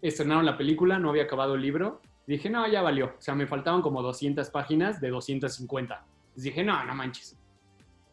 estrenaron 0.00 0.46
la 0.46 0.56
película, 0.56 0.98
no 0.98 1.10
había 1.10 1.24
acabado 1.24 1.56
el 1.56 1.62
libro, 1.62 2.00
dije, 2.36 2.50
no, 2.50 2.68
ya 2.68 2.82
valió. 2.82 3.06
O 3.18 3.20
sea, 3.20 3.34
me 3.34 3.46
faltaban 3.46 3.80
como 3.80 4.02
200 4.02 4.50
páginas 4.50 5.00
de 5.00 5.08
250. 5.08 5.94
Entonces 5.94 6.44
dije, 6.44 6.62
no, 6.62 6.84
no 6.84 6.94
manches. 6.94 7.38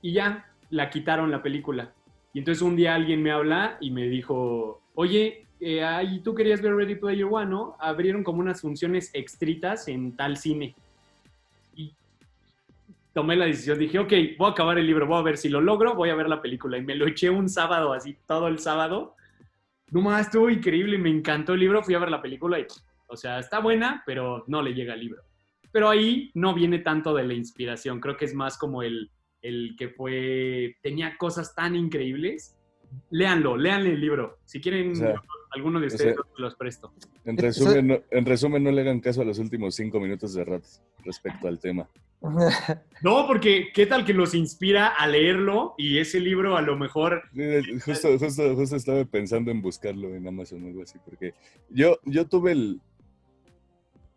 Y 0.01 0.13
ya, 0.13 0.45
la 0.69 0.89
quitaron 0.89 1.32
la 1.32 1.43
película. 1.43 1.93
Y 2.34 2.39
entonces 2.39 2.62
un 2.62 2.75
día 2.75 2.95
alguien 2.95 3.21
me 3.21 3.32
habla 3.32 3.78
y 3.80 3.91
me 3.91 4.08
dijo, 4.08 4.82
oye, 4.93 5.45
eh, 5.60 5.84
ay, 5.84 6.19
tú 6.19 6.36
querías 6.36 6.62
ver 6.62 6.75
Ready 6.75 6.95
Player 6.95 7.28
One, 7.30 7.47
¿no? 7.47 7.75
Abrieron 7.80 8.23
como 8.23 8.39
unas 8.39 8.62
funciones 8.62 9.10
extritas 9.13 9.88
en 9.88 10.15
tal 10.15 10.38
cine. 10.38 10.75
Y 11.75 11.93
tomé 13.13 13.36
la 13.36 13.45
decisión, 13.45 13.80
dije, 13.80 13.99
ok, 13.99 14.13
voy 14.38 14.47
a 14.47 14.51
acabar 14.51 14.78
el 14.78 14.88
libro, 14.88 15.07
voy 15.07 15.20
a 15.20 15.24
ver 15.24 15.38
si 15.38 15.49
lo 15.49 15.61
logro, 15.61 15.95
voy 15.95 16.09
a 16.09 16.16
ver 16.16 16.28
la 16.28 16.41
película. 16.41 16.78
Y 16.78 16.84
me 16.84 16.95
lo 16.95 17.07
eché 17.07 17.30
un 17.30 17.49
sábado, 17.49 17.93
así, 17.93 18.18
todo 18.26 18.47
el 18.47 18.59
sábado. 18.59 19.16
No 19.91 20.01
más, 20.01 20.28
estuvo 20.28 20.49
increíble, 20.49 20.97
me 20.97 21.09
encantó 21.09 21.53
el 21.53 21.61
libro, 21.61 21.84
fui 21.84 21.95
a 21.95 21.99
ver 21.99 22.11
la 22.11 22.22
película 22.22 22.59
y, 22.59 22.66
o 23.08 23.16
sea, 23.18 23.39
está 23.39 23.60
buena, 23.60 24.03
pero 24.06 24.43
no 24.47 24.62
le 24.62 24.74
llega 24.74 24.93
al 24.93 24.99
libro. 24.99 25.22
Pero 25.72 25.89
ahí 25.89 26.32
no 26.34 26.53
viene 26.53 26.80
tanto 26.80 27.14
de 27.14 27.26
la 27.26 27.34
inspiración, 27.34 27.99
creo 27.99 28.16
que 28.18 28.26
es 28.26 28.34
más 28.34 28.58
como 28.58 28.82
el, 28.82 29.12
el 29.41 29.76
que 29.78 29.89
fue, 29.89 30.76
tenía 30.82 31.18
cosas 31.18 31.53
tan 31.53 31.76
increíbles. 31.76 32.58
Léanlo, 33.10 33.58
léanle 33.58 33.91
el 33.91 33.99
libro. 33.99 34.38
Si 34.45 34.62
quieren, 34.62 34.91
O 34.91 34.95
sea, 34.95 35.22
alguno 35.51 35.80
de 35.80 35.88
o 35.88 35.88
ustedes 35.88 36.16
sea- 36.16 36.24
los 36.38 36.56
presto. 36.56 36.93
En 37.26 37.38
resumen, 37.38 37.88
no, 37.88 37.97
en 38.10 38.26
resumen, 38.26 38.64
no 38.64 38.72
le 38.72 38.82
hagan 38.82 39.01
caso 39.01 39.22
a 39.22 39.26
los 39.26 39.38
últimos 39.39 39.76
cinco 39.76 39.99
minutos 39.99 40.34
de 40.34 40.45
ratos 40.45 40.82
respecto 41.03 41.47
al 41.47 41.60
tema. 41.60 41.89
No, 43.01 43.28
porque 43.28 43.68
qué 43.74 43.86
tal 43.86 44.03
que 44.03 44.14
los 44.14 44.34
inspira 44.34 44.88
a 44.88 45.06
leerlo 45.06 45.76
y 45.78 45.99
ese 45.99 46.20
libro 46.20 46.58
a 46.58 46.62
lo 46.62 46.76
mejor... 46.76 47.24
Justo, 47.86 48.18
justo, 48.18 48.56
justo 48.56 48.76
estaba 48.78 49.06
pensando 49.06 49.51
en 49.51 49.62
buscarlo 49.62 50.16
en 50.16 50.28
Amazon 50.28 50.64
o 50.64 50.68
algo 50.68 50.82
así, 50.82 50.97
porque 51.06 51.34
yo, 51.70 51.99
yo 52.06 52.26
tuve 52.26 52.53
el, 52.53 52.82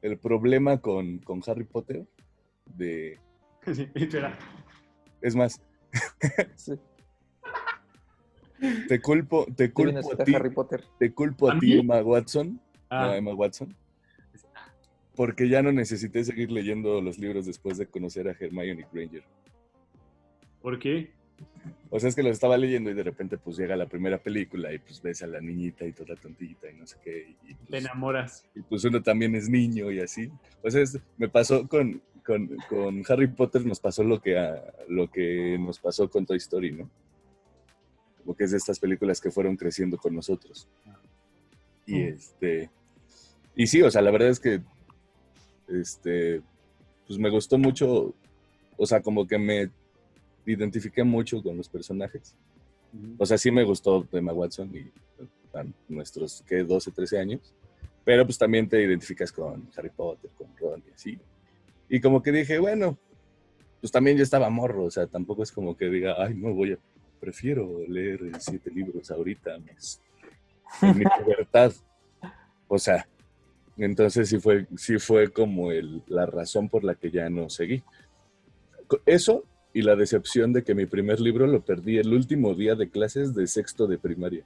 el 0.02 0.18
problema 0.18 0.80
con, 0.80 1.18
con 1.18 1.40
Harry 1.46 1.64
Potter 1.64 2.06
de... 2.76 3.18
Sí, 3.74 3.88
espera. 3.94 4.38
Es 5.20 5.34
más, 5.36 5.60
Sí, 6.56 6.72
te 8.88 9.00
culpo, 9.00 9.46
te 9.56 9.72
culpo 9.72 10.12
a 10.18 10.24
ti, 10.24 10.34
Harry 10.34 10.50
Potter. 10.50 10.84
te 10.98 11.12
culpo 11.12 11.50
¿A 11.50 11.54
a 11.54 11.58
ti? 11.58 11.78
Emma 11.78 12.02
Watson, 12.02 12.60
Ah, 12.90 13.06
no, 13.08 13.14
Emma 13.14 13.34
Watson, 13.34 13.74
porque 15.14 15.48
ya 15.48 15.62
no 15.62 15.72
necesité 15.72 16.24
seguir 16.24 16.50
leyendo 16.50 17.00
los 17.02 17.18
libros 17.18 17.44
después 17.46 17.76
de 17.78 17.86
conocer 17.86 18.28
a 18.28 18.32
Hermione 18.32 18.86
Granger. 18.92 19.24
¿Por 20.62 20.78
qué? 20.78 21.12
O 21.90 21.98
sea, 21.98 22.08
es 22.10 22.14
que 22.14 22.22
los 22.22 22.32
estaba 22.32 22.58
leyendo 22.58 22.90
y 22.90 22.94
de 22.94 23.02
repente 23.02 23.38
pues 23.38 23.56
llega 23.56 23.74
la 23.74 23.86
primera 23.86 24.18
película 24.18 24.72
y 24.72 24.78
pues 24.78 25.00
ves 25.00 25.22
a 25.22 25.26
la 25.26 25.40
niñita 25.40 25.86
y 25.86 25.92
toda 25.92 26.16
tontita 26.16 26.70
y 26.70 26.74
no 26.74 26.86
sé 26.86 26.96
qué. 27.02 27.34
Y, 27.48 27.54
Te 27.54 27.64
pues, 27.70 27.84
enamoras. 27.84 28.44
y, 28.54 28.60
pues, 28.60 28.84
uno 28.84 29.02
también 29.02 29.34
es 29.34 29.48
niño 29.48 29.90
y 29.90 30.00
así. 30.00 30.30
O 30.62 30.70
sea, 30.70 30.82
es- 30.82 30.98
me 31.16 31.28
pasó 31.30 31.66
con, 31.66 32.02
con, 32.26 32.48
con 32.68 33.02
Harry 33.08 33.28
Potter, 33.28 33.64
nos 33.64 33.80
pasó 33.80 34.04
lo 34.04 34.20
que, 34.20 34.38
a- 34.38 34.62
lo 34.88 35.10
que 35.10 35.56
nos 35.58 35.78
pasó 35.78 36.10
con 36.10 36.26
Toy 36.26 36.36
Story, 36.36 36.72
¿no? 36.72 36.90
Como 38.22 38.36
que 38.36 38.44
es 38.44 38.50
de 38.50 38.58
estas 38.58 38.78
películas 38.78 39.20
que 39.20 39.30
fueron 39.30 39.56
creciendo 39.56 39.96
con 39.96 40.14
nosotros. 40.14 40.68
Y 41.86 41.94
Mm. 41.94 42.08
este... 42.08 42.70
Y 43.56 43.66
sí, 43.66 43.80
o 43.80 43.90
sea, 43.90 44.02
la 44.02 44.10
verdad 44.10 44.28
es 44.28 44.40
que 44.40 44.60
este, 45.68 46.42
pues 47.06 47.18
me 47.18 47.30
gustó 47.30 47.58
mucho, 47.58 48.14
o 48.76 48.86
sea, 48.86 49.00
como 49.00 49.26
que 49.26 49.38
me 49.38 49.70
identifiqué 50.52 51.04
mucho 51.04 51.42
con 51.42 51.56
los 51.56 51.68
personajes. 51.68 52.34
O 53.18 53.26
sea, 53.26 53.36
sí 53.36 53.50
me 53.50 53.64
gustó 53.64 54.06
Emma 54.12 54.32
Watson 54.32 54.74
y 54.74 54.90
nuestros, 55.88 56.42
¿qué? 56.46 56.62
12, 56.62 56.90
13 56.90 57.18
años. 57.18 57.54
Pero 58.04 58.24
pues 58.24 58.38
también 58.38 58.68
te 58.68 58.82
identificas 58.82 59.30
con 59.30 59.68
Harry 59.76 59.90
Potter, 59.90 60.30
con 60.36 60.48
Ron 60.56 60.82
y 60.88 60.92
así. 60.92 61.18
Y 61.88 62.00
como 62.00 62.22
que 62.22 62.32
dije, 62.32 62.58
bueno, 62.58 62.98
pues 63.80 63.92
también 63.92 64.16
yo 64.16 64.22
estaba 64.22 64.48
morro, 64.50 64.84
o 64.84 64.90
sea, 64.90 65.06
tampoco 65.06 65.42
es 65.42 65.52
como 65.52 65.76
que 65.76 65.86
diga, 65.86 66.14
ay, 66.18 66.34
no 66.34 66.54
voy 66.54 66.72
a, 66.72 66.78
prefiero 67.20 67.80
leer 67.86 68.20
siete 68.38 68.70
libros 68.70 69.10
ahorita, 69.10 69.58
mis, 69.58 70.00
en 70.82 70.98
mi 70.98 71.04
libertad. 71.26 71.72
O 72.66 72.78
sea, 72.78 73.06
entonces 73.76 74.28
sí 74.28 74.38
fue, 74.38 74.66
sí 74.76 74.98
fue 74.98 75.30
como 75.30 75.70
el, 75.70 76.02
la 76.06 76.26
razón 76.26 76.68
por 76.68 76.84
la 76.84 76.94
que 76.94 77.10
ya 77.10 77.28
no 77.30 77.48
seguí. 77.48 77.82
Eso 79.04 79.44
y 79.78 79.82
la 79.82 79.94
decepción 79.94 80.52
de 80.52 80.64
que 80.64 80.74
mi 80.74 80.86
primer 80.86 81.20
libro 81.20 81.46
lo 81.46 81.60
perdí 81.60 81.98
el 81.98 82.12
último 82.12 82.52
día 82.52 82.74
de 82.74 82.90
clases 82.90 83.32
de 83.32 83.46
sexto 83.46 83.86
de 83.86 83.96
primaria. 83.96 84.44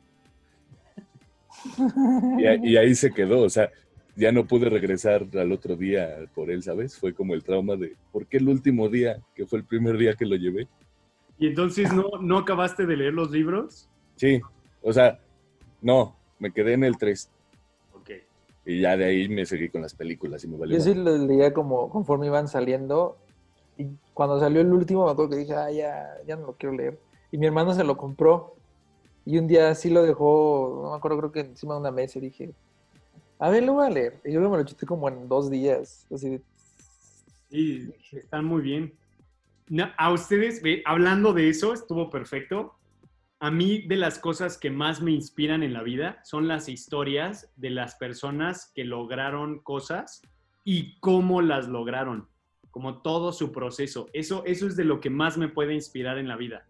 Y, 2.39 2.72
y 2.72 2.76
ahí 2.76 2.95
se 2.95 3.11
quedó, 3.12 3.41
o 3.41 3.49
sea, 3.49 3.70
ya 4.14 4.30
no 4.30 4.47
pude 4.47 4.68
regresar 4.68 5.26
al 5.33 5.53
otro 5.53 5.74
día 5.74 6.18
por 6.35 6.51
él, 6.51 6.62
¿sabes? 6.62 6.99
Fue 6.99 7.14
como 7.14 7.33
el 7.33 7.43
trauma 7.43 7.76
de, 7.76 7.97
¿por 8.12 8.26
qué 8.26 8.37
el 8.37 8.49
último 8.51 8.91
día, 8.91 9.22
que 9.35 9.47
fue 9.47 9.61
el 9.61 9.64
primer 9.64 9.97
día 9.97 10.12
que 10.12 10.26
lo 10.26 10.37
llevé? 10.37 10.68
¿Y 11.39 11.47
entonces 11.47 11.91
no, 11.95 12.05
no 12.20 12.37
acabaste 12.37 12.85
de 12.85 12.95
leer 12.95 13.14
los 13.14 13.30
libros? 13.30 13.89
Sí, 14.16 14.39
o 14.83 14.93
sea, 14.93 15.18
no, 15.80 16.14
me 16.41 16.53
quedé 16.53 16.74
en 16.74 16.85
el 16.85 16.99
3 16.99 17.30
Ok. 17.95 18.11
y 18.66 18.83
ya 18.83 18.99
de 18.99 19.07
ahí 19.07 19.30
me 19.30 19.47
seguí 19.47 19.70
con 19.70 19.80
las 19.80 19.95
películas 19.95 20.45
y 20.45 20.49
me 20.49 20.59
valió. 20.59 20.76
Yo 20.76 20.85
sí 20.85 20.93
lo 20.93 21.16
leía 21.16 21.55
como 21.55 21.89
conforme 21.89 22.26
iban 22.26 22.49
saliendo. 22.49 23.16
Y 23.78 23.86
cuando 24.14 24.38
salió 24.38 24.60
el 24.60 24.72
último, 24.72 25.06
me 25.06 25.12
acuerdo 25.12 25.30
que 25.30 25.36
dije, 25.38 25.54
ah, 25.54 25.70
ya, 25.70 26.18
ya 26.26 26.36
no 26.36 26.46
lo 26.46 26.52
quiero 26.54 26.74
leer. 26.74 26.98
Y 27.30 27.38
mi 27.38 27.46
hermano 27.46 27.74
se 27.74 27.84
lo 27.84 27.96
compró. 27.96 28.54
Y 29.24 29.38
un 29.38 29.46
día 29.46 29.74
sí 29.74 29.90
lo 29.90 30.02
dejó, 30.02 30.80
no 30.82 30.90
me 30.90 30.96
acuerdo, 30.96 31.18
creo 31.18 31.32
que 31.32 31.40
encima 31.40 31.74
de 31.74 31.80
una 31.80 31.90
mesa. 31.90 32.18
Y 32.18 32.22
dije, 32.22 32.52
a 33.38 33.48
ver, 33.50 33.62
lo 33.62 33.74
voy 33.74 33.86
a 33.86 33.90
leer. 33.90 34.20
Y 34.24 34.32
yo 34.32 34.40
me 34.40 34.56
lo 34.56 34.64
chuté 34.64 34.86
como 34.86 35.08
en 35.08 35.28
dos 35.28 35.50
días. 35.50 36.06
Así 36.12 36.28
de, 36.28 36.42
Sí, 37.52 37.92
están 38.12 38.46
muy 38.46 38.62
bien. 38.62 38.94
No, 39.68 39.90
a 39.98 40.10
ustedes, 40.10 40.62
hablando 40.86 41.34
de 41.34 41.50
eso, 41.50 41.74
estuvo 41.74 42.08
perfecto. 42.08 42.74
A 43.40 43.50
mí, 43.50 43.82
de 43.82 43.96
las 43.96 44.18
cosas 44.18 44.56
que 44.56 44.70
más 44.70 45.02
me 45.02 45.10
inspiran 45.10 45.62
en 45.62 45.74
la 45.74 45.82
vida 45.82 46.20
son 46.24 46.48
las 46.48 46.70
historias 46.70 47.52
de 47.56 47.68
las 47.68 47.96
personas 47.96 48.72
que 48.74 48.84
lograron 48.84 49.58
cosas 49.58 50.22
y 50.64 50.98
cómo 51.00 51.42
las 51.42 51.68
lograron, 51.68 52.28
como 52.72 53.02
todo 53.02 53.32
su 53.32 53.52
proceso. 53.52 54.08
Eso, 54.12 54.42
eso 54.44 54.66
es 54.66 54.74
de 54.76 54.84
lo 54.84 54.98
que 54.98 55.10
más 55.10 55.38
me 55.38 55.48
puede 55.48 55.74
inspirar 55.74 56.18
en 56.18 56.26
la 56.26 56.36
vida. 56.36 56.66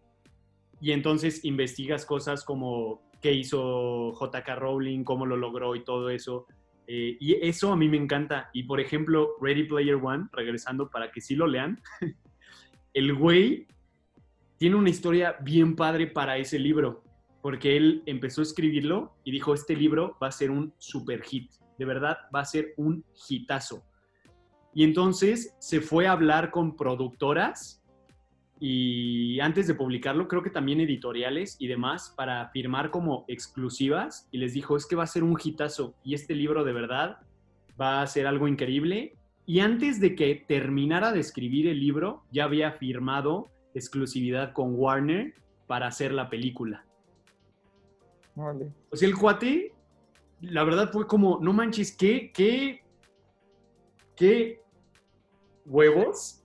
Y 0.81 0.91
entonces 0.91 1.45
investigas 1.45 2.05
cosas 2.05 2.45
como 2.45 3.01
qué 3.23 3.33
hizo 3.33 4.13
JK 4.13 4.49
Rowling, 4.57 5.05
cómo 5.05 5.25
lo 5.25 5.37
logró 5.37 5.75
y 5.77 5.85
todo 5.85 6.11
eso. 6.11 6.47
Eh, 6.89 7.17
y 7.21 7.35
eso 7.47 7.73
a 7.73 7.77
mí 7.77 7.89
me 7.89 7.97
encanta. 7.97 8.51
Y 8.53 8.65
por 8.65 8.81
ejemplo, 8.81 9.37
Ready 9.41 9.65
Player 9.65 9.95
One, 9.95 10.27
regresando 10.33 10.91
para 10.91 11.13
que 11.13 11.21
sí 11.21 11.37
lo 11.37 11.47
lean, 11.47 11.81
el 12.95 13.15
güey 13.15 13.69
tiene 14.59 14.75
una 14.75 14.91
historia 14.91 15.37
bien 15.41 15.77
padre 15.77 16.09
para 16.09 16.37
ese 16.37 16.59
libro, 16.59 17.05
porque 17.43 17.77
él 17.77 18.03
empezó 18.07 18.41
a 18.41 18.45
escribirlo 18.45 19.15
y 19.25 19.31
dijo, 19.31 19.55
este 19.55 19.77
libro 19.77 20.17
va 20.21 20.29
a 20.29 20.33
ser 20.33 20.51
un 20.51 20.75
super 20.79 21.23
hit, 21.23 21.51
de 21.79 21.85
verdad 21.85 22.19
va 22.35 22.41
a 22.41 22.45
ser 22.45 22.75
un 22.77 23.05
hitazo. 23.29 23.85
Y 24.75 24.85
entonces 24.85 25.55
se 25.59 25.81
fue 25.81 26.07
a 26.07 26.13
hablar 26.13 26.51
con 26.51 26.77
productoras 26.77 27.83
y 28.65 29.41
antes 29.41 29.67
de 29.67 29.75
publicarlo, 29.75 30.29
creo 30.29 30.45
que 30.45 30.49
también 30.49 30.81
editoriales 30.81 31.57
y 31.59 31.67
demás, 31.67 32.15
para 32.17 32.49
firmar 32.51 32.93
como 32.93 33.25
exclusivas 33.27 34.29
y 34.31 34.39
les 34.39 34.53
dijo, 34.53 34.77
es 34.77 34.87
que 34.87 34.95
va 34.95 35.03
a 35.03 35.09
ser 35.09 35.25
un 35.25 35.37
hitazo 35.43 35.97
y 36.05 36.15
este 36.15 36.37
libro 36.37 36.63
de 36.63 36.73
verdad 36.73 37.19
va 37.81 38.03
a 38.03 38.07
ser 38.07 38.29
algo 38.29 38.47
increíble. 38.47 39.17
Y 39.47 39.59
antes 39.59 39.99
de 40.01 40.15
que 40.15 40.45
terminara 40.47 41.11
de 41.11 41.19
escribir 41.19 41.67
el 41.67 41.81
libro, 41.81 42.23
ya 42.31 42.45
había 42.45 42.71
firmado 42.71 43.49
exclusividad 43.75 44.53
con 44.53 44.77
Warner 44.77 45.35
para 45.67 45.89
hacer 45.89 46.13
la 46.13 46.31
película. 46.31 46.85
órale. 48.37 48.71
O 48.91 48.97
sea, 48.97 49.09
el 49.09 49.17
cuate, 49.17 49.73
la 50.41 50.63
verdad 50.63 50.93
fue 50.93 51.09
como, 51.09 51.41
no 51.43 51.53
manches, 51.53 51.97
qué, 51.97 52.31
qué, 52.33 52.82
qué 54.17 54.63
huevos 55.67 56.43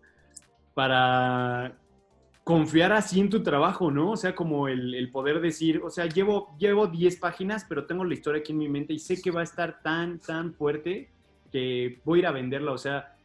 para 0.73 1.77
confiar 2.43 2.93
así 2.93 3.19
en 3.19 3.29
tu 3.29 3.43
trabajo, 3.43 3.91
¿no? 3.91 4.11
O 4.11 4.15
sea, 4.17 4.33
como 4.33 4.69
el, 4.69 5.09
poder 5.11 5.41
decir, 5.41 5.81
o 5.83 5.89
sea, 5.89 6.05
llevo, 6.05 6.55
llevo 6.57 6.87
10 6.87 7.17
páginas, 7.17 7.65
pero 7.67 7.85
tengo 7.85 8.05
la 8.05 8.13
historia 8.13 8.39
aquí 8.39 8.53
en 8.53 8.59
mi 8.59 8.69
mente 8.69 8.93
y 8.93 8.99
sé 8.99 9.21
que 9.21 9.31
va 9.31 9.41
a 9.41 9.43
estar 9.43 9.81
tan, 9.81 10.19
tan 10.19 10.53
fuerte 10.53 11.11
que 11.51 11.99
voy 12.05 12.19
a 12.19 12.21
ir 12.21 12.27
a 12.27 12.31
venderla, 12.31 12.71
o 12.71 12.77
sea, 12.77 13.17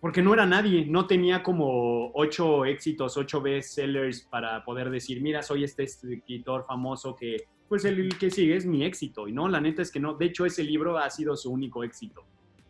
porque 0.00 0.22
no 0.22 0.32
era 0.32 0.46
nadie, 0.46 0.86
no 0.86 1.06
tenía 1.06 1.42
como 1.42 2.12
ocho 2.14 2.64
éxitos, 2.64 3.16
ocho 3.18 3.40
bestsellers 3.42 4.22
para 4.22 4.64
poder 4.64 4.88
decir, 4.88 5.20
mira, 5.20 5.42
soy 5.42 5.64
este 5.64 5.82
escritor 5.82 6.64
famoso 6.64 7.14
que, 7.14 7.44
pues 7.68 7.84
el 7.84 8.16
que 8.16 8.30
sigue 8.30 8.56
es 8.56 8.64
mi 8.64 8.84
éxito, 8.84 9.28
y 9.28 9.32
no, 9.32 9.48
la 9.48 9.60
neta 9.60 9.82
es 9.82 9.90
que 9.92 10.00
no, 10.00 10.14
de 10.14 10.26
hecho 10.26 10.46
ese 10.46 10.64
libro 10.64 10.96
ha 10.98 11.10
sido 11.10 11.36
su 11.36 11.52
único 11.52 11.84
éxito. 11.84 12.24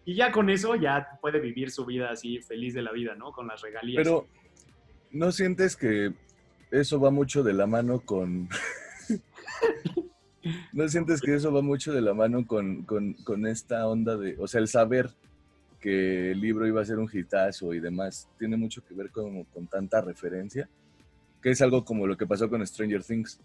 Y 0.05 0.15
ya 0.15 0.33
con 0.33 0.51
eso 0.51 0.75
ya 0.75 1.19
puede 1.21 1.39
vivir 1.41 1.71
su 1.71 1.85
vida 1.85 2.11
así 2.11 2.41
feliz 2.41 2.75
de 2.75 2.83
la 2.83 2.93
vida, 2.93 3.15
¿no? 3.15 3.31
Con 3.33 3.47
las 3.47 3.61
regalías. 3.61 4.03
Pero, 4.03 4.27
¿no 5.13 5.31
sientes 5.33 5.77
que 5.77 6.13
eso 6.71 6.99
va 7.01 7.11
mucho 7.11 7.43
de 7.43 7.53
la 7.53 7.67
mano 7.67 8.01
con... 8.01 8.49
¿No 10.73 10.89
sientes 10.89 11.21
que 11.21 11.35
eso 11.35 11.53
va 11.53 11.63
mucho 11.63 11.93
de 11.93 12.01
la 12.01 12.15
mano 12.15 12.45
con, 12.47 12.83
con- 12.83 13.15
con 13.15 13.47
esta 13.47 13.87
onda 13.87 14.17
de, 14.17 14.37
o 14.41 14.49
sea, 14.49 14.61
el 14.61 14.67
saber 14.67 15.11
que 15.81 16.33
el 16.33 16.41
libro 16.41 16.67
iba 16.67 16.81
a 16.81 16.85
ser 16.85 16.99
un 16.99 17.09
hitazo 17.13 17.73
y 17.75 17.81
demás, 17.81 18.29
tiene 18.39 18.57
mucho 18.57 18.85
que 18.85 18.95
ver 18.95 19.11
con, 19.11 19.45
con 19.45 19.67
tanta 19.69 20.01
referencia? 20.01 20.69
Que 21.41 21.51
es 21.51 21.63
algo 21.63 21.85
como 21.85 22.07
lo 22.09 22.17
que 22.17 22.27
pasó 22.27 22.49
con 22.51 22.65
Stranger 22.67 23.05
Things. 23.05 23.39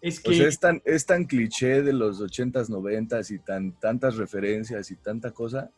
Es 0.00 0.18
O 0.20 0.30
que 0.30 0.36
sea, 0.36 0.48
es 0.48 0.58
tan, 0.58 0.80
es 0.84 1.04
tan 1.06 1.24
cliché 1.24 1.82
de 1.82 1.92
los 1.92 2.20
80s, 2.20 2.68
90s 2.68 3.30
y 3.34 3.38
tan, 3.38 3.72
tantas 3.78 4.16
referencias 4.16 4.90
y 4.90 4.96
tanta 4.96 5.30
cosa, 5.32 5.70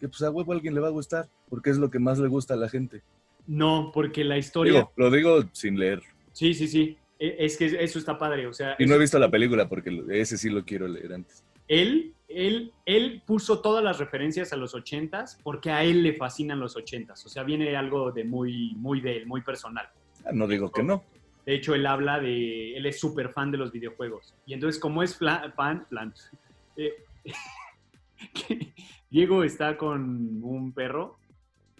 que 0.00 0.08
pues 0.08 0.22
a 0.22 0.30
huevo 0.30 0.52
alguien 0.52 0.74
le 0.74 0.80
va 0.80 0.88
a 0.88 0.92
gustar, 0.92 1.28
porque 1.48 1.70
es 1.70 1.78
lo 1.78 1.90
que 1.90 1.98
más 1.98 2.18
le 2.18 2.28
gusta 2.28 2.54
a 2.54 2.56
la 2.56 2.68
gente. 2.68 3.02
no, 3.46 3.90
porque 3.94 4.24
la 4.24 4.36
historia... 4.38 4.72
Digo, 4.72 4.92
lo 4.96 5.10
digo 5.10 5.44
sin 5.52 5.78
leer. 5.78 6.02
Sí, 6.32 6.52
sí, 6.54 6.66
sí. 6.68 6.98
E- 7.18 7.36
Es 7.38 7.56
que 7.56 7.66
eso 7.82 7.98
está 7.98 8.18
padre, 8.18 8.46
o 8.46 8.52
sea... 8.52 8.76
Y 8.78 8.86
no 8.86 8.94
he 8.94 8.98
visto 8.98 9.18
la 9.18 9.30
película 9.30 9.68
porque 9.68 10.02
ese 10.10 10.36
sí 10.36 10.50
lo 10.50 10.64
quiero 10.64 10.86
leer 10.88 11.12
antes. 11.14 11.44
él, 11.68 12.12
él, 12.28 12.72
él 12.84 13.22
puso 13.24 13.60
todas 13.62 13.82
las 13.82 13.98
referencias 13.98 14.52
a 14.52 14.56
los 14.56 14.74
ochentas 14.74 15.38
porque 15.42 15.70
a 15.70 15.82
él 15.84 16.02
le 16.02 16.12
fascinan 16.14 16.58
los 16.60 16.76
ochentas. 16.76 17.24
O 17.24 17.28
sea, 17.28 17.42
viene 17.44 17.74
algo 17.76 18.10
de 18.12 18.24
muy, 18.24 18.74
muy 18.76 19.00
de 19.00 19.18
él, 19.18 19.26
muy 19.26 19.40
personal. 19.42 19.88
Ah, 20.24 20.30
no 20.34 20.46
digo 20.48 20.70
que 20.70 20.82
no. 20.82 21.04
De 21.46 21.54
hecho, 21.54 21.76
él 21.76 21.86
habla 21.86 22.18
de, 22.18 22.76
él 22.76 22.86
es 22.86 22.98
súper 22.98 23.30
fan 23.30 23.52
de 23.52 23.58
los 23.58 23.70
videojuegos. 23.70 24.34
Y 24.46 24.52
entonces, 24.52 24.80
como 24.80 25.04
es 25.04 25.16
fan, 25.16 25.86
plan, 25.88 26.12
eh, 26.76 26.92
Diego 29.10 29.44
está 29.44 29.76
con 29.76 30.42
un 30.42 30.72
perro 30.72 31.18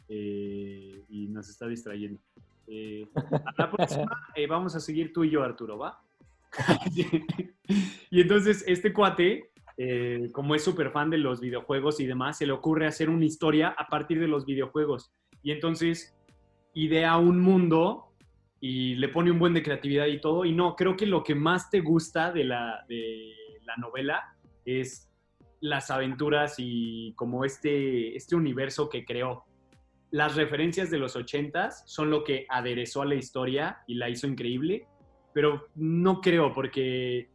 eh, 0.08 1.02
y 1.08 1.26
nos 1.26 1.48
está 1.48 1.66
distrayendo. 1.66 2.20
Eh, 2.68 3.08
a 3.14 3.54
la 3.58 3.70
próxima 3.70 4.24
vamos 4.48 4.76
a 4.76 4.80
seguir 4.80 5.12
tú 5.12 5.24
y 5.24 5.30
yo, 5.30 5.42
Arturo, 5.42 5.78
¿va? 5.78 6.00
y 8.10 8.20
entonces 8.20 8.64
este 8.66 8.92
cuate, 8.92 9.50
como 10.32 10.54
es 10.54 10.62
súper 10.62 10.90
fan 10.90 11.10
de 11.10 11.18
los 11.18 11.40
videojuegos 11.40 11.98
y 12.00 12.06
demás, 12.06 12.38
se 12.38 12.46
le 12.46 12.52
ocurre 12.52 12.86
hacer 12.86 13.10
una 13.10 13.24
historia 13.24 13.74
a 13.76 13.88
partir 13.88 14.20
de 14.20 14.28
los 14.28 14.46
videojuegos. 14.46 15.12
Y 15.42 15.50
entonces 15.50 16.16
idea 16.72 17.16
un 17.18 17.40
mundo 17.40 18.06
y 18.60 18.94
le 18.94 19.08
pone 19.08 19.30
un 19.30 19.38
buen 19.38 19.54
de 19.54 19.62
creatividad 19.62 20.06
y 20.06 20.20
todo. 20.20 20.44
Y 20.44 20.52
no, 20.52 20.74
creo 20.76 20.96
que 20.96 21.06
lo 21.06 21.22
que 21.22 21.34
más 21.34 21.70
te 21.70 21.80
gusta 21.80 22.32
de 22.32 22.44
la, 22.44 22.84
de 22.88 23.32
la 23.64 23.76
novela 23.76 24.36
es 24.64 25.10
las 25.60 25.90
aventuras 25.90 26.56
y 26.58 27.12
como 27.16 27.44
este, 27.44 28.16
este 28.16 28.36
universo 28.36 28.88
que 28.88 29.04
creó. 29.04 29.44
Las 30.10 30.36
referencias 30.36 30.90
de 30.90 30.98
los 30.98 31.16
ochentas 31.16 31.82
son 31.86 32.10
lo 32.10 32.24
que 32.24 32.46
aderezó 32.48 33.02
a 33.02 33.06
la 33.06 33.14
historia 33.14 33.78
y 33.86 33.94
la 33.94 34.08
hizo 34.08 34.26
increíble, 34.26 34.86
pero 35.34 35.66
no 35.74 36.20
creo 36.20 36.52
porque 36.52 37.28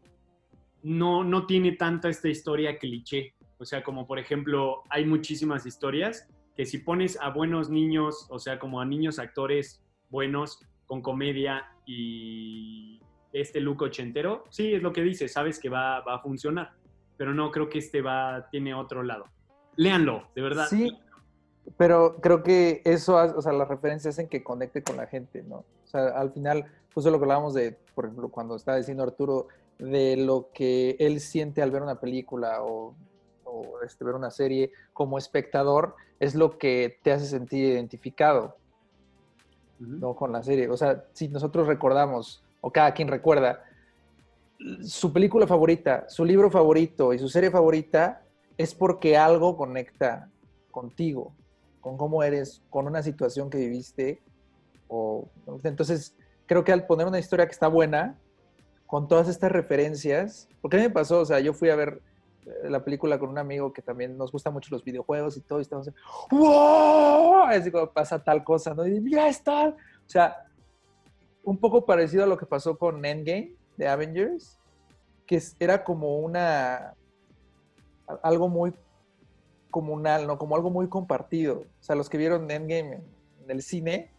no, 0.84 1.24
no 1.24 1.45
tiene 1.45 1.74
tanta 1.74 2.09
esta 2.09 2.30
historia 2.30 2.78
cliché. 2.80 3.36
O 3.57 3.65
sea, 3.65 3.84
como 3.84 4.07
por 4.07 4.17
ejemplo, 4.17 4.84
hay 4.89 5.05
muchísimas 5.05 5.65
historias 5.65 6.28
que 6.55 6.65
si 6.65 6.80
pones 6.80 7.19
a 7.22 7.30
buenos 7.30 7.69
niños, 7.69 8.28
o 8.30 8.39
sea, 8.39 8.57
como 8.59 8.82
a 8.82 8.86
niños 8.86 9.19
actores 9.19 9.84
buenos, 10.09 10.59
con 10.91 11.01
comedia 11.01 11.63
y 11.85 12.99
este 13.31 13.61
look 13.61 13.83
ochentero, 13.83 14.43
sí, 14.49 14.73
es 14.73 14.81
lo 14.81 14.91
que 14.91 15.01
dice, 15.01 15.29
sabes 15.29 15.57
que 15.57 15.69
va, 15.69 16.01
va 16.01 16.15
a 16.15 16.19
funcionar 16.19 16.73
pero 17.21 17.35
no 17.35 17.51
creo 17.51 17.69
que 17.69 17.77
este 17.77 18.01
va, 18.01 18.47
tiene 18.49 18.73
otro 18.73 19.03
lado. 19.03 19.25
Léanlo, 19.75 20.23
de 20.33 20.41
verdad. 20.41 20.65
Sí, 20.67 20.97
pero 21.77 22.15
creo 22.19 22.41
que 22.41 22.81
eso, 22.83 23.13
o 23.13 23.41
sea, 23.43 23.53
las 23.53 23.67
referencias 23.67 24.15
hacen 24.15 24.27
que 24.27 24.43
conecte 24.43 24.81
con 24.81 24.97
la 24.97 25.05
gente, 25.05 25.43
¿no? 25.43 25.57
O 25.57 25.85
sea, 25.85 26.07
al 26.07 26.31
final, 26.31 26.65
justo 26.95 27.11
lo 27.11 27.19
que 27.19 27.25
hablábamos 27.25 27.53
de, 27.53 27.77
por 27.93 28.05
ejemplo, 28.05 28.29
cuando 28.29 28.55
estaba 28.55 28.79
diciendo 28.79 29.03
Arturo, 29.03 29.49
de 29.77 30.17
lo 30.17 30.49
que 30.51 30.95
él 30.97 31.19
siente 31.19 31.61
al 31.61 31.69
ver 31.69 31.83
una 31.83 31.99
película 31.99 32.63
o, 32.63 32.95
o 33.43 33.81
este, 33.85 34.03
ver 34.03 34.15
una 34.15 34.31
serie 34.31 34.71
como 34.91 35.19
espectador, 35.19 35.93
es 36.19 36.33
lo 36.33 36.57
que 36.57 36.97
te 37.03 37.11
hace 37.11 37.27
sentir 37.27 37.65
identificado, 37.65 38.57
¿no? 39.82 40.15
Con 40.15 40.32
la 40.32 40.43
serie. 40.43 40.69
O 40.69 40.77
sea, 40.77 41.03
si 41.13 41.27
nosotros 41.27 41.67
recordamos, 41.67 42.43
o 42.61 42.71
cada 42.71 42.93
quien 42.93 43.07
recuerda, 43.07 43.63
su 44.84 45.11
película 45.11 45.47
favorita, 45.47 46.05
su 46.07 46.23
libro 46.23 46.51
favorito 46.51 47.13
y 47.13 47.19
su 47.19 47.27
serie 47.27 47.49
favorita 47.49 48.21
es 48.57 48.75
porque 48.75 49.17
algo 49.17 49.57
conecta 49.57 50.29
contigo, 50.69 51.34
con 51.79 51.97
cómo 51.97 52.21
eres, 52.21 52.61
con 52.69 52.86
una 52.86 53.01
situación 53.01 53.49
que 53.49 53.57
viviste. 53.57 54.21
O, 54.88 55.27
entonces, 55.63 56.15
creo 56.45 56.63
que 56.63 56.71
al 56.71 56.86
poner 56.86 57.07
una 57.07 57.19
historia 57.19 57.47
que 57.47 57.53
está 57.53 57.67
buena, 57.67 58.19
con 58.86 59.07
todas 59.07 59.29
estas 59.29 59.51
referencias, 59.51 60.47
porque 60.61 60.77
a 60.77 60.79
mí 60.82 60.88
me 60.88 60.93
pasó, 60.93 61.21
o 61.21 61.25
sea, 61.25 61.39
yo 61.39 61.53
fui 61.53 61.69
a 61.69 61.75
ver 61.75 62.01
la 62.63 62.83
película 62.83 63.19
con 63.19 63.29
un 63.29 63.37
amigo 63.37 63.71
que 63.71 63.81
también 63.81 64.17
nos 64.17 64.31
gusta 64.31 64.49
mucho 64.49 64.69
los 64.71 64.83
videojuegos 64.83 65.37
y 65.37 65.41
todo, 65.41 65.59
y 65.59 65.63
estamos, 65.63 65.89
¡wow! 66.29 67.43
Así 67.43 67.71
como 67.71 67.91
pasa 67.91 68.23
tal 68.23 68.43
cosa, 68.43 68.73
¿no? 68.73 68.85
Y 68.85 68.99
mira, 68.99 69.27
está. 69.27 69.69
O 69.69 70.09
sea, 70.09 70.45
un 71.43 71.57
poco 71.57 71.85
parecido 71.85 72.23
a 72.23 72.27
lo 72.27 72.37
que 72.37 72.45
pasó 72.45 72.77
con 72.77 73.03
Endgame, 73.05 73.55
de 73.77 73.87
Avengers, 73.87 74.59
que 75.25 75.41
era 75.59 75.83
como 75.83 76.19
una, 76.19 76.93
algo 78.21 78.49
muy 78.49 78.73
comunal, 79.69 80.27
¿no? 80.27 80.37
Como 80.37 80.55
algo 80.55 80.69
muy 80.69 80.87
compartido. 80.87 81.65
O 81.79 81.83
sea, 81.83 81.95
los 81.95 82.09
que 82.09 82.17
vieron 82.17 82.49
Endgame 82.51 82.95
en, 82.95 83.49
el 83.49 83.61
cine, 83.61 84.11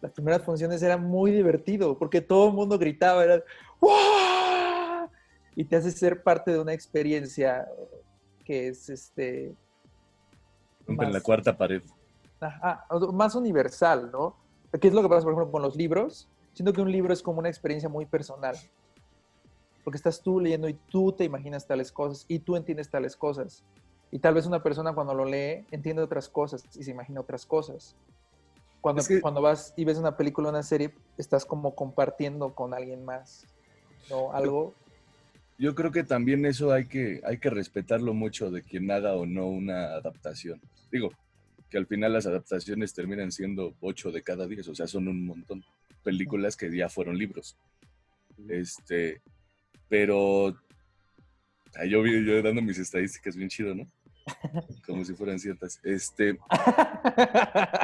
las 0.00 0.12
primeras 0.12 0.42
funciones 0.42 0.82
eran 0.82 1.04
muy 1.04 1.30
divertido, 1.30 1.98
porque 1.98 2.20
todo 2.20 2.48
el 2.48 2.54
mundo 2.54 2.78
gritaba, 2.78 3.24
era 3.24 3.42
¡Wow! 3.80 4.37
Y 5.58 5.64
te 5.64 5.74
hace 5.74 5.90
ser 5.90 6.22
parte 6.22 6.52
de 6.52 6.60
una 6.60 6.72
experiencia 6.72 7.68
que 8.44 8.68
es 8.68 8.88
este... 8.88 9.54
en 10.86 11.12
la 11.12 11.20
cuarta 11.20 11.56
pared. 11.56 11.82
más 13.12 13.34
universal, 13.34 14.10
¿no? 14.12 14.36
¿Qué 14.80 14.86
es 14.86 14.94
lo 14.94 15.02
que 15.02 15.08
pasa, 15.08 15.24
por 15.24 15.32
ejemplo, 15.32 15.50
con 15.50 15.62
los 15.62 15.74
libros? 15.74 16.28
Siento 16.54 16.72
que 16.72 16.80
un 16.80 16.92
libro 16.92 17.12
es 17.12 17.22
como 17.22 17.40
una 17.40 17.48
experiencia 17.48 17.88
muy 17.88 18.06
personal 18.06 18.56
porque 19.88 19.96
estás 19.96 20.20
tú 20.20 20.38
leyendo 20.38 20.68
y 20.68 20.74
tú 20.74 21.12
te 21.12 21.24
imaginas 21.24 21.66
tales 21.66 21.90
cosas 21.90 22.26
y 22.28 22.40
tú 22.40 22.56
entiendes 22.56 22.90
tales 22.90 23.16
cosas. 23.16 23.64
Y 24.10 24.18
tal 24.18 24.34
vez 24.34 24.44
una 24.44 24.62
persona 24.62 24.94
cuando 24.94 25.14
lo 25.14 25.24
lee 25.24 25.66
entiende 25.70 26.02
otras 26.02 26.28
cosas 26.28 26.62
y 26.76 26.82
se 26.82 26.90
imagina 26.90 27.22
otras 27.22 27.46
cosas. 27.46 27.96
Cuando, 28.82 29.02
cuando 29.22 29.40
vas 29.40 29.72
y 29.76 29.86
ves 29.86 29.96
una 29.96 30.14
película 30.14 30.48
o 30.48 30.50
una 30.50 30.62
serie, 30.62 30.94
estás 31.16 31.46
como 31.46 31.74
compartiendo 31.74 32.54
con 32.54 32.74
alguien 32.74 33.02
más, 33.02 33.46
¿no? 34.10 34.30
Algo. 34.32 34.74
Yo 35.58 35.74
creo 35.74 35.90
que 35.90 36.04
también 36.04 36.46
eso 36.46 36.72
hay 36.72 36.86
que, 36.86 37.20
hay 37.24 37.38
que 37.38 37.50
respetarlo 37.50 38.14
mucho 38.14 38.50
de 38.50 38.62
quien 38.62 38.90
haga 38.90 39.14
o 39.16 39.26
no 39.26 39.48
una 39.48 39.94
adaptación. 39.94 40.60
Digo, 40.90 41.10
que 41.68 41.78
al 41.78 41.86
final 41.86 42.12
las 42.12 42.26
adaptaciones 42.26 42.94
terminan 42.94 43.32
siendo 43.32 43.74
ocho 43.80 44.10
de 44.10 44.22
cada 44.22 44.46
diez, 44.46 44.68
o 44.68 44.74
sea, 44.74 44.86
son 44.86 45.08
un 45.08 45.26
montón. 45.26 45.64
Películas 46.02 46.56
que 46.56 46.74
ya 46.74 46.88
fueron 46.88 47.18
libros. 47.18 47.56
Este, 48.48 49.20
pero 49.88 50.56
yo 51.88 52.02
vi 52.02 52.24
yo 52.24 52.42
dando 52.42 52.62
mis 52.62 52.78
estadísticas 52.78 53.36
bien 53.36 53.48
chido, 53.48 53.74
¿no? 53.74 53.90
Como 54.86 55.04
si 55.04 55.14
fueran 55.14 55.38
ciertas. 55.38 55.80
Este. 55.82 56.38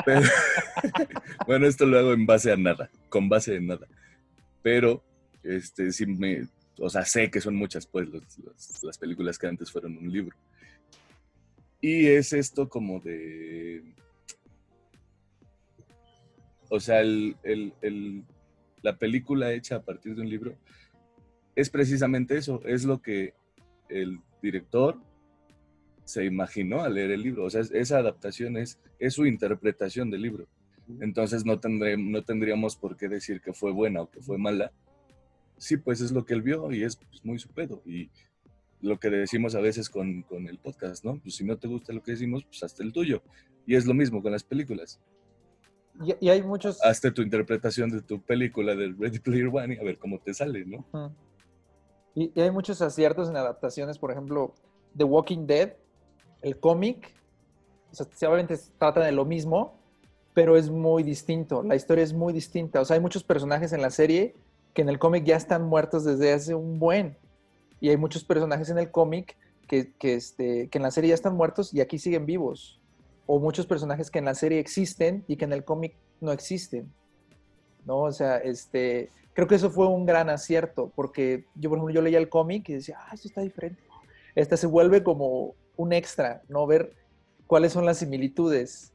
bueno, 1.47 1.67
esto 1.67 1.87
lo 1.87 1.99
hago 1.99 2.13
en 2.13 2.25
base 2.27 2.53
a 2.53 2.57
nada, 2.57 2.91
con 3.09 3.29
base 3.29 3.57
en 3.57 3.67
nada. 3.67 3.87
Pero, 4.63 5.03
este, 5.43 5.93
sí 5.93 6.07
me. 6.07 6.47
O 6.79 6.91
sea, 6.91 7.05
sé 7.05 7.31
que 7.31 7.41
son 7.41 7.55
muchas, 7.55 7.87
pues, 7.87 8.09
las 8.83 8.99
películas 8.99 9.39
que 9.39 9.47
antes 9.47 9.71
fueron 9.71 9.97
un 9.97 10.13
libro. 10.13 10.37
Y 11.81 12.07
es 12.07 12.33
esto 12.33 12.69
como 12.69 13.01
de. 13.01 13.85
O 16.71 16.81
sea, 16.81 17.03
la 17.05 18.97
película 18.99 19.53
hecha 19.53 19.77
a 19.77 19.83
partir 19.83 20.15
de 20.15 20.23
un 20.23 20.29
libro 20.29 20.57
es 21.55 21.71
precisamente 21.71 22.37
eso, 22.37 22.61
es 22.65 22.85
lo 22.85 23.01
que 23.01 23.35
el 23.89 24.19
director 24.43 24.99
se 26.05 26.25
imaginó 26.25 26.83
al 26.83 26.95
leer 26.95 27.13
el 27.13 27.23
libro. 27.23 27.45
O 27.45 27.51
sea, 27.51 27.61
esa 27.61 27.99
adaptación 27.99 28.57
es, 28.57 28.79
es 28.99 29.15
su 29.15 29.27
interpretación 29.27 30.11
del 30.11 30.23
libro. 30.23 30.47
Entonces 31.01 31.45
no, 31.47 31.61
tendré, 31.61 31.97
no 31.97 32.23
tendríamos 32.23 32.77
por 32.77 32.97
qué 32.97 33.09
decir 33.09 33.41
que 33.41 33.53
fue 33.53 33.73
buena 33.73 34.03
o 34.03 34.11
que 34.11 34.21
fue 34.21 34.37
mala. 34.37 34.73
Sí, 35.57 35.77
pues 35.77 36.01
es 36.01 36.13
lo 36.13 36.25
que 36.25 36.35
él 36.35 36.43
vio 36.43 36.71
y 36.73 36.83
es 36.83 36.97
pues, 36.97 37.25
muy 37.25 37.39
su 37.39 37.49
pedo. 37.49 37.83
Y 37.87 38.11
lo 38.81 38.99
que 38.99 39.09
decimos 39.09 39.55
a 39.55 39.61
veces 39.61 39.89
con, 39.89 40.23
con, 40.23 40.47
el 40.47 40.59
podcast, 40.59 41.05
¿no? 41.05 41.19
Pues 41.19 41.37
si 41.37 41.45
no 41.45 41.57
te 41.57 41.69
gusta 41.69 41.93
lo 41.93 42.03
que 42.03 42.13
decimos, 42.13 42.45
pues 42.45 42.63
hasta 42.63 42.83
el 42.83 42.93
tuyo. 42.93 43.23
Y 43.67 43.77
es 43.77 43.87
lo 43.87 43.95
mismo 43.95 44.23
con 44.23 44.33
las 44.33 44.45
películas. 44.45 45.01
Y, 46.21 46.29
hay 46.29 46.43
muchos... 46.43 46.83
Hazte 46.85 47.13
tu 47.13 47.23
interpretación 47.23 47.91
de 47.91 48.03
tu 48.03 48.21
película 48.21 48.75
del 48.75 48.99
Ready 48.99 49.21
Player 49.21 49.49
One 49.49 49.75
y 49.75 49.79
a 49.79 49.85
ver 49.85 49.99
cómo 49.99 50.19
te 50.19 50.35
sale, 50.35 50.65
¿no? 50.67 51.15
Y, 52.15 52.39
hay 52.41 52.51
muchos 52.51 52.83
aciertos 52.83 53.29
en 53.29 53.37
adaptaciones, 53.37 53.99
por 53.99 54.11
ejemplo, 54.11 54.55
The 54.97 55.05
Walking 55.05 55.47
Dead, 55.47 55.75
el 56.43 56.59
cómic, 56.59 57.13
o 57.91 57.95
sea, 57.95 58.29
obviamente 58.29 58.59
trata 58.79 59.01
de 59.01 59.13
lo 59.13 59.25
mismo, 59.25 59.79
pero 60.35 60.57
es 60.57 60.69
muy 60.69 61.05
distinto, 61.05 61.63
la 61.63 61.77
historia 61.77 62.03
es 62.03 62.13
muy 62.13 62.33
distinta. 62.33 62.81
O 62.81 62.85
sea, 62.85 62.95
hay 62.95 63.01
muchos 63.01 63.23
personajes 63.23 63.73
en 63.73 63.81
la 63.81 63.91
serie 63.91 64.35
que 64.75 64.83
en 64.83 64.89
el 64.89 64.99
cómic 64.99 65.25
ya 65.25 65.37
están 65.37 65.65
muertos 65.65 66.05
desde 66.05 66.33
hace 66.33 66.55
un 66.55 66.79
buen. 66.79 67.17
Y 67.81 67.89
hay 67.89 67.97
muchos 67.97 68.25
personajes 68.25 68.69
en 68.71 68.79
el 68.79 68.91
cómic 68.91 69.37
que, 69.69 69.95
que, 69.95 70.15
este, 70.15 70.69
que 70.69 70.79
en 70.79 70.83
la 70.83 70.91
serie 70.91 71.09
ya 71.09 71.15
están 71.15 71.37
muertos 71.37 71.73
y 71.73 71.81
aquí 71.81 71.99
siguen 71.99 72.27
vivos. 72.27 72.81
O 73.27 73.39
muchos 73.39 73.67
personajes 73.67 74.11
que 74.11 74.19
en 74.19 74.27
la 74.27 74.35
serie 74.35 74.59
existen 74.59 75.25
y 75.29 75.37
que 75.37 75.45
en 75.45 75.53
el 75.53 75.65
cómic 75.65 75.95
no 76.21 76.33
existen. 76.33 76.93
¿No? 77.87 78.01
O 78.01 78.13
sea, 78.13 78.39
este, 78.39 79.11
creo 79.33 79.47
que 79.47 79.55
eso 79.55 79.71
fue 79.71 79.87
un 79.87 80.07
gran 80.07 80.29
acierto, 80.31 80.91
porque 80.95 81.45
yo, 81.55 81.69
por 81.71 81.79
ejemplo, 81.79 81.95
yo 81.95 82.03
leía 82.03 82.19
el 82.19 82.29
cómic 82.29 82.69
y 82.69 82.75
decía, 82.75 82.99
ah, 83.01 83.15
esto 83.15 83.29
está 83.29 83.43
diferente. 83.43 83.83
Esta 84.35 84.57
se 84.57 84.67
vuelve 84.67 85.03
como 85.03 85.55
un 85.77 85.93
extra, 85.93 86.43
¿no? 86.49 86.67
Ver 86.67 86.95
cuáles 87.47 87.73
son 87.73 87.85
las 87.85 87.99
similitudes. 87.99 88.93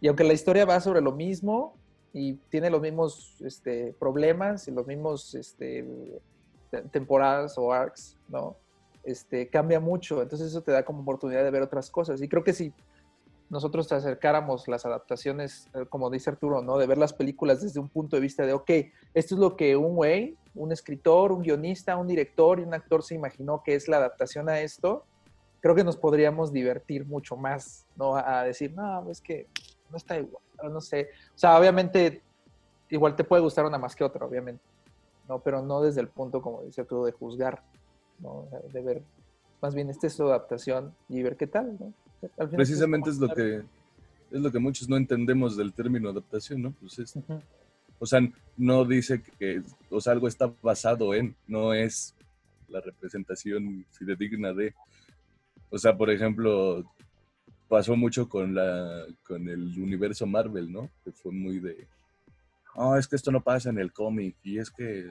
Y 0.00 0.08
aunque 0.08 0.24
la 0.24 0.34
historia 0.34 0.64
va 0.64 0.80
sobre 0.80 1.00
lo 1.00 1.12
mismo 1.12 1.74
y 2.18 2.32
tiene 2.48 2.70
los 2.70 2.80
mismos 2.80 3.36
este, 3.44 3.94
problemas 3.98 4.66
y 4.68 4.70
los 4.70 4.86
mismos 4.86 5.34
este, 5.34 5.86
temporadas 6.90 7.58
o 7.58 7.70
arcs, 7.70 8.16
¿no? 8.26 8.56
Este, 9.04 9.48
cambia 9.48 9.80
mucho. 9.80 10.22
Entonces 10.22 10.48
eso 10.48 10.62
te 10.62 10.72
da 10.72 10.82
como 10.82 11.02
oportunidad 11.02 11.44
de 11.44 11.50
ver 11.50 11.60
otras 11.60 11.90
cosas. 11.90 12.22
Y 12.22 12.28
creo 12.28 12.42
que 12.42 12.54
si 12.54 12.72
nosotros 13.50 13.86
te 13.86 13.96
acercáramos 13.96 14.66
las 14.66 14.86
adaptaciones, 14.86 15.68
eh, 15.74 15.84
como 15.90 16.08
dice 16.08 16.30
Arturo, 16.30 16.62
¿no? 16.62 16.78
De 16.78 16.86
ver 16.86 16.96
las 16.96 17.12
películas 17.12 17.60
desde 17.60 17.80
un 17.80 17.90
punto 17.90 18.16
de 18.16 18.22
vista 18.22 18.46
de, 18.46 18.54
ok, 18.54 18.70
esto 19.12 19.34
es 19.34 19.38
lo 19.38 19.54
que 19.54 19.76
un 19.76 19.94
güey, 19.94 20.38
un 20.54 20.72
escritor, 20.72 21.32
un 21.32 21.42
guionista, 21.42 21.98
un 21.98 22.06
director 22.06 22.60
y 22.60 22.62
un 22.62 22.72
actor 22.72 23.02
se 23.02 23.14
imaginó 23.14 23.62
que 23.62 23.74
es 23.74 23.88
la 23.88 23.98
adaptación 23.98 24.48
a 24.48 24.60
esto, 24.60 25.04
creo 25.60 25.74
que 25.74 25.84
nos 25.84 25.98
podríamos 25.98 26.50
divertir 26.50 27.04
mucho 27.04 27.36
más, 27.36 27.86
¿no? 27.94 28.16
A 28.16 28.42
decir, 28.44 28.72
no, 28.72 29.10
es 29.10 29.20
que 29.20 29.48
no 29.90 29.98
está 29.98 30.16
igual. 30.16 30.45
No 30.62 30.80
sé. 30.80 31.10
O 31.34 31.38
sea, 31.38 31.58
obviamente, 31.58 32.22
igual 32.90 33.16
te 33.16 33.24
puede 33.24 33.42
gustar 33.42 33.64
una 33.64 33.78
más 33.78 33.94
que 33.94 34.04
otra, 34.04 34.24
obviamente. 34.24 34.62
No, 35.28 35.40
pero 35.40 35.62
no 35.62 35.80
desde 35.80 36.00
el 36.00 36.08
punto, 36.08 36.40
como 36.40 36.62
dice 36.62 36.84
tú, 36.84 37.04
de 37.04 37.12
juzgar, 37.12 37.62
¿no? 38.20 38.46
De 38.72 38.80
ver, 38.80 39.02
más 39.60 39.74
bien, 39.74 39.90
esta 39.90 40.06
es 40.06 40.14
su 40.14 40.24
adaptación 40.24 40.94
y 41.08 41.22
ver 41.22 41.36
qué 41.36 41.46
tal, 41.46 41.76
¿no? 41.78 41.92
Al 42.38 42.48
final 42.48 42.56
Precisamente 42.56 43.10
es 43.10 43.18
lo 43.18 43.28
que 43.28 43.62
es 44.30 44.40
lo 44.40 44.50
que 44.50 44.58
muchos 44.58 44.88
no 44.88 44.96
entendemos 44.96 45.56
del 45.56 45.72
término 45.72 46.10
adaptación, 46.10 46.62
¿no? 46.62 46.72
Pues 46.80 46.98
es, 46.98 47.14
o 47.98 48.06
sea, 48.06 48.20
no 48.56 48.84
dice 48.84 49.22
que, 49.38 49.62
o 49.90 50.00
sea, 50.00 50.12
algo 50.12 50.28
está 50.28 50.52
basado 50.62 51.14
en, 51.14 51.34
no 51.46 51.72
es 51.72 52.14
la 52.68 52.80
representación 52.80 53.86
fidedigna 53.90 54.52
de. 54.52 54.74
O 55.70 55.78
sea, 55.78 55.96
por 55.96 56.10
ejemplo, 56.10 56.84
pasó 57.68 57.96
mucho 57.96 58.28
con 58.28 58.54
la 58.54 59.04
con 59.22 59.48
el 59.48 59.78
universo 59.80 60.26
Marvel, 60.26 60.70
¿no? 60.70 60.90
Que 61.04 61.12
fue 61.12 61.32
muy 61.32 61.58
de 61.58 61.86
no, 62.76 62.96
es 62.96 63.08
que 63.08 63.16
esto 63.16 63.30
no 63.30 63.42
pasa 63.42 63.70
en 63.70 63.78
el 63.78 63.92
cómic 63.92 64.36
y 64.42 64.58
es 64.58 64.70
que 64.70 65.10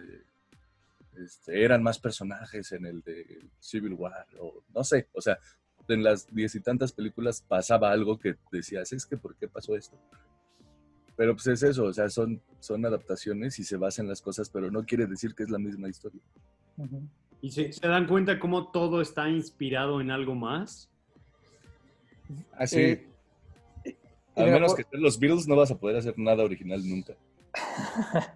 este, 1.18 1.64
eran 1.64 1.82
más 1.82 1.98
personajes 1.98 2.72
en 2.72 2.86
el 2.86 3.02
de 3.02 3.50
Civil 3.60 3.94
War 3.94 4.28
o 4.40 4.62
no 4.74 4.84
sé, 4.84 5.08
o 5.14 5.22
sea, 5.22 5.40
en 5.88 6.04
las 6.04 6.34
diez 6.34 6.56
y 6.56 6.60
tantas 6.60 6.92
películas 6.92 7.44
pasaba 7.48 7.92
algo 7.92 8.20
que 8.20 8.36
decías, 8.52 8.92
es 8.94 9.06
que 9.06 9.18
¿por 9.18 9.36
qué 9.36 9.48
pasó 9.48 9.76
esto? 9.76 9.98
Pero 11.16 11.34
pues 11.34 11.48
es 11.48 11.64
eso, 11.64 11.86
o 11.86 11.94
sea, 11.94 12.10
son, 12.10 12.42
son 12.60 12.86
adaptaciones 12.86 13.58
y 13.60 13.64
se 13.64 13.78
basan 13.78 14.06
en 14.06 14.10
las 14.10 14.22
cosas, 14.22 14.50
pero 14.50 14.70
no 14.70 14.86
quiere 14.86 15.08
decir 15.08 15.34
que 15.34 15.44
es 15.44 15.50
la 15.50 15.60
misma 15.60 15.88
historia. 15.88 16.22
¿Y 17.42 17.52
se, 17.52 17.72
se 17.72 17.88
dan 17.88 18.06
cuenta 18.06 18.38
cómo 18.38 18.72
todo 18.72 19.00
está 19.02 19.30
inspirado 19.30 20.02
en 20.02 20.12
algo 20.12 20.36
más? 20.36 20.90
Así. 22.54 22.80
Eh, 22.80 23.08
Al 24.36 24.52
menos 24.52 24.74
por- 24.74 24.84
que 24.84 24.90
sean 24.90 25.02
los 25.02 25.20
Beatles 25.20 25.48
no 25.48 25.56
vas 25.56 25.72
a 25.72 25.78
poder 25.78 25.98
hacer 25.98 26.18
nada 26.18 26.44
original 26.44 26.88
nunca. 26.88 27.14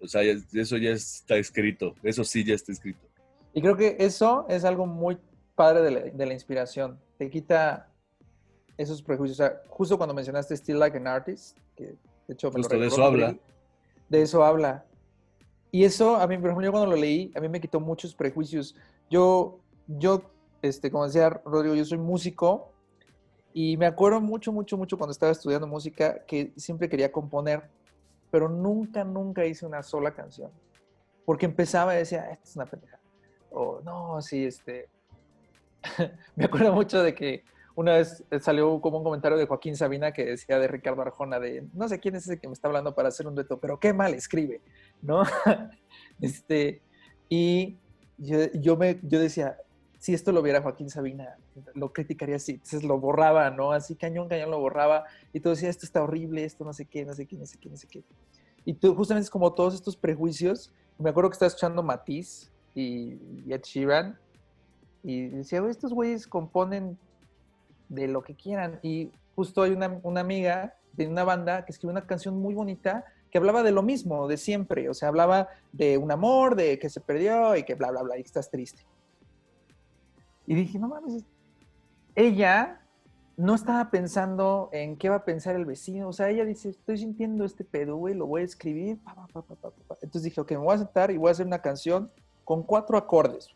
O 0.00 0.06
sea, 0.06 0.22
eso 0.22 0.76
ya 0.76 0.90
está 0.90 1.36
escrito, 1.36 1.94
eso 2.04 2.22
sí 2.22 2.44
ya 2.44 2.54
está 2.54 2.70
escrito. 2.70 3.00
Y 3.52 3.60
creo 3.60 3.76
que 3.76 3.96
eso 3.98 4.46
es 4.48 4.64
algo 4.64 4.86
muy 4.86 5.18
padre 5.56 5.82
de 5.82 5.90
la, 5.90 6.00
de 6.02 6.26
la 6.26 6.32
inspiración. 6.34 6.98
Te 7.18 7.28
quita 7.28 7.90
esos 8.76 9.02
prejuicios. 9.02 9.40
O 9.40 9.42
sea, 9.42 9.60
justo 9.68 9.96
cuando 9.98 10.14
mencionaste 10.14 10.56
Still 10.56 10.78
Like 10.78 10.96
an 10.96 11.08
Artist, 11.08 11.58
que 11.74 11.96
de 12.28 12.34
hecho 12.34 12.50
me 12.52 12.60
lo 12.60 12.68
de 12.68 12.86
eso 12.86 13.02
habla. 13.04 13.36
De 14.08 14.22
eso 14.22 14.44
habla. 14.44 14.84
Y 15.72 15.82
eso, 15.84 16.14
a 16.16 16.26
mí, 16.28 16.36
por 16.38 16.46
ejemplo, 16.50 16.64
yo 16.64 16.70
cuando 16.72 16.90
lo 16.92 16.96
leí, 16.96 17.32
a 17.34 17.40
mí 17.40 17.48
me 17.48 17.60
quitó 17.60 17.80
muchos 17.80 18.14
prejuicios. 18.14 18.76
Yo, 19.10 19.58
yo, 19.88 20.22
este, 20.62 20.90
como 20.92 21.06
decía 21.06 21.28
Rodrigo, 21.44 21.74
yo 21.74 21.84
soy 21.84 21.98
músico 21.98 22.72
y 23.52 23.76
me 23.76 23.86
acuerdo 23.86 24.20
mucho, 24.20 24.52
mucho, 24.52 24.76
mucho 24.76 24.96
cuando 24.96 25.12
estaba 25.12 25.32
estudiando 25.32 25.66
música 25.66 26.24
que 26.26 26.52
siempre 26.56 26.88
quería 26.88 27.10
componer, 27.10 27.64
pero 28.30 28.48
nunca, 28.48 29.04
nunca 29.04 29.44
hice 29.44 29.66
una 29.66 29.82
sola 29.82 30.12
canción. 30.12 30.50
Porque 31.24 31.46
empezaba 31.46 31.94
y 31.94 31.98
decía, 31.98 32.30
esta 32.30 32.44
es 32.44 32.56
una 32.56 32.66
pendeja. 32.66 32.98
O 33.50 33.80
no, 33.82 34.20
sí, 34.20 34.44
este. 34.44 34.88
me 36.36 36.44
acuerdo 36.44 36.72
mucho 36.72 37.02
de 37.02 37.14
que 37.14 37.44
una 37.74 37.94
vez 37.94 38.24
salió 38.40 38.80
como 38.80 38.98
un 38.98 39.04
comentario 39.04 39.38
de 39.38 39.46
Joaquín 39.46 39.76
Sabina 39.76 40.12
que 40.12 40.24
decía 40.24 40.58
de 40.58 40.66
Ricardo 40.66 41.00
Arjona 41.00 41.38
de 41.38 41.64
no 41.74 41.88
sé 41.88 42.00
quién 42.00 42.16
es 42.16 42.24
ese 42.24 42.40
que 42.40 42.48
me 42.48 42.52
está 42.52 42.66
hablando 42.66 42.92
para 42.92 43.08
hacer 43.08 43.26
un 43.28 43.36
reto, 43.36 43.60
pero 43.60 43.78
qué 43.78 43.92
mal 43.92 44.14
escribe, 44.14 44.60
¿no? 45.00 45.22
este, 46.20 46.82
y 47.28 47.78
yo, 48.16 48.50
yo, 48.54 48.76
me, 48.76 48.98
yo 49.02 49.20
decía, 49.20 49.58
si 49.98 50.12
esto 50.12 50.32
lo 50.32 50.42
viera 50.42 50.60
Joaquín 50.60 50.90
Sabina, 50.90 51.36
lo 51.74 51.92
criticaría 51.92 52.36
así, 52.36 52.52
entonces 52.52 52.84
lo 52.84 52.98
borraba, 52.98 53.50
¿no? 53.50 53.72
Así 53.72 53.94
cañón, 53.94 54.28
cañón 54.28 54.50
lo 54.50 54.60
borraba, 54.60 55.04
y 55.32 55.40
todo 55.40 55.54
decía, 55.54 55.68
esto 55.68 55.86
está 55.86 56.02
horrible, 56.02 56.44
esto 56.44 56.64
no 56.64 56.72
sé 56.72 56.84
qué, 56.84 57.04
no 57.04 57.14
sé 57.14 57.26
qué, 57.26 57.36
no 57.36 57.46
sé 57.46 57.58
qué, 57.58 57.68
no 57.68 57.76
sé 57.76 57.86
qué. 57.86 58.02
Y 58.64 58.74
tú, 58.74 58.94
justamente 58.94 59.24
es 59.24 59.30
como 59.30 59.52
todos 59.52 59.74
estos 59.74 59.96
prejuicios, 59.96 60.72
me 60.98 61.10
acuerdo 61.10 61.30
que 61.30 61.34
estaba 61.34 61.48
escuchando 61.48 61.82
Matiz 61.82 62.50
y, 62.74 63.18
y 63.46 63.52
Ed 63.52 63.62
Sheeran, 63.62 64.18
y 65.02 65.28
decía, 65.28 65.60
"Güey, 65.60 65.70
estos 65.70 65.92
güeyes 65.92 66.26
componen 66.26 66.98
de 67.88 68.08
lo 68.08 68.22
que 68.22 68.34
quieran. 68.34 68.78
Y 68.82 69.10
justo 69.34 69.62
hay 69.62 69.72
una, 69.72 70.00
una 70.02 70.20
amiga 70.20 70.76
de 70.92 71.06
una 71.06 71.24
banda 71.24 71.64
que 71.64 71.72
escribió 71.72 71.92
una 71.92 72.06
canción 72.06 72.38
muy 72.40 72.54
bonita 72.54 73.04
que 73.30 73.38
hablaba 73.38 73.62
de 73.62 73.72
lo 73.72 73.82
mismo, 73.82 74.26
de 74.26 74.36
siempre. 74.36 74.88
O 74.88 74.94
sea, 74.94 75.08
hablaba 75.08 75.48
de 75.72 75.98
un 75.98 76.10
amor, 76.10 76.54
de 76.54 76.78
que 76.78 76.88
se 76.88 77.00
perdió 77.00 77.56
y 77.56 77.62
que 77.62 77.74
bla, 77.74 77.90
bla, 77.90 78.02
bla, 78.02 78.18
y 78.18 78.22
que 78.22 78.26
estás 78.26 78.50
triste. 78.50 78.82
Y 80.46 80.54
dije, 80.54 80.78
no 80.78 80.88
mames, 80.88 81.24
ella 82.18 82.80
no 83.36 83.54
estaba 83.54 83.92
pensando 83.92 84.70
en 84.72 84.96
qué 84.96 85.08
va 85.08 85.16
a 85.16 85.24
pensar 85.24 85.54
el 85.54 85.64
vecino. 85.64 86.08
O 86.08 86.12
sea, 86.12 86.28
ella 86.28 86.44
dice, 86.44 86.70
estoy 86.70 86.98
sintiendo 86.98 87.44
este 87.44 87.62
pedo, 87.62 87.94
güey, 87.94 88.14
lo 88.14 88.26
voy 88.26 88.42
a 88.42 88.44
escribir. 88.44 88.98
pa, 89.04 89.14
pa, 89.14 89.26
pa, 89.28 89.42
pa, 89.42 89.54
pa, 89.54 89.70
pa". 89.70 89.94
Entonces 90.02 90.24
dije, 90.24 90.40
ok, 90.40 90.50
me 90.50 90.56
voy 90.58 90.74
a 90.74 90.78
sentar 90.78 91.12
y 91.12 91.16
voy 91.16 91.28
a 91.28 91.30
hacer 91.30 91.46
una 91.46 91.62
canción 91.62 92.10
con 92.44 92.64
cuatro 92.64 92.98
acordes. 92.98 93.48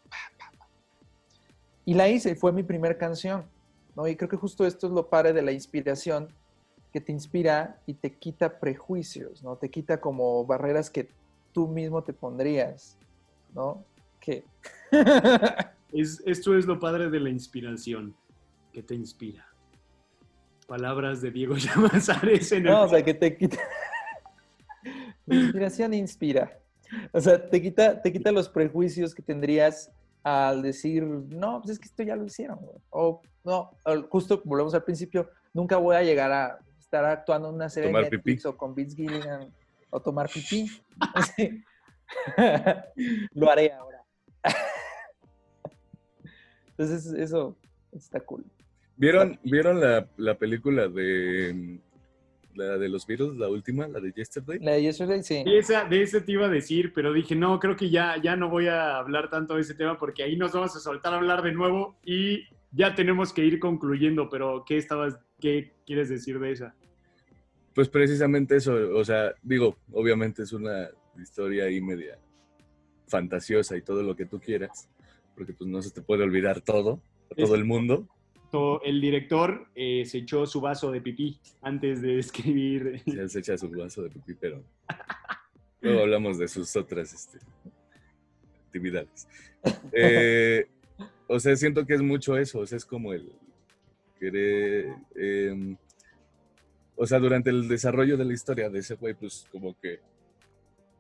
Y 1.85 1.95
la 1.95 2.09
hice, 2.09 2.37
fue 2.37 2.53
mi 2.53 2.63
primera 2.63 2.97
canción. 2.97 3.45
¿no? 3.97 4.07
Y 4.07 4.15
creo 4.15 4.29
que 4.29 4.37
justo 4.37 4.65
esto 4.65 4.87
es 4.87 4.93
lo 4.93 5.09
padre 5.09 5.33
de 5.33 5.43
la 5.43 5.51
inspiración, 5.51 6.29
que 6.93 7.01
te 7.01 7.11
inspira 7.11 7.81
y 7.85 7.95
te 7.95 8.15
quita 8.15 8.61
prejuicios, 8.61 9.43
¿no? 9.43 9.57
Te 9.57 9.71
quita 9.71 10.01
como 10.01 10.45
barreras 10.45 10.89
que 10.89 11.09
tú 11.53 11.67
mismo 11.67 12.05
te 12.05 12.13
pondrías, 12.13 12.97
¿no? 13.55 13.85
Que... 14.21 14.45
Es, 15.93 16.23
esto 16.25 16.57
es 16.57 16.65
lo 16.65 16.81
padre 16.81 17.11
de 17.11 17.21
la 17.21 17.29
inspiración, 17.29 18.15
que 18.73 18.83
te 18.83 18.95
inspira. 18.95 19.47
Palabras 20.66 21.20
de 21.20 21.31
Diego 21.31 21.57
Llamazares 21.57 22.53
en 22.53 22.66
el... 22.66 22.73
no, 22.73 22.83
o 22.85 22.89
sea, 22.89 23.03
que 23.03 23.14
te 23.14 23.37
quita... 23.37 23.59
La 25.27 25.37
inspiración 25.37 25.95
inspira. 25.95 26.59
O 27.12 27.20
sea, 27.20 27.49
te 27.49 27.62
quita, 27.62 28.03
te 28.03 28.12
quita 28.12 28.33
los 28.33 28.49
prejuicios 28.49 29.14
que 29.14 29.23
tendrías 29.23 29.93
al 30.25 30.62
decir, 30.62 31.05
no, 31.05 31.61
pues 31.61 31.73
es 31.73 31.79
que 31.79 31.87
esto 31.87 32.03
ya 32.03 32.16
lo 32.16 32.25
hicieron. 32.25 32.59
güey". 32.59 32.79
O 32.91 33.23
no, 33.45 33.70
justo 34.11 34.43
volvemos 34.45 34.75
al 34.75 34.83
principio, 34.85 35.31
nunca 35.53 35.77
voy 35.77 35.97
a 35.97 36.03
llegar 36.03 36.33
a 36.33 36.59
estar 36.79 37.05
actuando 37.05 37.49
en 37.49 37.55
una 37.55 37.68
serie 37.68 37.89
Tomar 37.89 38.05
de 38.05 38.11
Netflix 38.11 38.45
o 38.47 38.57
con 38.57 38.75
Vince 38.75 38.97
Gilligan 38.97 39.53
o 39.91 40.01
tomar 40.01 40.29
pipí. 40.29 40.68
Sí. 41.37 41.62
lo 43.33 43.51
haré 43.51 43.73
ahora. 43.73 44.05
Entonces, 46.70 47.07
eso 47.14 47.57
está 47.93 48.20
cool. 48.20 48.45
¿Vieron, 49.03 49.37
¿vieron 49.43 49.81
la, 49.81 50.07
la 50.17 50.39
película 50.39 50.87
de 50.87 51.53
mm, 51.53 51.79
la 52.57 52.79
de 52.79 52.89
los 52.89 53.05
Beatles, 53.05 53.35
la 53.35 53.49
última, 53.49 53.89
la 53.89 53.99
de 53.99 54.13
Yesterday? 54.13 54.61
La 54.61 54.73
de 54.75 54.83
Yesterday, 54.83 55.25
sí. 55.25 55.43
De, 55.43 55.59
esa, 55.59 55.85
de 55.87 56.03
ese 56.03 56.21
te 56.21 56.31
iba 56.31 56.47
a 56.47 56.49
decir, 56.49 56.93
pero 56.95 57.13
dije, 57.13 57.35
no, 57.35 57.59
creo 57.59 57.75
que 57.75 57.91
ya, 57.91 58.15
ya 58.23 58.37
no 58.37 58.49
voy 58.49 58.69
a 58.69 58.99
hablar 58.99 59.29
tanto 59.29 59.57
de 59.57 59.63
ese 59.63 59.75
tema 59.75 59.99
porque 59.99 60.23
ahí 60.23 60.37
nos 60.37 60.53
vamos 60.53 60.77
a 60.77 60.79
soltar 60.79 61.13
a 61.13 61.17
hablar 61.17 61.43
de 61.43 61.51
nuevo 61.51 61.97
y 62.05 62.45
ya 62.71 62.95
tenemos 62.95 63.33
que 63.33 63.45
ir 63.45 63.59
concluyendo, 63.59 64.31
pero 64.31 64.65
¿qué 64.65 64.77
estabas, 64.77 65.19
qué 65.41 65.73
quieres 65.85 66.09
decir 66.09 66.39
de 66.39 66.53
esa? 66.53 66.77
Pues 67.75 67.89
precisamente 67.89 68.55
eso, 68.55 68.77
o 68.97 69.05
sea, 69.05 69.35
digo, 69.43 69.79
obviamente 69.91 70.45
es 70.45 70.53
una 70.53 70.91
historia 71.21 71.65
ahí 71.65 71.81
media 71.81 72.19
fantasiosa 73.09 73.77
y 73.77 73.83
todo 73.83 74.05
lo 74.05 74.15
que 74.15 74.27
tú 74.27 74.39
quieras, 74.39 74.89
porque 75.35 75.55
pues 75.55 75.69
no 75.69 75.83
se 75.83 75.91
te 75.91 76.03
puede 76.03 76.23
olvidar 76.23 76.61
todo, 76.61 77.01
a 77.33 77.35
todo 77.35 77.47
Es- 77.55 77.59
el 77.59 77.65
mundo. 77.65 78.07
El 78.85 79.01
director 79.01 79.69
eh, 79.75 80.05
se 80.05 80.19
echó 80.19 80.47
su 80.47 80.61
vaso 80.61 80.91
de 80.91 81.01
pipí 81.01 81.39
antes 81.63 82.03
de 82.03 82.19
escribir. 82.19 83.03
Ya 83.07 83.29
se 83.29 83.39
echa 83.39 83.57
su 83.57 83.71
vaso 83.71 84.03
de 84.03 84.11
pipí, 84.11 84.35
pero 84.35 84.63
luego 85.81 86.01
hablamos 86.01 86.39
de 86.39 86.49
sus 86.49 86.75
otras 86.77 87.13
este, 87.13 87.39
actividades. 88.67 89.27
Eh, 89.93 90.67
o 91.29 91.39
sea, 91.39 91.57
siento 91.57 91.87
que 91.87 91.95
es 91.95 92.03
mucho 92.03 92.37
eso, 92.37 92.61
o 92.61 92.67
sea, 92.67 92.77
es 92.77 92.85
como 92.85 93.13
el 93.13 93.33
querer... 94.19 94.95
em, 95.15 95.77
o 96.97 97.07
sea, 97.07 97.19
durante 97.19 97.51
el 97.51 97.69
desarrollo 97.69 98.17
de 98.17 98.25
la 98.25 98.33
historia 98.35 98.69
de 98.69 98.81
ese 98.81 98.97
güey, 98.97 99.15
pues 99.15 99.47
como 99.51 99.79
que 99.81 100.01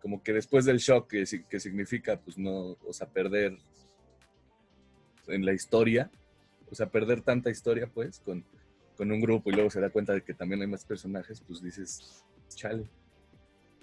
como 0.00 0.20
que 0.20 0.32
después 0.32 0.64
del 0.64 0.78
shock 0.78 1.08
que, 1.08 1.24
que 1.48 1.60
significa, 1.60 2.18
pues 2.18 2.36
no, 2.36 2.76
o 2.84 2.92
sea, 2.92 3.06
perder 3.08 3.56
en 5.28 5.46
la 5.46 5.52
historia, 5.52 6.10
o 6.72 6.74
sea, 6.74 6.90
perder 6.90 7.20
tanta 7.20 7.50
historia, 7.50 7.86
pues, 7.86 8.18
con, 8.20 8.42
con 8.96 9.12
un 9.12 9.20
grupo 9.20 9.50
y 9.50 9.52
luego 9.52 9.70
se 9.70 9.80
da 9.80 9.90
cuenta 9.90 10.14
de 10.14 10.22
que 10.22 10.32
también 10.32 10.62
hay 10.62 10.66
más 10.66 10.86
personajes, 10.86 11.42
pues 11.46 11.62
dices, 11.62 12.24
chale, 12.48 12.88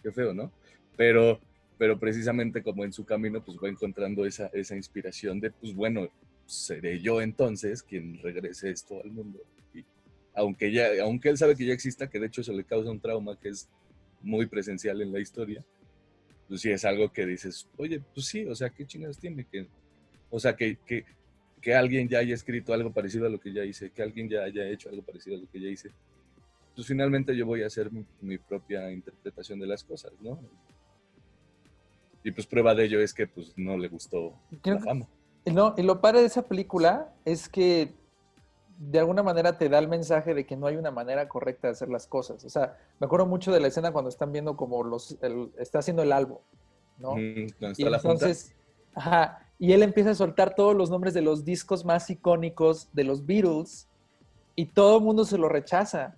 qué 0.02 0.12
feo, 0.12 0.34
¿no? 0.34 0.52
Pero, 0.98 1.40
pero 1.78 2.00
precisamente 2.00 2.64
como 2.64 2.84
en 2.84 2.92
su 2.92 3.06
camino, 3.06 3.46
pues 3.46 3.60
va 3.64 3.70
encontrando 3.70 4.26
esa, 4.26 4.48
esa 4.48 4.76
inspiración 4.76 5.40
de, 5.40 5.52
pues 5.52 5.76
bueno, 5.76 6.10
seré 6.48 7.00
yo 7.00 7.22
entonces 7.22 7.84
quien 7.84 8.20
regrese 8.24 8.72
esto 8.72 9.02
al 9.04 9.12
mundo. 9.12 9.40
Y 9.72 9.86
aunque, 10.34 10.72
ya, 10.72 10.88
aunque 11.04 11.30
él 11.30 11.38
sabe 11.38 11.56
que 11.56 11.68
ya 11.68 11.74
exista, 11.74 12.10
que 12.10 12.20
de 12.20 12.26
hecho 12.26 12.42
eso 12.42 12.54
le 12.54 12.64
causa 12.64 12.90
un 12.90 13.00
trauma 13.00 13.40
que 13.40 13.50
es 13.50 13.70
muy 14.22 14.48
presencial 14.48 15.00
en 15.02 15.14
la 15.14 15.20
historia, 15.20 15.64
pues 16.48 16.62
sí 16.62 16.72
es 16.72 16.84
algo 16.86 17.14
que 17.14 17.28
dices, 17.28 17.70
oye, 17.78 18.02
pues 18.16 18.26
sí, 18.26 18.46
o 18.46 18.56
sea, 18.56 18.72
¿qué 18.72 18.86
chingados 18.86 19.20
tiene? 19.20 19.46
Que, 19.46 19.68
o 20.32 20.40
sea, 20.40 20.56
que, 20.56 20.78
que 21.62 21.76
alguien 21.76 22.08
ya 22.08 22.20
haya 22.20 22.34
escrito 22.34 22.74
algo 22.74 22.92
parecido 22.92 23.26
a 23.28 23.30
lo 23.30 23.40
que 23.40 23.52
ya 23.54 23.64
hice, 23.66 23.92
que 23.92 24.02
alguien 24.02 24.30
ya 24.30 24.44
haya 24.44 24.68
hecho 24.68 24.90
algo 24.90 25.02
parecido 25.02 25.36
a 25.38 25.40
lo 25.42 25.48
que 25.52 25.60
ya 25.60 25.68
hice. 25.68 25.92
pues 26.76 26.88
finalmente 26.88 27.36
yo 27.36 27.46
voy 27.46 27.64
a 27.64 27.68
hacer 27.68 27.92
mi, 27.92 28.06
mi 28.22 28.38
propia 28.38 28.90
interpretación 28.92 29.60
de 29.60 29.68
las 29.68 29.84
cosas, 29.84 30.14
¿no? 30.22 30.40
Y 32.24 32.32
pues 32.32 32.48
prueba 32.48 32.76
de 32.76 32.86
ello 32.86 33.02
es 33.02 33.14
que 33.14 33.28
pues 33.28 33.54
no 33.58 33.78
le 33.78 33.88
gustó 33.88 34.34
Creo 34.62 34.76
la 34.76 34.82
que- 34.82 34.86
fama. 34.88 35.08
Y, 35.46 35.52
no, 35.52 35.74
y 35.78 35.84
lo 35.84 36.02
padre 36.02 36.20
de 36.22 36.28
esa 36.28 36.44
película 36.48 37.14
es 37.26 37.48
que 37.50 37.94
de 38.78 39.00
alguna 39.00 39.24
manera 39.24 39.58
te 39.58 39.68
da 39.70 39.80
el 39.80 39.88
mensaje 39.88 40.34
de 40.34 40.46
que 40.46 40.56
no 40.56 40.68
hay 40.68 40.76
una 40.78 40.92
manera 40.92 41.28
correcta 41.28 41.68
de 41.68 41.72
hacer 41.74 41.90
las 41.90 42.08
cosas. 42.08 42.44
O 42.46 42.50
sea, 42.50 42.78
me 43.00 43.06
acuerdo 43.06 43.26
mucho 43.26 43.52
de 43.52 43.60
la 43.60 43.68
escena 43.68 43.92
cuando 43.92 44.10
están 44.10 44.32
viendo 44.32 44.56
como 44.56 44.84
los, 44.84 45.18
el- 45.22 45.52
está 45.58 45.80
haciendo 45.80 46.04
el 46.04 46.12
álbum, 46.12 46.38
¿no? 46.98 47.16
Mm, 47.16 47.50
cuando 47.58 47.76
Y 47.78 47.84
está 47.84 47.90
la 47.90 48.00
junta. 48.00 48.26
entonces, 48.26 48.56
ajá, 48.94 49.49
y 49.60 49.74
él 49.74 49.84
empieza 49.84 50.12
a 50.12 50.16
soltar 50.16 50.56
todos 50.56 50.74
los 50.74 50.90
nombres 50.90 51.14
de 51.14 51.22
los 51.22 51.44
discos 51.44 51.84
más 51.84 52.10
icónicos 52.10 52.88
de 52.94 53.04
los 53.04 53.26
Beatles 53.26 53.88
y 54.56 54.66
todo 54.66 54.98
el 54.98 55.04
mundo 55.04 55.26
se 55.26 55.38
lo 55.38 55.50
rechaza. 55.50 56.16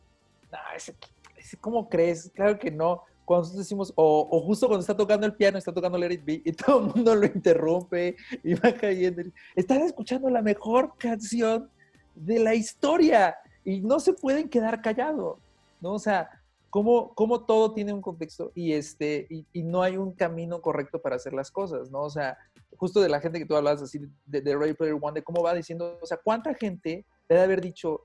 No, 0.52 0.60
ese, 0.76 0.96
ese, 1.36 1.58
¿cómo 1.58 1.90
crees? 1.90 2.32
Claro 2.36 2.60
que 2.60 2.70
no. 2.70 3.04
Cuando 3.26 3.42
nosotros 3.42 3.66
decimos, 3.66 3.94
o, 3.96 4.28
o 4.30 4.42
justo 4.42 4.68
cuando 4.68 4.82
está 4.82 4.96
tocando 4.96 5.26
el 5.26 5.34
piano, 5.34 5.58
está 5.58 5.74
tocando 5.74 5.98
Let 5.98 6.14
It 6.14 6.26
Be, 6.26 6.42
y 6.46 6.52
todo 6.52 6.82
el 6.82 6.94
mundo 6.94 7.16
lo 7.16 7.26
interrumpe 7.26 8.16
y 8.44 8.54
va 8.54 8.74
cayendo. 8.74 9.24
Están 9.56 9.82
escuchando 9.82 10.30
la 10.30 10.44
mejor 10.44 10.94
canción 10.98 11.68
de 12.14 12.40
la 12.40 12.54
historia 12.54 13.36
y 13.66 13.82
no 13.82 14.00
se 14.00 14.14
pueden 14.14 14.50
quedar 14.50 14.82
callados, 14.82 15.40
¿no? 15.80 15.94
O 15.94 16.00
sea, 16.00 16.30
cómo, 16.70 17.14
cómo 17.16 17.42
todo 17.46 17.74
tiene 17.74 17.92
un 17.92 18.02
contexto 18.02 18.52
y, 18.54 18.74
este, 18.74 19.26
y, 19.30 19.46
y 19.52 19.64
no 19.64 19.82
hay 19.82 19.98
un 19.98 20.12
camino 20.14 20.62
correcto 20.62 21.02
para 21.02 21.16
hacer 21.16 21.34
las 21.34 21.50
cosas, 21.50 21.90
¿no? 21.90 22.02
O 22.02 22.10
sea, 22.10 22.38
justo 22.78 23.02
de 23.02 23.10
la 23.10 23.20
gente 23.20 23.40
que 23.40 23.46
tú 23.46 23.56
hablas 23.56 23.82
así 23.82 24.00
de, 24.26 24.42
de 24.42 24.58
Ready 24.58 24.74
Player 24.74 24.98
One, 25.00 25.14
de 25.14 25.24
cómo 25.24 25.44
va 25.44 25.54
diciendo, 25.54 26.00
o 26.02 26.06
sea, 26.06 26.18
¿cuánta 26.24 26.54
gente 26.54 27.06
debe 27.30 27.42
haber 27.42 27.62
dicho, 27.62 28.02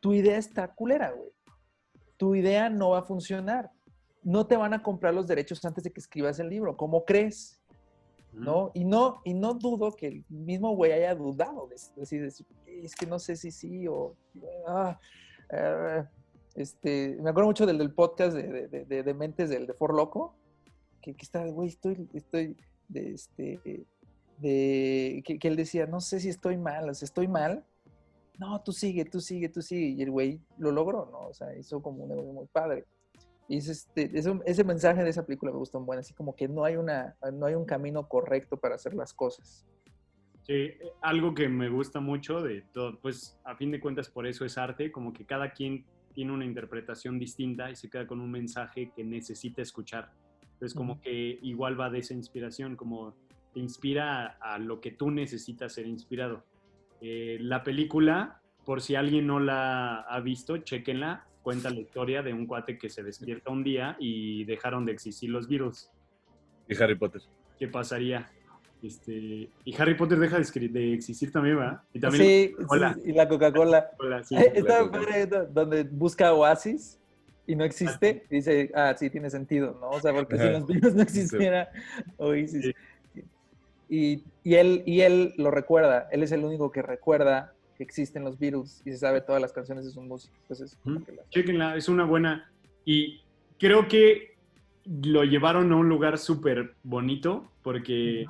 tu 0.00 0.12
idea 0.12 0.38
está 0.38 0.74
culera, 0.74 1.12
güey? 1.12 1.30
Tu 2.16 2.34
idea 2.34 2.68
no 2.68 2.90
va 2.90 3.00
a 3.00 3.04
funcionar. 3.04 3.70
No 4.22 4.46
te 4.46 4.56
van 4.56 4.72
a 4.72 4.82
comprar 4.82 5.12
los 5.12 5.26
derechos 5.26 5.64
antes 5.64 5.84
de 5.84 5.90
que 5.90 6.00
escribas 6.00 6.38
el 6.38 6.48
libro. 6.48 6.76
¿Cómo 6.76 7.04
crees? 7.04 7.60
¿no? 8.34 8.70
Y 8.74 8.84
no, 8.84 9.20
y 9.24 9.34
no 9.34 9.54
dudo 9.54 9.92
que 9.92 10.08
el 10.08 10.24
mismo 10.28 10.74
güey 10.74 10.92
haya 10.92 11.14
dudado 11.14 11.68
de, 11.68 11.76
es 11.76 12.94
que 12.94 13.06
no 13.06 13.18
sé 13.18 13.36
si 13.36 13.50
sí 13.50 13.86
o... 13.86 14.16
ah, 14.66 14.98
ah, 15.52 16.08
este, 16.54 17.16
me 17.20 17.30
acuerdo 17.30 17.48
mucho 17.48 17.66
del, 17.66 17.78
del 17.78 17.92
podcast 17.92 18.36
de, 18.36 18.68
de, 18.68 18.84
de, 18.84 19.02
de 19.02 19.14
Mentes 19.14 19.50
del 19.50 19.66
de 19.66 19.74
For 19.74 19.94
Loco, 19.94 20.34
que, 21.00 21.14
que 21.14 21.22
está, 21.22 21.44
güey, 21.46 21.68
estoy, 21.68 22.08
estoy, 22.12 22.56
de 22.88 23.12
este, 23.12 23.86
de, 24.38 25.22
que, 25.24 25.38
que 25.38 25.48
él 25.48 25.56
decía, 25.56 25.86
no 25.86 26.00
sé 26.00 26.20
si 26.20 26.28
estoy 26.28 26.56
mal, 26.56 26.88
o 26.88 26.94
sea, 26.94 27.06
estoy 27.06 27.28
mal. 27.28 27.64
No, 28.38 28.60
tú 28.62 28.72
sigue, 28.72 29.04
tú 29.04 29.20
sigue, 29.20 29.48
tú 29.48 29.62
sigue. 29.62 29.88
Y 29.88 30.02
el 30.02 30.10
güey 30.10 30.40
lo 30.58 30.72
logró, 30.72 31.08
¿no? 31.10 31.28
O 31.28 31.34
sea, 31.34 31.56
hizo 31.56 31.80
como 31.80 32.02
un 32.02 32.10
negocio 32.10 32.32
muy 32.32 32.46
padre. 32.46 32.84
Y 33.48 33.58
es 33.58 33.68
este, 33.68 34.10
ese, 34.18 34.32
ese 34.46 34.64
mensaje 34.64 35.04
de 35.04 35.10
esa 35.10 35.24
película 35.24 35.52
me 35.52 35.58
gustó 35.58 35.78
un 35.78 35.86
buen, 35.86 35.98
así 35.98 36.14
como 36.14 36.34
que 36.34 36.48
no 36.48 36.64
hay, 36.64 36.76
una, 36.76 37.16
no 37.32 37.46
hay 37.46 37.54
un 37.54 37.64
camino 37.64 38.08
correcto 38.08 38.56
para 38.56 38.74
hacer 38.74 38.94
las 38.94 39.12
cosas. 39.12 39.66
Sí, 40.46 40.72
algo 41.00 41.34
que 41.34 41.48
me 41.48 41.68
gusta 41.68 42.00
mucho 42.00 42.42
de 42.42 42.62
todo, 42.72 42.98
pues 43.00 43.38
a 43.44 43.56
fin 43.56 43.70
de 43.70 43.80
cuentas 43.80 44.10
por 44.10 44.26
eso 44.26 44.44
es 44.44 44.58
arte, 44.58 44.92
como 44.92 45.12
que 45.12 45.24
cada 45.24 45.52
quien 45.52 45.86
tiene 46.12 46.32
una 46.32 46.44
interpretación 46.44 47.18
distinta 47.18 47.70
y 47.70 47.76
se 47.76 47.88
queda 47.88 48.06
con 48.06 48.20
un 48.20 48.30
mensaje 48.30 48.92
que 48.94 49.04
necesita 49.04 49.62
escuchar. 49.62 50.12
Entonces 50.64 50.78
como 50.78 50.98
que 51.02 51.38
igual 51.42 51.78
va 51.78 51.90
de 51.90 51.98
esa 51.98 52.14
inspiración, 52.14 52.74
como 52.74 53.14
te 53.52 53.60
inspira 53.60 54.38
a, 54.40 54.54
a 54.54 54.58
lo 54.58 54.80
que 54.80 54.92
tú 54.92 55.10
necesitas 55.10 55.74
ser 55.74 55.86
inspirado. 55.86 56.42
Eh, 57.02 57.36
la 57.38 57.62
película, 57.62 58.40
por 58.64 58.80
si 58.80 58.94
alguien 58.94 59.26
no 59.26 59.40
la 59.40 60.00
ha 60.00 60.20
visto, 60.20 60.56
chequenla, 60.56 61.26
cuenta 61.42 61.68
la 61.68 61.80
historia 61.80 62.22
de 62.22 62.32
un 62.32 62.46
cuate 62.46 62.78
que 62.78 62.88
se 62.88 63.02
despierta 63.02 63.50
un 63.50 63.62
día 63.62 63.94
y 64.00 64.44
dejaron 64.44 64.86
de 64.86 64.92
existir 64.92 65.28
los 65.28 65.48
virus. 65.48 65.90
Y 66.66 66.82
Harry 66.82 66.94
Potter. 66.94 67.20
¿Qué 67.58 67.68
pasaría? 67.68 68.30
Este, 68.82 69.50
y 69.66 69.76
Harry 69.78 69.96
Potter 69.96 70.18
deja 70.18 70.38
de, 70.38 70.94
existir 70.94 71.30
también, 71.30 71.58
¿verdad? 71.58 71.82
Y 71.92 72.00
también 72.00 72.24
sí, 72.24 72.52
Coca-Cola. 72.54 72.94
sí, 72.94 73.00
y 73.04 73.12
la 73.12 73.28
Coca-Cola. 73.28 73.90
Hola, 73.98 74.24
sí. 74.24 74.34
Eh, 74.34 74.52
Está 74.54 74.82
la 74.82 75.26
do- 75.26 75.46
donde 75.46 75.84
busca 75.84 76.32
Oasis 76.32 76.98
y 77.46 77.56
no 77.56 77.64
existe, 77.64 78.24
y 78.30 78.36
dice, 78.36 78.70
ah, 78.74 78.94
sí, 78.98 79.10
tiene 79.10 79.28
sentido, 79.30 79.76
¿no? 79.80 79.90
O 79.90 80.00
sea, 80.00 80.12
porque 80.14 80.38
si 80.38 80.48
los 80.48 80.66
virus 80.66 80.94
no 80.94 81.02
existiera 81.02 81.68
Oasis. 82.16 82.64
Sí. 82.64 82.72
Y, 83.88 84.24
y, 84.42 84.54
él, 84.54 84.82
y 84.86 85.02
él 85.02 85.34
lo 85.36 85.50
recuerda, 85.50 86.08
él 86.10 86.22
es 86.22 86.32
el 86.32 86.44
único 86.44 86.72
que 86.72 86.80
recuerda 86.82 87.52
que 87.76 87.82
existen 87.84 88.24
los 88.24 88.38
Beatles 88.38 88.80
y 88.84 88.92
se 88.92 88.98
sabe 88.98 89.20
todas 89.20 89.42
las 89.42 89.52
canciones 89.52 89.84
de 89.84 89.90
su 89.90 90.00
música. 90.00 90.34
Entonces, 90.42 90.78
las- 90.84 91.28
Chequenla, 91.30 91.76
es 91.76 91.88
una 91.88 92.04
buena. 92.04 92.50
Y 92.84 93.20
creo 93.58 93.88
que 93.88 94.34
lo 94.86 95.24
llevaron 95.24 95.70
a 95.72 95.76
un 95.76 95.88
lugar 95.88 96.18
súper 96.18 96.74
bonito 96.82 97.50
porque 97.62 98.26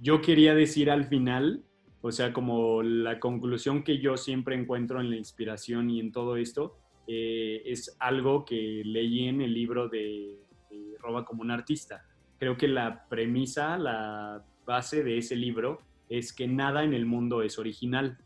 yo 0.00 0.20
quería 0.20 0.54
decir 0.54 0.90
al 0.90 1.06
final, 1.06 1.62
o 2.00 2.10
sea, 2.12 2.32
como 2.32 2.82
la 2.82 3.18
conclusión 3.20 3.82
que 3.84 3.98
yo 3.98 4.16
siempre 4.16 4.56
encuentro 4.56 5.00
en 5.00 5.10
la 5.10 5.16
inspiración 5.16 5.88
y 5.90 6.00
en 6.00 6.12
todo 6.12 6.36
esto, 6.36 6.76
eh, 7.14 7.62
es 7.66 7.96
algo 7.98 8.44
que 8.44 8.82
leí 8.84 9.28
en 9.28 9.40
el 9.40 9.52
libro 9.52 9.88
de, 9.88 10.38
de 10.70 10.96
Roba 10.98 11.24
como 11.24 11.42
un 11.42 11.50
artista. 11.50 12.04
Creo 12.38 12.56
que 12.56 12.68
la 12.68 13.06
premisa, 13.08 13.76
la 13.78 14.44
base 14.64 15.02
de 15.02 15.18
ese 15.18 15.36
libro 15.36 15.80
es 16.08 16.32
que 16.32 16.46
nada 16.46 16.84
en 16.84 16.94
el 16.94 17.06
mundo 17.06 17.42
es 17.42 17.58
original 17.58 18.18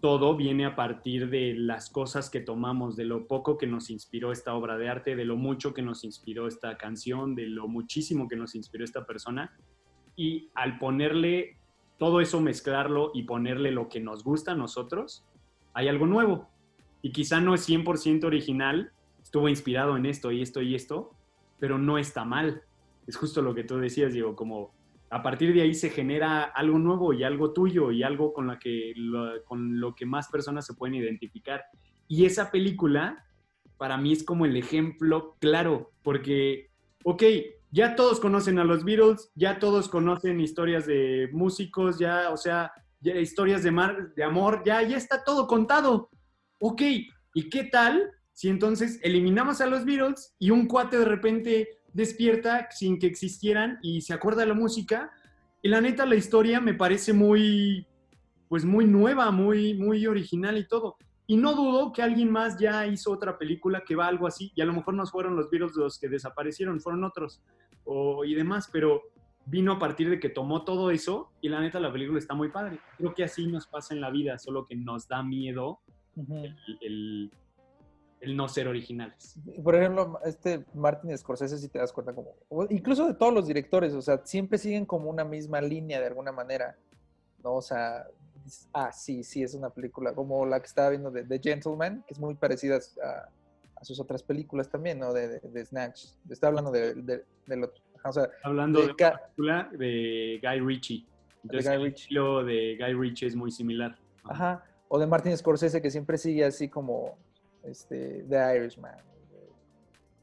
todo 0.00 0.34
viene 0.34 0.64
a 0.64 0.74
partir 0.74 1.28
de 1.28 1.54
las 1.54 1.90
cosas 1.90 2.30
que 2.30 2.40
tomamos, 2.40 2.96
de 2.96 3.04
lo 3.04 3.26
poco 3.26 3.58
que 3.58 3.66
nos 3.66 3.90
inspiró 3.90 4.32
esta 4.32 4.54
obra 4.54 4.78
de 4.78 4.88
arte, 4.88 5.14
de 5.14 5.24
lo 5.24 5.36
mucho 5.36 5.74
que 5.74 5.82
nos 5.82 6.04
inspiró 6.04 6.46
esta 6.46 6.76
canción, 6.78 7.34
de 7.34 7.46
lo 7.46 7.68
muchísimo 7.68 8.26
que 8.26 8.36
nos 8.36 8.54
inspiró 8.54 8.84
esta 8.84 9.04
persona. 9.04 9.54
Y 10.16 10.48
al 10.54 10.78
ponerle 10.78 11.58
todo 11.98 12.20
eso, 12.20 12.40
mezclarlo 12.40 13.10
y 13.12 13.24
ponerle 13.24 13.70
lo 13.70 13.88
que 13.88 14.00
nos 14.00 14.24
gusta 14.24 14.52
a 14.52 14.56
nosotros, 14.56 15.26
hay 15.74 15.88
algo 15.88 16.06
nuevo. 16.06 16.48
Y 17.02 17.12
quizá 17.12 17.40
no 17.40 17.54
es 17.54 17.68
100% 17.68 18.24
original, 18.24 18.92
estuvo 19.22 19.48
inspirado 19.48 19.96
en 19.96 20.06
esto 20.06 20.32
y 20.32 20.42
esto 20.42 20.62
y 20.62 20.74
esto, 20.74 21.14
pero 21.58 21.78
no 21.78 21.98
está 21.98 22.24
mal. 22.24 22.62
Es 23.06 23.16
justo 23.16 23.42
lo 23.42 23.54
que 23.54 23.64
tú 23.64 23.78
decías, 23.78 24.12
Diego, 24.12 24.36
como 24.36 24.72
a 25.10 25.22
partir 25.22 25.52
de 25.52 25.62
ahí 25.62 25.74
se 25.74 25.90
genera 25.90 26.44
algo 26.44 26.78
nuevo 26.78 27.12
y 27.12 27.24
algo 27.24 27.52
tuyo 27.52 27.90
y 27.90 28.02
algo 28.02 28.32
con, 28.32 28.46
la 28.46 28.58
que, 28.58 28.92
lo, 28.96 29.42
con 29.44 29.80
lo 29.80 29.94
que 29.94 30.06
más 30.06 30.28
personas 30.28 30.66
se 30.66 30.74
pueden 30.74 30.94
identificar. 30.94 31.64
Y 32.06 32.24
esa 32.24 32.50
película 32.50 33.26
para 33.76 33.96
mí 33.96 34.12
es 34.12 34.22
como 34.22 34.44
el 34.44 34.56
ejemplo 34.56 35.36
claro, 35.40 35.92
porque, 36.02 36.70
ok, 37.04 37.22
ya 37.70 37.96
todos 37.96 38.20
conocen 38.20 38.58
a 38.58 38.64
los 38.64 38.84
Beatles, 38.84 39.30
ya 39.34 39.58
todos 39.58 39.88
conocen 39.88 40.40
historias 40.40 40.86
de 40.86 41.28
músicos, 41.32 41.98
ya, 41.98 42.30
o 42.30 42.36
sea, 42.36 42.72
ya 43.00 43.14
historias 43.14 43.62
de, 43.62 43.70
mar, 43.70 44.12
de 44.14 44.22
amor, 44.22 44.62
ya, 44.64 44.82
ya 44.82 44.96
está 44.96 45.24
todo 45.24 45.46
contado. 45.46 46.10
Ok, 46.60 46.82
¿y 47.34 47.48
qué 47.50 47.64
tal 47.64 48.12
si 48.32 48.48
entonces 48.48 49.00
eliminamos 49.02 49.60
a 49.60 49.66
los 49.66 49.84
Beatles 49.84 50.34
y 50.38 50.50
un 50.50 50.66
cuate 50.66 50.98
de 50.98 51.04
repente 51.04 51.80
despierta 51.92 52.70
sin 52.70 52.98
que 52.98 53.06
existieran 53.06 53.78
y 53.82 54.00
se 54.00 54.14
acuerda 54.14 54.42
de 54.42 54.48
la 54.48 54.54
música. 54.54 55.12
Y 55.62 55.68
la 55.68 55.80
neta, 55.80 56.06
la 56.06 56.14
historia 56.14 56.60
me 56.60 56.74
parece 56.74 57.12
muy, 57.12 57.86
pues 58.48 58.64
muy 58.64 58.86
nueva, 58.86 59.30
muy, 59.30 59.74
muy 59.74 60.06
original 60.06 60.56
y 60.58 60.66
todo. 60.66 60.96
Y 61.26 61.36
no 61.36 61.54
dudo 61.54 61.92
que 61.92 62.02
alguien 62.02 62.30
más 62.30 62.58
ya 62.58 62.86
hizo 62.86 63.12
otra 63.12 63.38
película 63.38 63.82
que 63.86 63.94
va 63.94 64.06
algo 64.06 64.26
así, 64.26 64.52
y 64.54 64.62
a 64.62 64.64
lo 64.64 64.72
mejor 64.72 64.94
no 64.94 65.06
fueron 65.06 65.36
los 65.36 65.48
Beatles 65.50 65.76
los 65.76 65.98
que 65.98 66.08
desaparecieron, 66.08 66.80
fueron 66.80 67.04
otros 67.04 67.42
o, 67.84 68.24
y 68.24 68.34
demás, 68.34 68.68
pero 68.72 69.02
vino 69.46 69.72
a 69.72 69.78
partir 69.78 70.10
de 70.10 70.18
que 70.18 70.28
tomó 70.28 70.64
todo 70.64 70.90
eso 70.90 71.32
y 71.40 71.48
la 71.48 71.60
neta 71.60 71.80
la 71.80 71.92
película 71.92 72.18
está 72.18 72.34
muy 72.34 72.48
padre. 72.48 72.80
Creo 72.96 73.14
que 73.14 73.24
así 73.24 73.46
nos 73.46 73.66
pasa 73.66 73.94
en 73.94 74.00
la 74.00 74.10
vida, 74.10 74.38
solo 74.38 74.64
que 74.64 74.76
nos 74.76 75.08
da 75.08 75.22
miedo 75.22 75.80
El, 76.16 76.56
el- 76.82 77.32
el 78.20 78.36
no 78.36 78.48
ser 78.48 78.68
originales. 78.68 79.38
Por 79.64 79.74
ejemplo, 79.74 80.20
este 80.26 80.62
Martin 80.74 81.16
Scorsese, 81.16 81.56
si 81.56 81.68
te 81.68 81.78
das 81.78 81.90
cuenta, 81.90 82.12
como, 82.12 82.34
incluso 82.68 83.06
de 83.06 83.14
todos 83.14 83.32
los 83.32 83.46
directores, 83.46 83.94
o 83.94 84.02
sea, 84.02 84.20
siempre 84.24 84.58
siguen 84.58 84.84
como 84.84 85.08
una 85.08 85.24
misma 85.24 85.60
línea 85.62 86.00
de 86.00 86.06
alguna 86.08 86.30
manera, 86.30 86.76
¿no? 87.42 87.54
O 87.54 87.62
sea, 87.62 88.06
ah, 88.74 88.92
sí, 88.92 89.24
sí, 89.24 89.42
es 89.42 89.54
una 89.54 89.70
película, 89.70 90.14
como 90.14 90.44
la 90.44 90.60
que 90.60 90.66
estaba 90.66 90.90
viendo 90.90 91.10
de 91.10 91.24
The 91.24 91.38
Gentleman, 91.42 92.04
que 92.06 92.12
es 92.12 92.20
muy 92.20 92.34
parecida 92.34 92.78
a, 93.02 93.28
a 93.80 93.84
sus 93.84 93.98
otras 93.98 94.22
películas 94.22 94.68
también, 94.68 94.98
¿no? 94.98 95.14
De, 95.14 95.26
de, 95.26 95.40
de 95.40 95.64
Snatch. 95.64 96.04
Está 96.28 96.48
hablando 96.48 96.70
de, 96.70 96.92
de- 96.96 97.24
del 97.46 97.64
otro. 97.64 97.82
Ajá, 98.00 98.10
O 98.10 98.12
sea, 98.12 98.28
Hablando 98.44 98.80
De 98.80 98.86
de, 98.88 98.92
una 98.92 99.18
película 99.18 99.70
de 99.78 100.40
Guy 100.42 100.60
Ritchie. 100.60 101.06
Entonces, 101.42 101.66
Guy 101.70 101.74
el 101.76 101.82
Ritchie. 101.84 102.02
estilo 102.02 102.44
de 102.44 102.76
Guy 102.78 102.92
Ritchie 102.92 103.28
es 103.28 103.34
muy 103.34 103.50
similar. 103.50 103.96
ajá. 104.24 104.62
O 104.92 104.98
de 104.98 105.06
Martin 105.06 105.36
Scorsese, 105.36 105.80
que 105.80 105.88
siempre 105.88 106.18
sigue 106.18 106.44
así 106.44 106.68
como 106.68 107.16
este, 107.62 108.24
The 108.28 108.56
Irishman. 108.56 108.96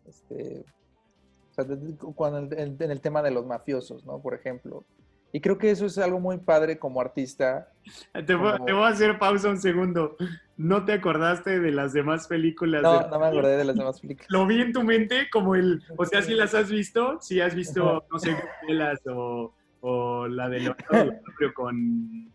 Este, 0.06 0.66
o 1.52 1.54
sea, 1.54 1.66
cuando 2.14 2.54
en, 2.54 2.78
el 2.92 3.00
tema 3.00 3.22
de 3.22 3.32
los 3.32 3.46
mafiosos, 3.46 4.06
¿no? 4.06 4.20
Por 4.22 4.34
ejemplo. 4.34 4.84
Y 5.32 5.40
creo 5.40 5.58
que 5.58 5.72
eso 5.72 5.86
es 5.86 5.98
algo 5.98 6.20
muy 6.20 6.38
padre 6.38 6.78
como 6.78 7.00
artista. 7.00 7.70
Te, 8.26 8.36
voy, 8.36 8.52
Como- 8.54 8.66
te 8.66 8.74
voy 8.74 8.84
a 8.84 8.88
hacer 8.90 9.18
pausa 9.18 9.50
un 9.50 9.58
segundo. 9.58 10.18
no 10.58 10.84
te 10.84 10.94
acordaste 10.94 11.62
de 11.62 11.72
las 11.72 11.94
demás 11.94 12.28
películas. 12.28 12.82
No, 12.84 13.00
de- 13.04 13.10
no 13.10 13.20
me 13.20 13.28
acordé 13.28 13.56
de 13.56 13.64
las 13.64 13.76
demás 13.78 14.02
películas. 14.02 14.28
Lo 14.30 14.46
vi 14.46 14.60
en 14.60 14.74
tu 14.74 14.84
mente 14.84 15.30
como 15.32 15.56
el, 15.56 15.82
o 15.96 16.06
sea, 16.06 16.22
si 16.22 16.34
las 16.34 16.54
has 16.54 16.70
visto, 16.70 17.22
si 17.22 17.40
has 17.40 17.56
visto, 17.56 18.06
no 18.12 18.20
sé, 18.20 18.36
o, 19.10 19.54
o 19.80 20.28
la 20.28 20.50
de 20.50 20.60
Leonardo 20.60 20.76
DiCaprio 21.22 21.54
con 21.54 22.34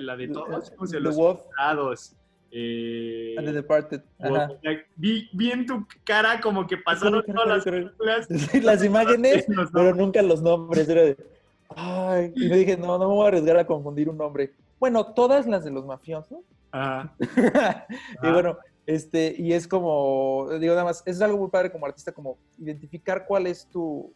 la 0.00 0.16
de 0.16 0.28
todos, 0.28 0.70
¿cómo 0.70 0.86
se 0.86 0.96
The 0.96 1.02
los. 1.02 2.16
Eh, 2.56 3.34
and 3.36 3.48
The 3.48 3.52
Departed. 3.52 4.02
Sea, 4.20 4.48
vi, 4.94 5.28
vi 5.32 5.50
en 5.50 5.66
tu 5.66 5.84
cara 6.04 6.40
como 6.40 6.66
que 6.66 6.76
pasaron 6.76 7.24
todas 7.24 7.48
las 7.48 7.64
correcto. 7.64 7.96
películas. 7.96 8.28
Las 8.64 8.84
imágenes, 8.84 9.44
Los 9.48 9.72
pero 9.72 9.92
nunca 9.92 10.22
los 10.22 10.40
nombres. 10.40 10.88
Era 10.88 11.02
de, 11.02 11.16
ay, 11.70 12.32
y 12.36 12.48
yo 12.48 12.54
dije, 12.54 12.76
no, 12.76 12.96
no 12.96 13.08
me 13.08 13.14
voy 13.14 13.24
a 13.24 13.28
arriesgar 13.28 13.56
a 13.56 13.66
confundir 13.66 14.08
un 14.08 14.18
nombre. 14.18 14.52
Bueno, 14.78 15.04
todas 15.14 15.46
las 15.48 15.64
de 15.64 15.72
los 15.72 15.84
mafiosos. 15.84 16.44
Ajá. 16.70 17.12
y 18.22 18.30
bueno, 18.30 18.56
este, 18.86 19.34
y 19.36 19.52
es 19.52 19.66
como, 19.66 20.48
digo 20.60 20.74
nada 20.74 20.84
más, 20.84 21.02
es 21.06 21.20
algo 21.22 21.38
muy 21.38 21.50
padre 21.50 21.72
como 21.72 21.86
artista, 21.86 22.12
como 22.12 22.38
identificar 22.58 23.26
cuál 23.26 23.48
es 23.48 23.66
tu, 23.66 24.12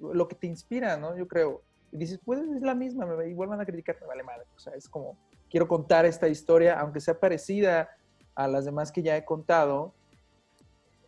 lo 0.00 0.26
que 0.28 0.34
te 0.34 0.46
inspira, 0.46 0.96
¿no? 0.96 1.14
Yo 1.16 1.28
creo. 1.28 1.62
Y 1.94 1.98
dices, 1.98 2.18
pues 2.24 2.40
es 2.40 2.60
la 2.60 2.74
misma, 2.74 3.06
me, 3.06 3.28
igual 3.28 3.50
van 3.50 3.60
a 3.60 3.64
criticar, 3.64 3.96
me 4.00 4.08
vale 4.08 4.24
madre. 4.24 4.44
O 4.56 4.58
sea, 4.58 4.74
es 4.74 4.88
como, 4.88 5.16
quiero 5.48 5.68
contar 5.68 6.04
esta 6.04 6.26
historia, 6.26 6.80
aunque 6.80 6.98
sea 6.98 7.20
parecida 7.20 7.88
a 8.34 8.48
las 8.48 8.64
demás 8.64 8.90
que 8.90 9.00
ya 9.00 9.16
he 9.16 9.24
contado, 9.24 9.94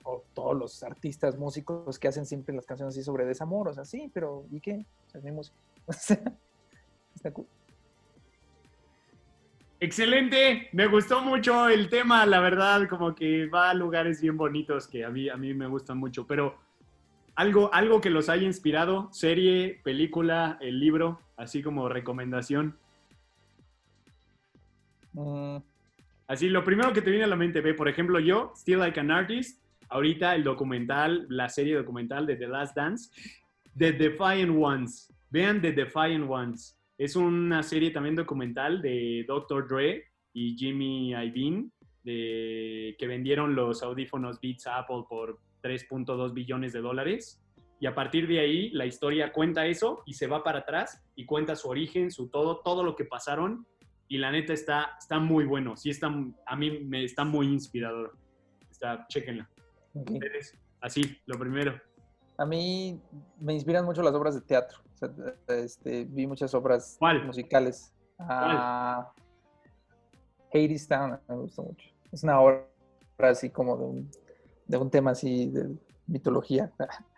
o 0.04 0.22
todos 0.32 0.56
los 0.56 0.84
artistas, 0.84 1.36
músicos 1.36 1.98
que 1.98 2.06
hacen 2.06 2.24
siempre 2.24 2.54
las 2.54 2.66
canciones 2.66 2.94
así 2.94 3.02
sobre 3.02 3.24
desamor, 3.24 3.66
o 3.66 3.74
sea, 3.74 3.84
sí, 3.84 4.08
pero 4.14 4.46
¿y 4.52 4.60
qué? 4.60 4.86
O 5.08 5.10
sea, 5.10 5.18
es 5.18 5.24
mi 5.24 5.32
música. 5.32 5.56
O 5.88 5.92
sea, 5.92 6.20
está 7.14 7.32
cool. 7.32 7.46
Excelente, 9.80 10.68
me 10.72 10.86
gustó 10.86 11.20
mucho 11.20 11.68
el 11.68 11.88
tema, 11.88 12.26
la 12.26 12.38
verdad, 12.38 12.88
como 12.88 13.14
que 13.14 13.46
va 13.46 13.70
a 13.70 13.74
lugares 13.74 14.20
bien 14.20 14.36
bonitos 14.36 14.86
que 14.86 15.04
a 15.04 15.10
mí, 15.10 15.28
a 15.28 15.36
mí 15.36 15.52
me 15.52 15.66
gustan 15.66 15.98
mucho, 15.98 16.26
pero 16.26 16.56
algo, 17.36 17.72
algo 17.72 18.00
que 18.00 18.10
los 18.10 18.28
haya 18.28 18.44
inspirado, 18.44 19.08
serie, 19.12 19.80
película, 19.84 20.58
el 20.60 20.80
libro, 20.80 21.20
así 21.36 21.62
como 21.62 21.88
recomendación. 21.88 22.76
Mm, 25.12 25.58
Así, 26.28 26.48
lo 26.48 26.64
primero 26.64 26.92
que 26.92 27.02
te 27.02 27.10
viene 27.10 27.24
a 27.24 27.28
la 27.28 27.36
mente, 27.36 27.60
ve, 27.60 27.74
por 27.74 27.88
ejemplo, 27.88 28.18
yo, 28.18 28.52
Still 28.56 28.80
Like 28.80 28.98
an 28.98 29.12
Artist, 29.12 29.62
ahorita 29.88 30.34
el 30.34 30.42
documental, 30.42 31.24
la 31.28 31.48
serie 31.48 31.76
documental 31.76 32.26
de 32.26 32.34
The 32.34 32.48
Last 32.48 32.76
Dance, 32.76 33.10
The 33.76 33.92
Defiant 33.92 34.52
Ones. 34.58 35.12
Vean 35.30 35.60
The 35.60 35.72
Defiant 35.72 36.28
Ones. 36.28 36.76
Es 36.98 37.14
una 37.14 37.62
serie 37.62 37.90
también 37.90 38.16
documental 38.16 38.82
de 38.82 39.24
Dr. 39.28 39.68
Dre 39.68 40.04
y 40.32 40.56
Jimmy 40.56 41.10
Iovine, 41.10 41.70
de, 42.02 42.96
que 42.98 43.06
vendieron 43.06 43.54
los 43.54 43.82
audífonos 43.82 44.40
Beats 44.40 44.66
Apple 44.66 45.04
por 45.08 45.38
3.2 45.66 46.32
billones 46.32 46.72
de 46.72 46.80
dólares. 46.80 47.42
Y 47.78 47.86
a 47.86 47.94
partir 47.94 48.26
de 48.26 48.40
ahí, 48.40 48.70
la 48.70 48.86
historia 48.86 49.32
cuenta 49.32 49.66
eso 49.66 50.02
y 50.06 50.14
se 50.14 50.26
va 50.26 50.42
para 50.42 50.60
atrás 50.60 51.04
y 51.14 51.26
cuenta 51.26 51.56
su 51.56 51.68
origen, 51.68 52.10
su 52.10 52.28
todo, 52.28 52.60
todo 52.60 52.82
lo 52.82 52.96
que 52.96 53.04
pasaron 53.04 53.66
y 54.08 54.18
la 54.18 54.30
neta 54.30 54.52
está, 54.52 54.96
está 54.98 55.18
muy 55.18 55.44
bueno. 55.44 55.76
Sí, 55.76 55.90
está, 55.90 56.06
a 56.46 56.56
mí 56.56 56.80
me 56.84 57.04
está 57.04 57.24
muy 57.24 57.46
inspirador. 57.46 58.16
Está, 58.70 59.06
chéquenla. 59.08 59.48
ok. 59.94 60.10
Ustedes, 60.10 60.58
Así, 60.80 61.02
lo 61.26 61.38
primero. 61.38 61.80
A 62.38 62.46
mí 62.46 63.00
me 63.40 63.54
inspiran 63.54 63.84
mucho 63.84 64.02
las 64.02 64.14
obras 64.14 64.34
de 64.34 64.42
teatro. 64.42 64.78
O 64.94 64.96
sea, 64.96 65.10
este, 65.56 66.04
vi 66.04 66.26
muchas 66.26 66.54
obras 66.54 66.96
¿Cuál? 66.98 67.26
musicales. 67.26 67.92
Ah, 68.18 69.12
Hadestown 70.52 71.18
me 71.28 71.34
gustó 71.36 71.64
mucho. 71.64 71.88
Es 72.12 72.22
una 72.22 72.40
obra 72.40 72.66
así 73.18 73.50
como 73.50 73.76
de 73.76 73.84
un, 73.84 74.10
de 74.66 74.76
un 74.76 74.90
tema 74.90 75.12
así 75.12 75.46
de 75.46 75.68
mitología. 76.06 76.72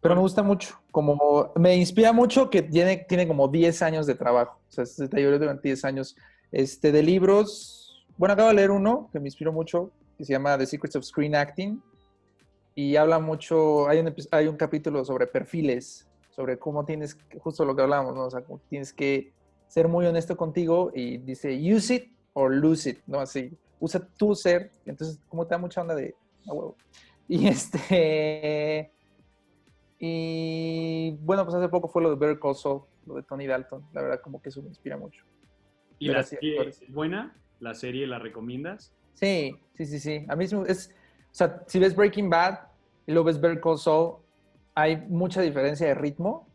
Pero 0.00 0.14
me 0.14 0.20
gusta 0.20 0.42
mucho. 0.42 0.80
Como 0.90 1.52
me 1.56 1.76
inspira 1.76 2.12
mucho 2.12 2.50
que 2.50 2.62
tiene, 2.62 2.98
tiene 3.08 3.26
como 3.26 3.48
10 3.48 3.82
años 3.82 4.06
de 4.06 4.14
trabajo. 4.14 4.58
O 4.68 4.72
sea, 4.72 4.86
se 4.86 5.08
talló 5.08 5.38
durante 5.38 5.68
10 5.68 5.84
años 5.84 6.16
este, 6.52 6.92
de 6.92 7.02
libros. 7.02 8.06
Bueno, 8.16 8.34
acabo 8.34 8.48
de 8.48 8.54
leer 8.54 8.70
uno 8.70 9.08
que 9.12 9.20
me 9.20 9.26
inspiró 9.28 9.52
mucho, 9.52 9.90
que 10.16 10.24
se 10.24 10.32
llama 10.32 10.56
The 10.58 10.66
Secrets 10.66 10.96
of 10.96 11.04
Screen 11.04 11.34
Acting. 11.34 11.82
Y 12.74 12.94
habla 12.96 13.18
mucho, 13.18 13.88
hay 13.88 13.98
un, 13.98 14.14
hay 14.30 14.46
un 14.46 14.56
capítulo 14.56 15.04
sobre 15.04 15.26
perfiles, 15.26 16.06
sobre 16.30 16.58
cómo 16.58 16.84
tienes, 16.84 17.18
justo 17.40 17.64
lo 17.64 17.74
que 17.74 17.82
hablábamos, 17.82 18.14
¿no? 18.14 18.26
O 18.26 18.30
sea, 18.30 18.44
tienes 18.68 18.92
que 18.92 19.32
ser 19.66 19.88
muy 19.88 20.06
honesto 20.06 20.36
contigo 20.36 20.92
y 20.94 21.18
dice, 21.18 21.58
use 21.74 21.94
it 21.94 22.12
or 22.34 22.54
lose 22.54 22.88
it, 22.88 22.98
¿no? 23.08 23.18
Así, 23.18 23.50
usa 23.80 24.06
tu 24.16 24.34
ser. 24.36 24.70
Entonces, 24.86 25.18
como 25.28 25.44
te 25.44 25.54
da 25.54 25.58
mucha 25.58 25.80
onda 25.80 25.96
de, 25.96 26.14
a 26.48 26.52
huevo. 26.52 26.76
Y 27.30 27.46
este, 27.46 28.90
y 29.98 31.10
bueno, 31.20 31.44
pues 31.44 31.56
hace 31.56 31.68
poco 31.68 31.88
fue 31.88 32.00
lo 32.00 32.08
de 32.08 32.16
Better 32.16 32.40
Call 32.40 32.54
Saul, 32.54 32.84
lo 33.04 33.16
de 33.16 33.22
Tony 33.22 33.46
Dalton. 33.46 33.84
La 33.92 34.00
verdad, 34.00 34.22
como 34.22 34.40
que 34.40 34.48
eso 34.48 34.62
me 34.62 34.68
inspira 34.68 34.96
mucho. 34.96 35.26
¿Y 35.98 36.08
la 36.08 36.22
serie 36.22 36.52
actores. 36.52 36.80
es 36.80 36.90
buena? 36.90 37.36
¿La 37.60 37.74
serie 37.74 38.06
la 38.06 38.18
recomiendas? 38.18 38.94
Sí, 39.12 39.56
sí, 39.74 39.84
sí, 39.84 40.00
sí. 40.00 40.24
A 40.26 40.36
mí 40.36 40.44
es, 40.44 40.54
o 40.54 40.64
sea, 41.32 41.62
si 41.66 41.78
ves 41.78 41.94
Breaking 41.94 42.30
Bad 42.30 42.60
y 43.06 43.12
luego 43.12 43.26
ves 43.26 43.38
Better 43.38 43.60
Call 43.60 43.76
Saul, 43.76 44.16
hay 44.74 44.96
mucha 44.96 45.42
diferencia 45.42 45.88
de 45.88 45.94
ritmo, 45.96 46.48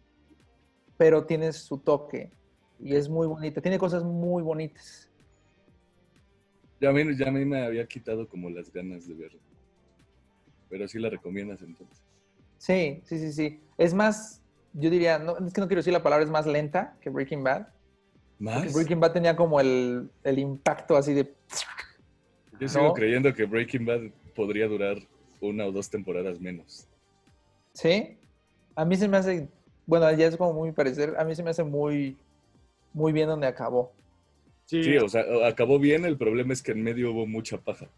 pero 0.97 1.25
tiene 1.25 1.51
su 1.51 1.77
toque 1.77 2.31
y 2.79 2.95
es 2.95 3.09
muy 3.09 3.27
bonita. 3.27 3.61
Tiene 3.61 3.77
cosas 3.77 4.03
muy 4.03 4.41
bonitas. 4.41 5.11
Ya 6.79 6.89
a, 6.89 6.93
mí, 6.93 7.03
ya 7.17 7.27
a 7.27 7.31
mí 7.31 7.45
me 7.45 7.63
había 7.63 7.85
quitado 7.85 8.27
como 8.27 8.49
las 8.49 8.71
ganas 8.71 9.07
de 9.07 9.13
verlo. 9.13 9.39
Pero 10.73 10.87
sí 10.87 10.97
la 10.97 11.07
recomiendas 11.07 11.61
entonces. 11.61 12.03
Sí, 12.57 13.03
sí, 13.05 13.19
sí, 13.19 13.31
sí. 13.31 13.61
Es 13.77 13.93
más, 13.93 14.41
yo 14.73 14.89
diría, 14.89 15.19
no, 15.19 15.37
es 15.37 15.53
que 15.53 15.61
no 15.61 15.67
quiero 15.67 15.81
decir 15.81 15.93
la 15.93 16.01
palabra, 16.01 16.25
es 16.25 16.31
más 16.31 16.47
lenta 16.47 16.97
que 16.99 17.11
Breaking 17.11 17.43
Bad. 17.43 17.67
Porque 17.67 18.39
¿Más? 18.39 18.73
Breaking 18.73 18.99
Bad 18.99 19.11
tenía 19.11 19.35
como 19.35 19.59
el, 19.59 20.09
el 20.23 20.39
impacto 20.39 20.97
así 20.97 21.13
de... 21.13 21.31
Yo 22.59 22.67
sigo 22.67 22.85
¿no? 22.85 22.93
creyendo 22.95 23.31
que 23.35 23.45
Breaking 23.45 23.85
Bad 23.85 24.01
podría 24.33 24.67
durar 24.67 24.97
una 25.41 25.67
o 25.67 25.71
dos 25.71 25.91
temporadas 25.91 26.41
menos. 26.41 26.87
Sí. 27.75 28.17
A 28.75 28.83
mí 28.83 28.95
se 28.95 29.07
me 29.07 29.17
hace, 29.17 29.47
bueno, 29.85 30.11
ya 30.13 30.25
es 30.25 30.37
como 30.37 30.53
muy 30.53 30.71
parecer, 30.71 31.13
a 31.19 31.23
mí 31.23 31.35
se 31.35 31.43
me 31.43 31.51
hace 31.51 31.63
muy, 31.63 32.17
muy 32.93 33.13
bien 33.13 33.27
donde 33.27 33.45
acabó. 33.45 33.93
Sí, 34.65 34.97
o 34.97 35.07
sea, 35.07 35.23
acabó 35.45 35.77
bien, 35.77 36.03
el 36.03 36.17
problema 36.17 36.51
es 36.51 36.63
que 36.63 36.71
en 36.71 36.81
medio 36.81 37.11
hubo 37.11 37.27
mucha 37.27 37.59
paja. 37.59 37.91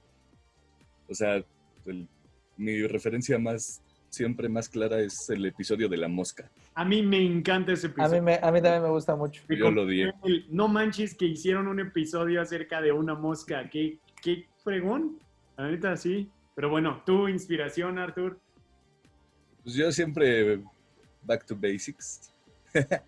O 1.07 1.13
sea, 1.13 1.41
el- 1.86 2.09
mi 2.58 2.86
referencia 2.88 3.38
más, 3.39 3.82
siempre 4.10 4.47
más 4.49 4.70
clara 4.70 4.99
es 4.99 5.30
el 5.30 5.45
episodio 5.45 5.89
de 5.89 5.97
la 5.97 6.08
mosca. 6.08 6.49
A 6.74 6.86
mí 6.86 7.01
me 7.01 7.22
encanta 7.22 7.74
ese 7.74 7.88
A 7.88 7.89
mí, 7.89 7.93
episodio. 7.95 8.24
me, 8.24 8.36
a 8.36 8.51
mí 8.51 8.62
también 8.62 8.84
me 8.84 8.89
gusta 8.89 9.16
mucho. 9.16 9.43
Me 9.47 9.58
Yo 9.58 9.72
lo 9.72 9.84
odié. 9.84 10.14
no 10.49 10.68
manches 10.68 11.16
que 11.16 11.26
hicieron 11.26 11.68
un 11.68 11.80
episodio 11.80 12.41
acerca 12.41 12.82
de 12.82 12.91
una 12.91 13.16
mosca. 13.16 13.70
¿Qué, 13.70 13.99
qué 14.22 14.45
fregón? 14.64 15.20
La 15.58 15.70
neta, 15.70 15.95
sí. 15.95 16.30
Pero 16.56 16.70
bueno, 16.70 17.03
tu 17.06 17.28
inspiración, 17.28 17.97
Arthur. 17.99 18.39
Pues 19.64 19.76
yo 19.76 19.91
siempre 19.91 20.62
back 21.24 21.45
to 21.45 21.56
basics. 21.56 22.32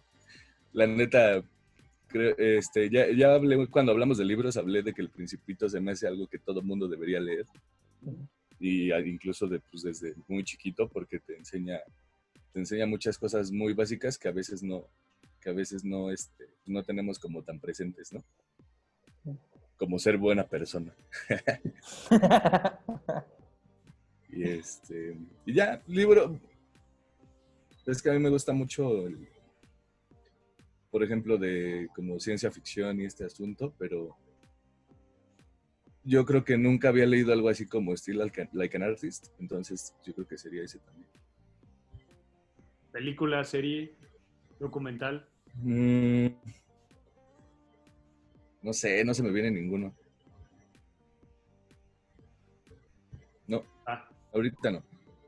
La 0.74 0.86
neta, 0.86 1.42
creo, 2.08 2.36
este, 2.38 2.90
ya, 2.90 3.10
ya 3.12 3.34
hablé, 3.34 3.68
cuando 3.68 3.92
hablamos 3.92 4.18
de 4.18 4.26
libros, 4.26 4.58
hablé 4.58 4.84
de 4.84 4.94
que 4.94 5.02
el 5.02 5.10
Principito 5.10 5.68
se 5.70 5.80
me 5.80 5.92
hace 5.92 6.08
algo 6.08 6.28
que 6.28 6.38
todo 6.40 6.62
mundo 6.62 6.88
debería 6.88 7.20
leer. 7.20 7.46
Y 8.60 8.92
incluso 8.94 9.48
de, 9.48 9.60
pues, 9.60 9.84
desde 9.84 10.16
muy 10.28 10.44
chiquito, 10.44 10.90
porque 10.90 11.20
te 11.20 11.38
enseña, 11.38 11.80
te 12.54 12.60
enseña 12.60 12.86
muchas 12.86 13.18
cosas 13.18 13.52
muy 13.52 13.74
básicas 13.74 14.18
que 14.18 14.28
a 14.28 14.32
veces 14.32 14.64
no, 14.64 14.88
que 15.42 15.50
a 15.50 15.54
veces 15.54 15.84
no, 15.86 16.10
este, 16.12 16.50
no 16.66 16.84
tenemos 16.84 17.20
como 17.20 17.44
tan 17.44 17.60
presentes, 17.60 18.12
¿no? 18.14 18.24
Como 19.78 20.00
ser 20.00 20.18
buena 20.18 20.46
persona. 20.48 20.94
Y 24.30 24.44
este. 24.44 25.18
Y 25.46 25.54
ya, 25.54 25.82
libro. 25.88 26.40
Es 27.86 28.02
que 28.02 28.10
a 28.10 28.14
mí 28.14 28.20
me 28.20 28.30
gusta 28.30 28.54
mucho 28.54 29.08
el- 29.08 29.28
por 30.92 31.04
ejemplo, 31.04 31.38
de 31.38 31.88
como 31.96 32.20
ciencia 32.20 32.52
ficción 32.52 33.00
y 33.02 33.06
este 33.06 33.26
asunto, 33.26 33.74
pero 33.80 34.16
yo 36.08 36.26
creo 36.26 36.46
que 36.46 36.58
nunca 36.58 36.88
había 36.88 37.06
leído 37.06 37.34
algo 37.34 37.50
así 37.50 37.68
como 37.68 37.96
Still 37.96 38.18
Like, 38.54 38.78
an 38.78 38.84
Artist, 38.84 39.28
entonces 39.40 39.94
yo 40.06 40.14
creo 40.14 40.26
que 40.26 40.38
sería 40.38 40.64
ese 40.64 40.80
también. 40.80 41.10
Película, 42.94 43.44
serie, 43.44 43.94
documental. 44.58 45.28
Mm, 45.62 46.28
no 48.62 48.74
sé, 48.74 49.04
no 49.04 49.14
se 49.14 49.22
me 49.22 49.32
viene 49.32 49.52
ninguno. 49.52 49.94
No, 53.46 53.64
Ah, 53.86 54.10
ahorita 54.34 54.72
no. 54.72 54.84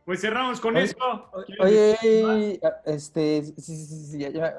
Pues 0.10 0.22
cerramos 0.22 0.60
con 0.60 0.76
Oye, 0.76 0.86
eso. 0.86 1.30
¿Quieres 1.46 2.00
Oye, 2.02 2.60
este, 2.84 3.44
sí, 3.44 3.54
sí, 3.58 3.76
sí, 3.76 4.06
sí, 4.08 4.18
ya, 4.18 4.32
ya, 4.32 4.58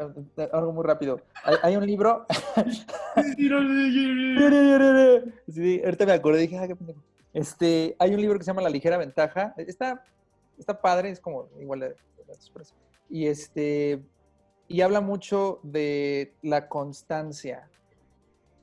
algo 0.53 0.73
muy 0.73 0.85
rápido. 0.85 1.21
Hay, 1.43 1.57
hay 1.65 1.77
un 1.77 1.85
libro. 1.85 2.25
Sí, 5.49 5.83
ahorita 5.85 6.07
me 6.07 6.13
acordé, 6.13 6.43
dije, 6.43 6.57
ah, 6.57 6.69
qué 6.69 6.77
pendejo. 6.77 7.03
Este, 7.35 7.97
hay 7.99 8.15
un 8.15 8.21
libro 8.21 8.39
que 8.39 8.45
se 8.45 8.53
llama 8.53 8.63
La 8.63 8.71
ligera 8.71 8.97
ventaja. 8.97 9.53
Está, 9.57 10.05
está 10.57 10.81
padre, 10.81 11.11
es 11.11 11.19
como 11.19 11.49
igual 11.59 11.81
de. 11.81 11.97
Y 13.09 13.27
este, 13.27 14.01
y 14.69 14.83
habla 14.83 15.01
mucho 15.01 15.59
de 15.65 16.33
la 16.43 16.69
constancia. 16.69 17.69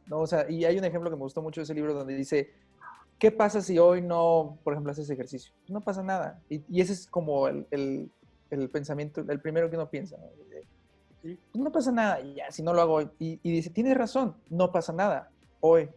¿no? 0.06 0.20
O 0.20 0.28
sea, 0.28 0.50
y 0.50 0.64
hay 0.64 0.78
un 0.78 0.86
ejemplo 0.86 1.10
que 1.10 1.18
me 1.18 1.24
gustó 1.24 1.42
mucho 1.42 1.60
de 1.60 1.66
ese 1.66 1.74
libro 1.74 1.94
donde 1.94 2.16
dice, 2.16 2.54
¿qué 3.20 3.32
pasa 3.32 3.62
si 3.62 3.80
hoy 3.80 4.02
no, 4.02 4.60
por 4.64 4.74
ejemplo, 4.74 4.92
haces 4.92 5.10
ejercicio? 5.10 5.54
No 5.68 5.82
pasa 5.84 6.04
nada. 6.04 6.44
Y, 6.50 6.64
y 6.70 6.82
ese 6.82 6.94
es 6.94 7.08
como 7.10 7.48
el, 7.48 7.68
el- 7.72 8.12
el 8.50 8.70
pensamiento, 8.70 9.22
el 9.28 9.42
primero 9.42 9.70
que 9.70 9.76
uno 9.76 9.90
piensa. 9.90 10.18
¿no? 10.18 10.28
"Pues 11.22 11.38
no 11.54 11.72
pasa 11.72 11.92
nada, 11.92 12.20
ya, 12.22 12.50
si 12.52 12.64
no 12.64 12.74
lo 12.74 12.82
hago 12.82 12.94
hoy. 12.96 13.10
Y, 13.20 13.40
y 13.44 13.52
dice, 13.52 13.70
tienes 13.72 13.98
razón, 13.98 14.42
no 14.50 14.72
pasa 14.72 14.94
nada 14.94 15.32
hoy, 15.60 15.90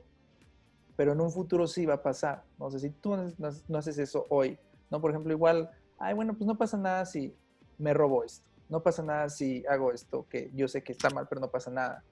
pero 0.96 1.12
en 1.12 1.20
un 1.20 1.30
futuro 1.32 1.66
sí 1.66 1.86
va 1.86 1.94
a 1.94 2.02
pasar. 2.02 2.44
No 2.58 2.70
sé, 2.70 2.78
si 2.80 2.90
tú 2.90 3.16
no, 3.16 3.24
no- 3.38 3.50
no 3.68 3.78
haces 3.78 3.98
eso 3.98 4.26
hoy, 4.30 4.58
¿no? 4.90 5.00
Por 5.00 5.10
ejemplo, 5.10 5.32
igual, 5.32 5.70
ay, 5.98 6.14
bueno, 6.14 6.34
pues 6.36 6.46
no 6.46 6.58
pasa 6.58 6.76
nada 6.76 7.06
si 7.06 7.36
me 7.78 7.94
robo 7.94 8.24
esto. 8.24 8.46
No 8.68 8.82
pasa 8.82 9.02
nada 9.02 9.28
si 9.28 9.64
hago 9.66 9.92
esto, 9.92 10.26
que 10.28 10.50
yo 10.54 10.68
sé 10.68 10.82
que 10.82 10.92
está 10.92 11.10
mal, 11.10 11.26
pero 11.28 11.40
no 11.40 11.50
pasa 11.50 11.70
nada. 11.70 12.04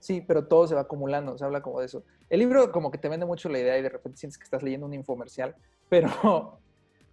Sí, 0.00 0.22
pero 0.26 0.46
todo 0.46 0.66
se 0.66 0.74
va 0.74 0.80
acumulando, 0.80 1.36
se 1.36 1.44
habla 1.44 1.60
como 1.60 1.80
de 1.80 1.86
eso. 1.86 2.02
El 2.30 2.40
libro 2.40 2.72
como 2.72 2.90
que 2.90 2.96
te 2.96 3.08
vende 3.08 3.26
mucho 3.26 3.50
la 3.50 3.58
idea 3.58 3.78
y 3.78 3.82
de 3.82 3.90
repente 3.90 4.18
sientes 4.18 4.38
que 4.38 4.44
estás 4.44 4.62
leyendo 4.62 4.86
un 4.86 4.94
infomercial, 4.94 5.54
pero, 5.88 6.58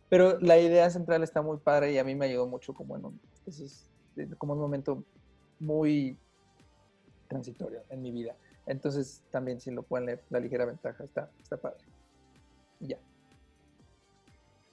pero 0.10 0.40
la 0.40 0.58
idea 0.58 0.90
central 0.90 1.22
está 1.22 1.42
muy 1.42 1.58
padre 1.58 1.92
y 1.92 1.98
a 1.98 2.04
mí 2.04 2.16
me 2.16 2.26
ayudó 2.26 2.48
mucho 2.48 2.74
como 2.74 2.96
en 2.96 3.06
un, 3.06 3.22
eso 3.46 3.66
es, 3.66 3.90
eh, 4.16 4.30
como 4.38 4.54
un 4.54 4.60
momento 4.60 5.04
muy 5.60 6.18
transitorio 7.28 7.84
en 7.90 8.02
mi 8.02 8.12
vida. 8.12 8.36
Entonces 8.66 9.22
también 9.32 9.60
si 9.60 9.70
lo 9.72 9.84
pueden 9.84 10.06
leer, 10.06 10.24
La 10.30 10.40
ligera 10.40 10.66
ventaja, 10.66 11.04
está, 11.04 11.30
está 11.42 11.58
padre. 11.58 11.84
Y 12.80 12.88
ya. 12.88 13.00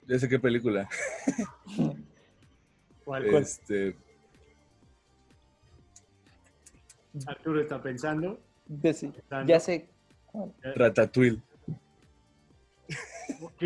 Ya 0.07 0.19
sé 0.19 0.29
qué 0.29 0.39
película. 0.39 0.89
¿Cuál? 3.05 3.27
Este, 3.35 3.97
Arturo 7.27 7.61
está 7.61 7.81
pensando. 7.83 8.41
Ya 8.83 8.93
sé, 8.95 9.09
Pensando. 9.09 9.53
ya 9.53 9.61
sé. 9.61 9.87
Ratatouille. 10.75 11.41
Ok. 13.41 13.63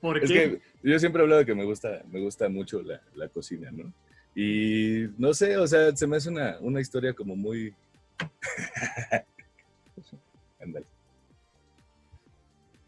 ¿Por 0.00 0.18
Es 0.18 0.30
qué? 0.30 0.60
que 0.82 0.88
yo 0.90 0.98
siempre 0.98 1.20
he 1.20 1.24
hablado 1.24 1.40
de 1.40 1.46
que 1.46 1.54
me 1.54 1.64
gusta, 1.64 2.02
me 2.10 2.20
gusta 2.20 2.48
mucho 2.48 2.82
la, 2.82 3.00
la 3.14 3.28
cocina, 3.28 3.70
¿no? 3.70 3.92
Y 4.34 5.08
no 5.18 5.34
sé, 5.34 5.56
o 5.56 5.66
sea, 5.66 5.94
se 5.94 6.06
me 6.06 6.16
hace 6.16 6.30
una, 6.30 6.58
una 6.60 6.80
historia 6.80 7.12
como 7.12 7.36
muy... 7.36 7.74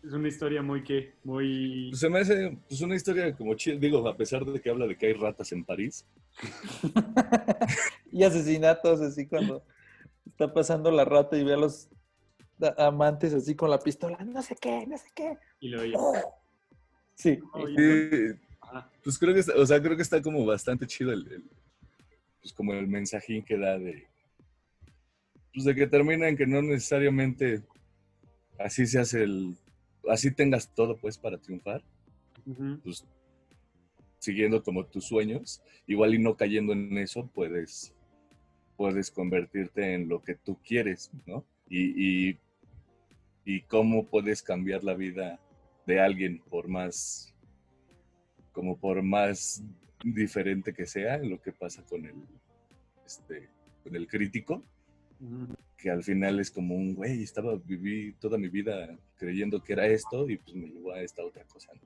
Es 0.05 0.13
una 0.13 0.29
historia 0.29 0.63
muy 0.63 0.83
que, 0.83 1.15
muy... 1.23 1.91
Pues 1.91 2.01
se 2.01 2.09
me 2.11 2.19
hace 2.21 2.59
pues, 2.69 2.81
una 2.81 2.97
historia 2.97 3.33
como 3.37 3.55
chida, 3.55 3.77
digo, 3.77 4.07
a 4.09 4.17
pesar 4.17 4.45
de 4.45 4.61
que 4.61 4.69
habla 4.69 4.87
de 4.87 4.97
que 4.97 5.07
hay 5.07 5.13
ratas 5.13 5.53
en 5.53 5.65
París. 5.65 6.05
y 8.13 8.25
asesinatos 8.25 9.01
así 9.01 9.27
cuando 9.27 9.63
está 10.27 10.53
pasando 10.53 10.91
la 10.91 11.05
rata 11.05 11.37
y 11.37 11.45
ve 11.45 11.55
a 11.55 11.57
los 11.57 11.89
amantes 12.79 13.33
así 13.33 13.55
con 13.55 13.71
la 13.71 13.79
pistola, 13.79 14.19
no 14.25 14.43
sé 14.43 14.57
qué, 14.61 14.87
no 14.87 14.99
sé 14.99 15.09
qué. 15.15 15.39
Y 15.61 15.69
lo 15.69 15.83
oye. 15.83 15.95
Sí. 17.15 17.39
Oye. 17.53 18.33
Sí, 18.33 18.39
pues 19.05 19.19
creo 19.19 19.35
que, 19.35 19.41
está, 19.41 19.55
o 19.57 19.67
sea, 19.67 19.81
creo 19.81 19.97
que 19.97 20.03
está 20.03 20.21
como 20.21 20.45
bastante 20.45 20.87
chido 20.87 21.13
el, 21.13 21.31
el- 21.31 21.45
pues 22.41 22.53
como 22.55 22.73
el 22.73 22.89
mensajín 22.89 23.45
que 23.45 23.57
da 23.57 23.79
de, 23.79 24.09
pues 25.55 25.65
de 25.65 25.75
que 25.77 25.87
termina 25.87 26.29
en 26.29 26.37
que 26.37 26.47
no 26.47 26.61
necesariamente 26.61 27.63
así 28.59 28.85
se 28.87 28.99
hace 28.99 29.23
el, 29.23 29.57
así 30.09 30.31
tengas 30.31 30.73
todo 30.75 30.97
pues 30.97 31.19
para 31.19 31.39
triunfar, 31.39 31.83
pues 32.83 33.05
siguiendo 34.19 34.63
como 34.63 34.87
tus 34.87 35.07
sueños, 35.07 35.63
igual 35.87 36.15
y 36.15 36.19
no 36.19 36.37
cayendo 36.37 36.73
en 36.73 36.97
eso, 36.99 37.29
puedes, 37.35 37.93
puedes 38.77 39.11
convertirte 39.11 39.95
en 39.95 40.09
lo 40.09 40.23
que 40.23 40.37
tú 40.37 40.59
quieres, 40.65 41.11
¿no? 41.27 41.45
Y, 41.69 42.31
y, 42.31 42.39
y 43.45 43.63
cómo 43.63 44.07
puedes 44.07 44.43
cambiar 44.43 44.85
la 44.85 44.95
vida 44.95 45.41
de 45.87 46.01
alguien 46.01 46.41
por 46.51 46.69
más, 46.69 47.35
como 48.53 48.79
por 48.79 49.03
más 49.03 49.65
diferente 50.05 50.73
que 50.73 50.87
sea, 50.87 51.19
lo 51.19 51.41
que 51.41 51.53
pasa 51.53 51.83
con 51.85 52.05
el, 52.07 52.15
este, 53.05 53.49
con 53.83 53.97
el 53.97 54.07
crítico. 54.07 54.63
Que 55.77 55.91
al 55.91 56.03
final 56.03 56.41
es 56.41 56.51
como 56.51 56.75
un, 56.75 56.95
güey, 56.95 57.23
estaba, 57.23 57.57
viví 57.57 58.15
toda 58.15 58.39
mi 58.39 58.49
vida 58.49 58.97
creyendo 59.17 59.63
que 59.63 59.73
era 59.73 59.87
esto 59.87 60.29
y 60.29 60.37
pues 60.37 60.55
me 60.55 60.69
llevó 60.69 60.93
a 60.93 61.01
esta 61.01 61.25
otra 61.25 61.45
cosa. 61.45 61.73
¿no? 61.75 61.81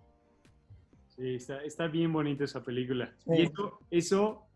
Sí, 1.08 1.34
está, 1.34 1.62
está 1.62 1.86
bien 1.86 2.12
bonita 2.12 2.44
esa 2.44 2.62
película. 2.62 3.14
Sí. 3.24 3.32
Y 3.36 3.42
eso, 3.42 3.78
eso, 3.90 4.46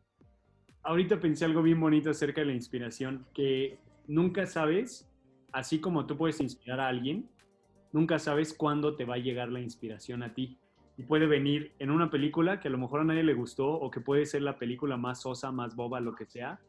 ahorita 0.83 1.21
pensé 1.21 1.45
algo 1.45 1.63
bien 1.63 1.81
bonito 1.81 2.11
acerca 2.11 2.43
de 2.43 2.49
la 2.49 2.53
inspiración, 2.53 3.27
que 3.35 3.79
nunca 4.07 4.47
sabes, 4.47 5.09
así 5.53 5.81
como 5.81 6.07
tú 6.07 6.17
puedes 6.17 6.41
inspirar 6.41 6.81
a 6.81 6.89
alguien, 6.89 7.29
nunca 7.93 8.19
sabes 8.19 8.53
cuándo 8.53 8.95
te 8.95 9.05
va 9.05 9.15
a 9.15 9.19
llegar 9.19 9.49
la 9.51 9.61
inspiración 9.61 10.23
a 10.23 10.35
ti. 10.35 10.59
Y 10.99 11.05
puede 11.05 11.27
venir 11.27 11.73
en 11.79 11.91
una 11.91 12.11
película 12.11 12.61
que 12.61 12.69
a 12.69 12.71
lo 12.71 12.77
mejor 12.77 13.01
a 13.01 13.05
nadie 13.05 13.23
le 13.23 13.33
gustó 13.33 13.73
o 13.73 13.91
que 13.91 14.01
puede 14.01 14.27
ser 14.27 14.43
la 14.43 14.59
película 14.59 14.99
más 14.99 15.23
sosa, 15.23 15.51
más 15.51 15.75
boba, 15.75 15.99
lo 15.99 16.15
que 16.15 16.27
sea, 16.27 16.61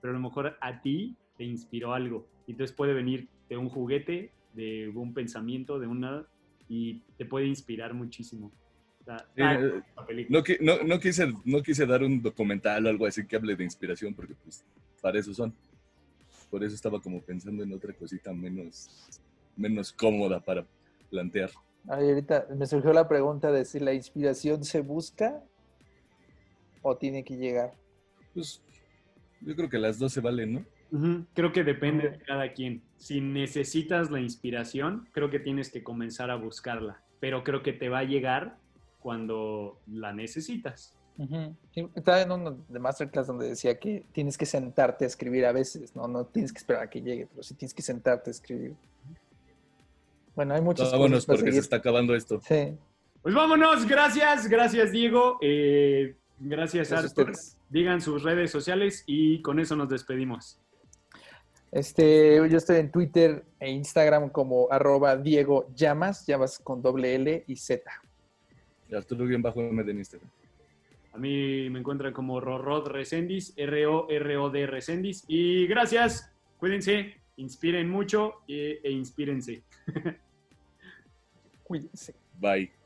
pero 0.00 0.12
a 0.12 0.16
lo 0.16 0.22
mejor 0.22 0.56
a 0.60 0.80
ti 0.80 1.16
te 1.40 1.46
inspiró 1.46 1.94
algo. 1.94 2.28
Y 2.46 2.50
entonces 2.52 2.76
puede 2.76 2.92
venir 2.92 3.26
de 3.48 3.56
un 3.56 3.70
juguete, 3.70 4.30
de 4.52 4.90
un 4.94 5.14
pensamiento, 5.14 5.78
de 5.78 5.86
una... 5.86 6.26
y 6.68 7.00
te 7.16 7.24
puede 7.24 7.46
inspirar 7.46 7.94
muchísimo. 7.94 8.52
Está- 8.98 9.26
está 9.34 9.54
Eh, 9.54 10.26
no 10.28 11.00
quise, 11.00 11.32
no 11.46 11.62
quise 11.62 11.86
dar 11.86 12.02
un 12.02 12.20
documental 12.20 12.84
o 12.84 12.90
algo 12.90 13.06
así 13.06 13.26
que 13.26 13.36
hable 13.36 13.56
de 13.56 13.64
inspiración, 13.64 14.12
porque 14.12 14.34
pues 14.34 14.66
para 15.00 15.18
eso 15.18 15.32
son. 15.32 15.54
Por 16.50 16.62
eso 16.62 16.74
estaba 16.74 17.00
como 17.00 17.22
pensando 17.22 17.62
en 17.62 17.72
otra 17.72 17.94
cosita 17.94 18.34
menos, 18.34 19.08
menos 19.56 19.94
cómoda 19.94 20.40
para 20.40 20.66
plantear. 21.08 21.50
Ay, 21.88 22.10
ahorita 22.10 22.48
me 22.54 22.66
surgió 22.66 22.92
la 22.92 23.08
pregunta 23.08 23.50
de 23.50 23.64
si 23.64 23.80
la 23.80 23.94
inspiración 23.94 24.62
se 24.62 24.82
busca 24.82 25.42
o 26.82 26.98
tiene 26.98 27.24
que 27.24 27.38
llegar. 27.38 27.72
Pues 28.34 28.62
yo 29.40 29.56
creo 29.56 29.70
que 29.70 29.78
las 29.78 29.98
dos 29.98 30.12
se 30.12 30.20
valen, 30.20 30.52
¿no? 30.52 30.79
Creo 31.34 31.52
que 31.52 31.64
depende 31.64 32.10
de 32.10 32.18
cada 32.18 32.52
quien. 32.52 32.82
Si 32.96 33.20
necesitas 33.20 34.10
la 34.10 34.20
inspiración, 34.20 35.08
creo 35.12 35.30
que 35.30 35.38
tienes 35.38 35.70
que 35.70 35.82
comenzar 35.82 36.30
a 36.30 36.36
buscarla, 36.36 37.02
pero 37.20 37.44
creo 37.44 37.62
que 37.62 37.72
te 37.72 37.88
va 37.88 38.00
a 38.00 38.04
llegar 38.04 38.56
cuando 38.98 39.78
la 39.86 40.12
necesitas. 40.12 40.94
Estaba 41.94 42.22
en 42.22 42.32
uno 42.32 42.64
de 42.68 42.78
Masterclass 42.78 43.26
donde 43.26 43.48
decía 43.48 43.78
que 43.78 44.06
tienes 44.12 44.38
que 44.38 44.46
sentarte 44.46 45.04
a 45.04 45.08
escribir 45.08 45.44
a 45.44 45.52
veces, 45.52 45.94
¿no? 45.94 46.08
No 46.08 46.24
tienes 46.24 46.52
que 46.52 46.58
esperar 46.58 46.84
a 46.84 46.90
que 46.90 47.02
llegue, 47.02 47.26
pero 47.30 47.42
sí 47.42 47.54
tienes 47.54 47.74
que 47.74 47.82
sentarte 47.82 48.30
a 48.30 48.32
escribir. 48.32 48.74
Bueno, 50.34 50.54
hay 50.54 50.62
muchas 50.62 50.90
Vámonos 50.90 51.10
cosas 51.10 51.26
para 51.26 51.36
porque 51.38 51.52
se 51.52 51.58
está 51.58 51.76
acabando 51.76 52.14
esto. 52.14 52.40
Sí, 52.42 52.74
Pues 53.22 53.34
vámonos, 53.34 53.86
gracias, 53.86 54.48
gracias 54.48 54.92
Diego, 54.92 55.38
eh, 55.42 56.16
gracias 56.38 56.88
Gracias 56.88 56.92
a 56.92 57.06
Arthur. 57.06 57.30
ustedes. 57.32 57.58
Digan 57.68 58.00
sus 58.00 58.22
redes 58.22 58.50
sociales 58.50 59.04
y 59.06 59.42
con 59.42 59.60
eso 59.60 59.76
nos 59.76 59.90
despedimos. 59.90 60.58
Este, 61.72 62.36
yo 62.48 62.58
estoy 62.58 62.78
en 62.78 62.90
Twitter 62.90 63.44
e 63.60 63.70
Instagram 63.70 64.30
como 64.30 64.66
arroba 64.70 65.16
Diego 65.16 65.72
Llamas, 65.74 66.26
Llamas 66.26 66.58
con 66.58 66.82
doble 66.82 67.14
L 67.14 67.44
y 67.46 67.56
Z. 67.56 67.90
Y 68.88 68.94
Arturo 68.94 69.24
bien 69.24 69.40
bajo 69.40 69.60
M 69.60 69.82
de 69.84 69.92
Instagram. 69.92 70.28
A 71.12 71.18
mí 71.18 71.68
me 71.70 71.80
encuentran 71.80 72.12
como 72.12 72.40
Rorod 72.40 72.88
Recendis, 72.88 73.52
R-O-R-O-D 73.56 74.66
Recendis. 74.66 75.24
Y 75.28 75.66
gracias, 75.66 76.32
cuídense, 76.58 77.14
inspiren 77.36 77.88
mucho 77.88 78.42
e, 78.48 78.80
e 78.82 78.90
inspírense. 78.90 79.62
Cuídense. 81.64 82.14
Bye. 82.40 82.79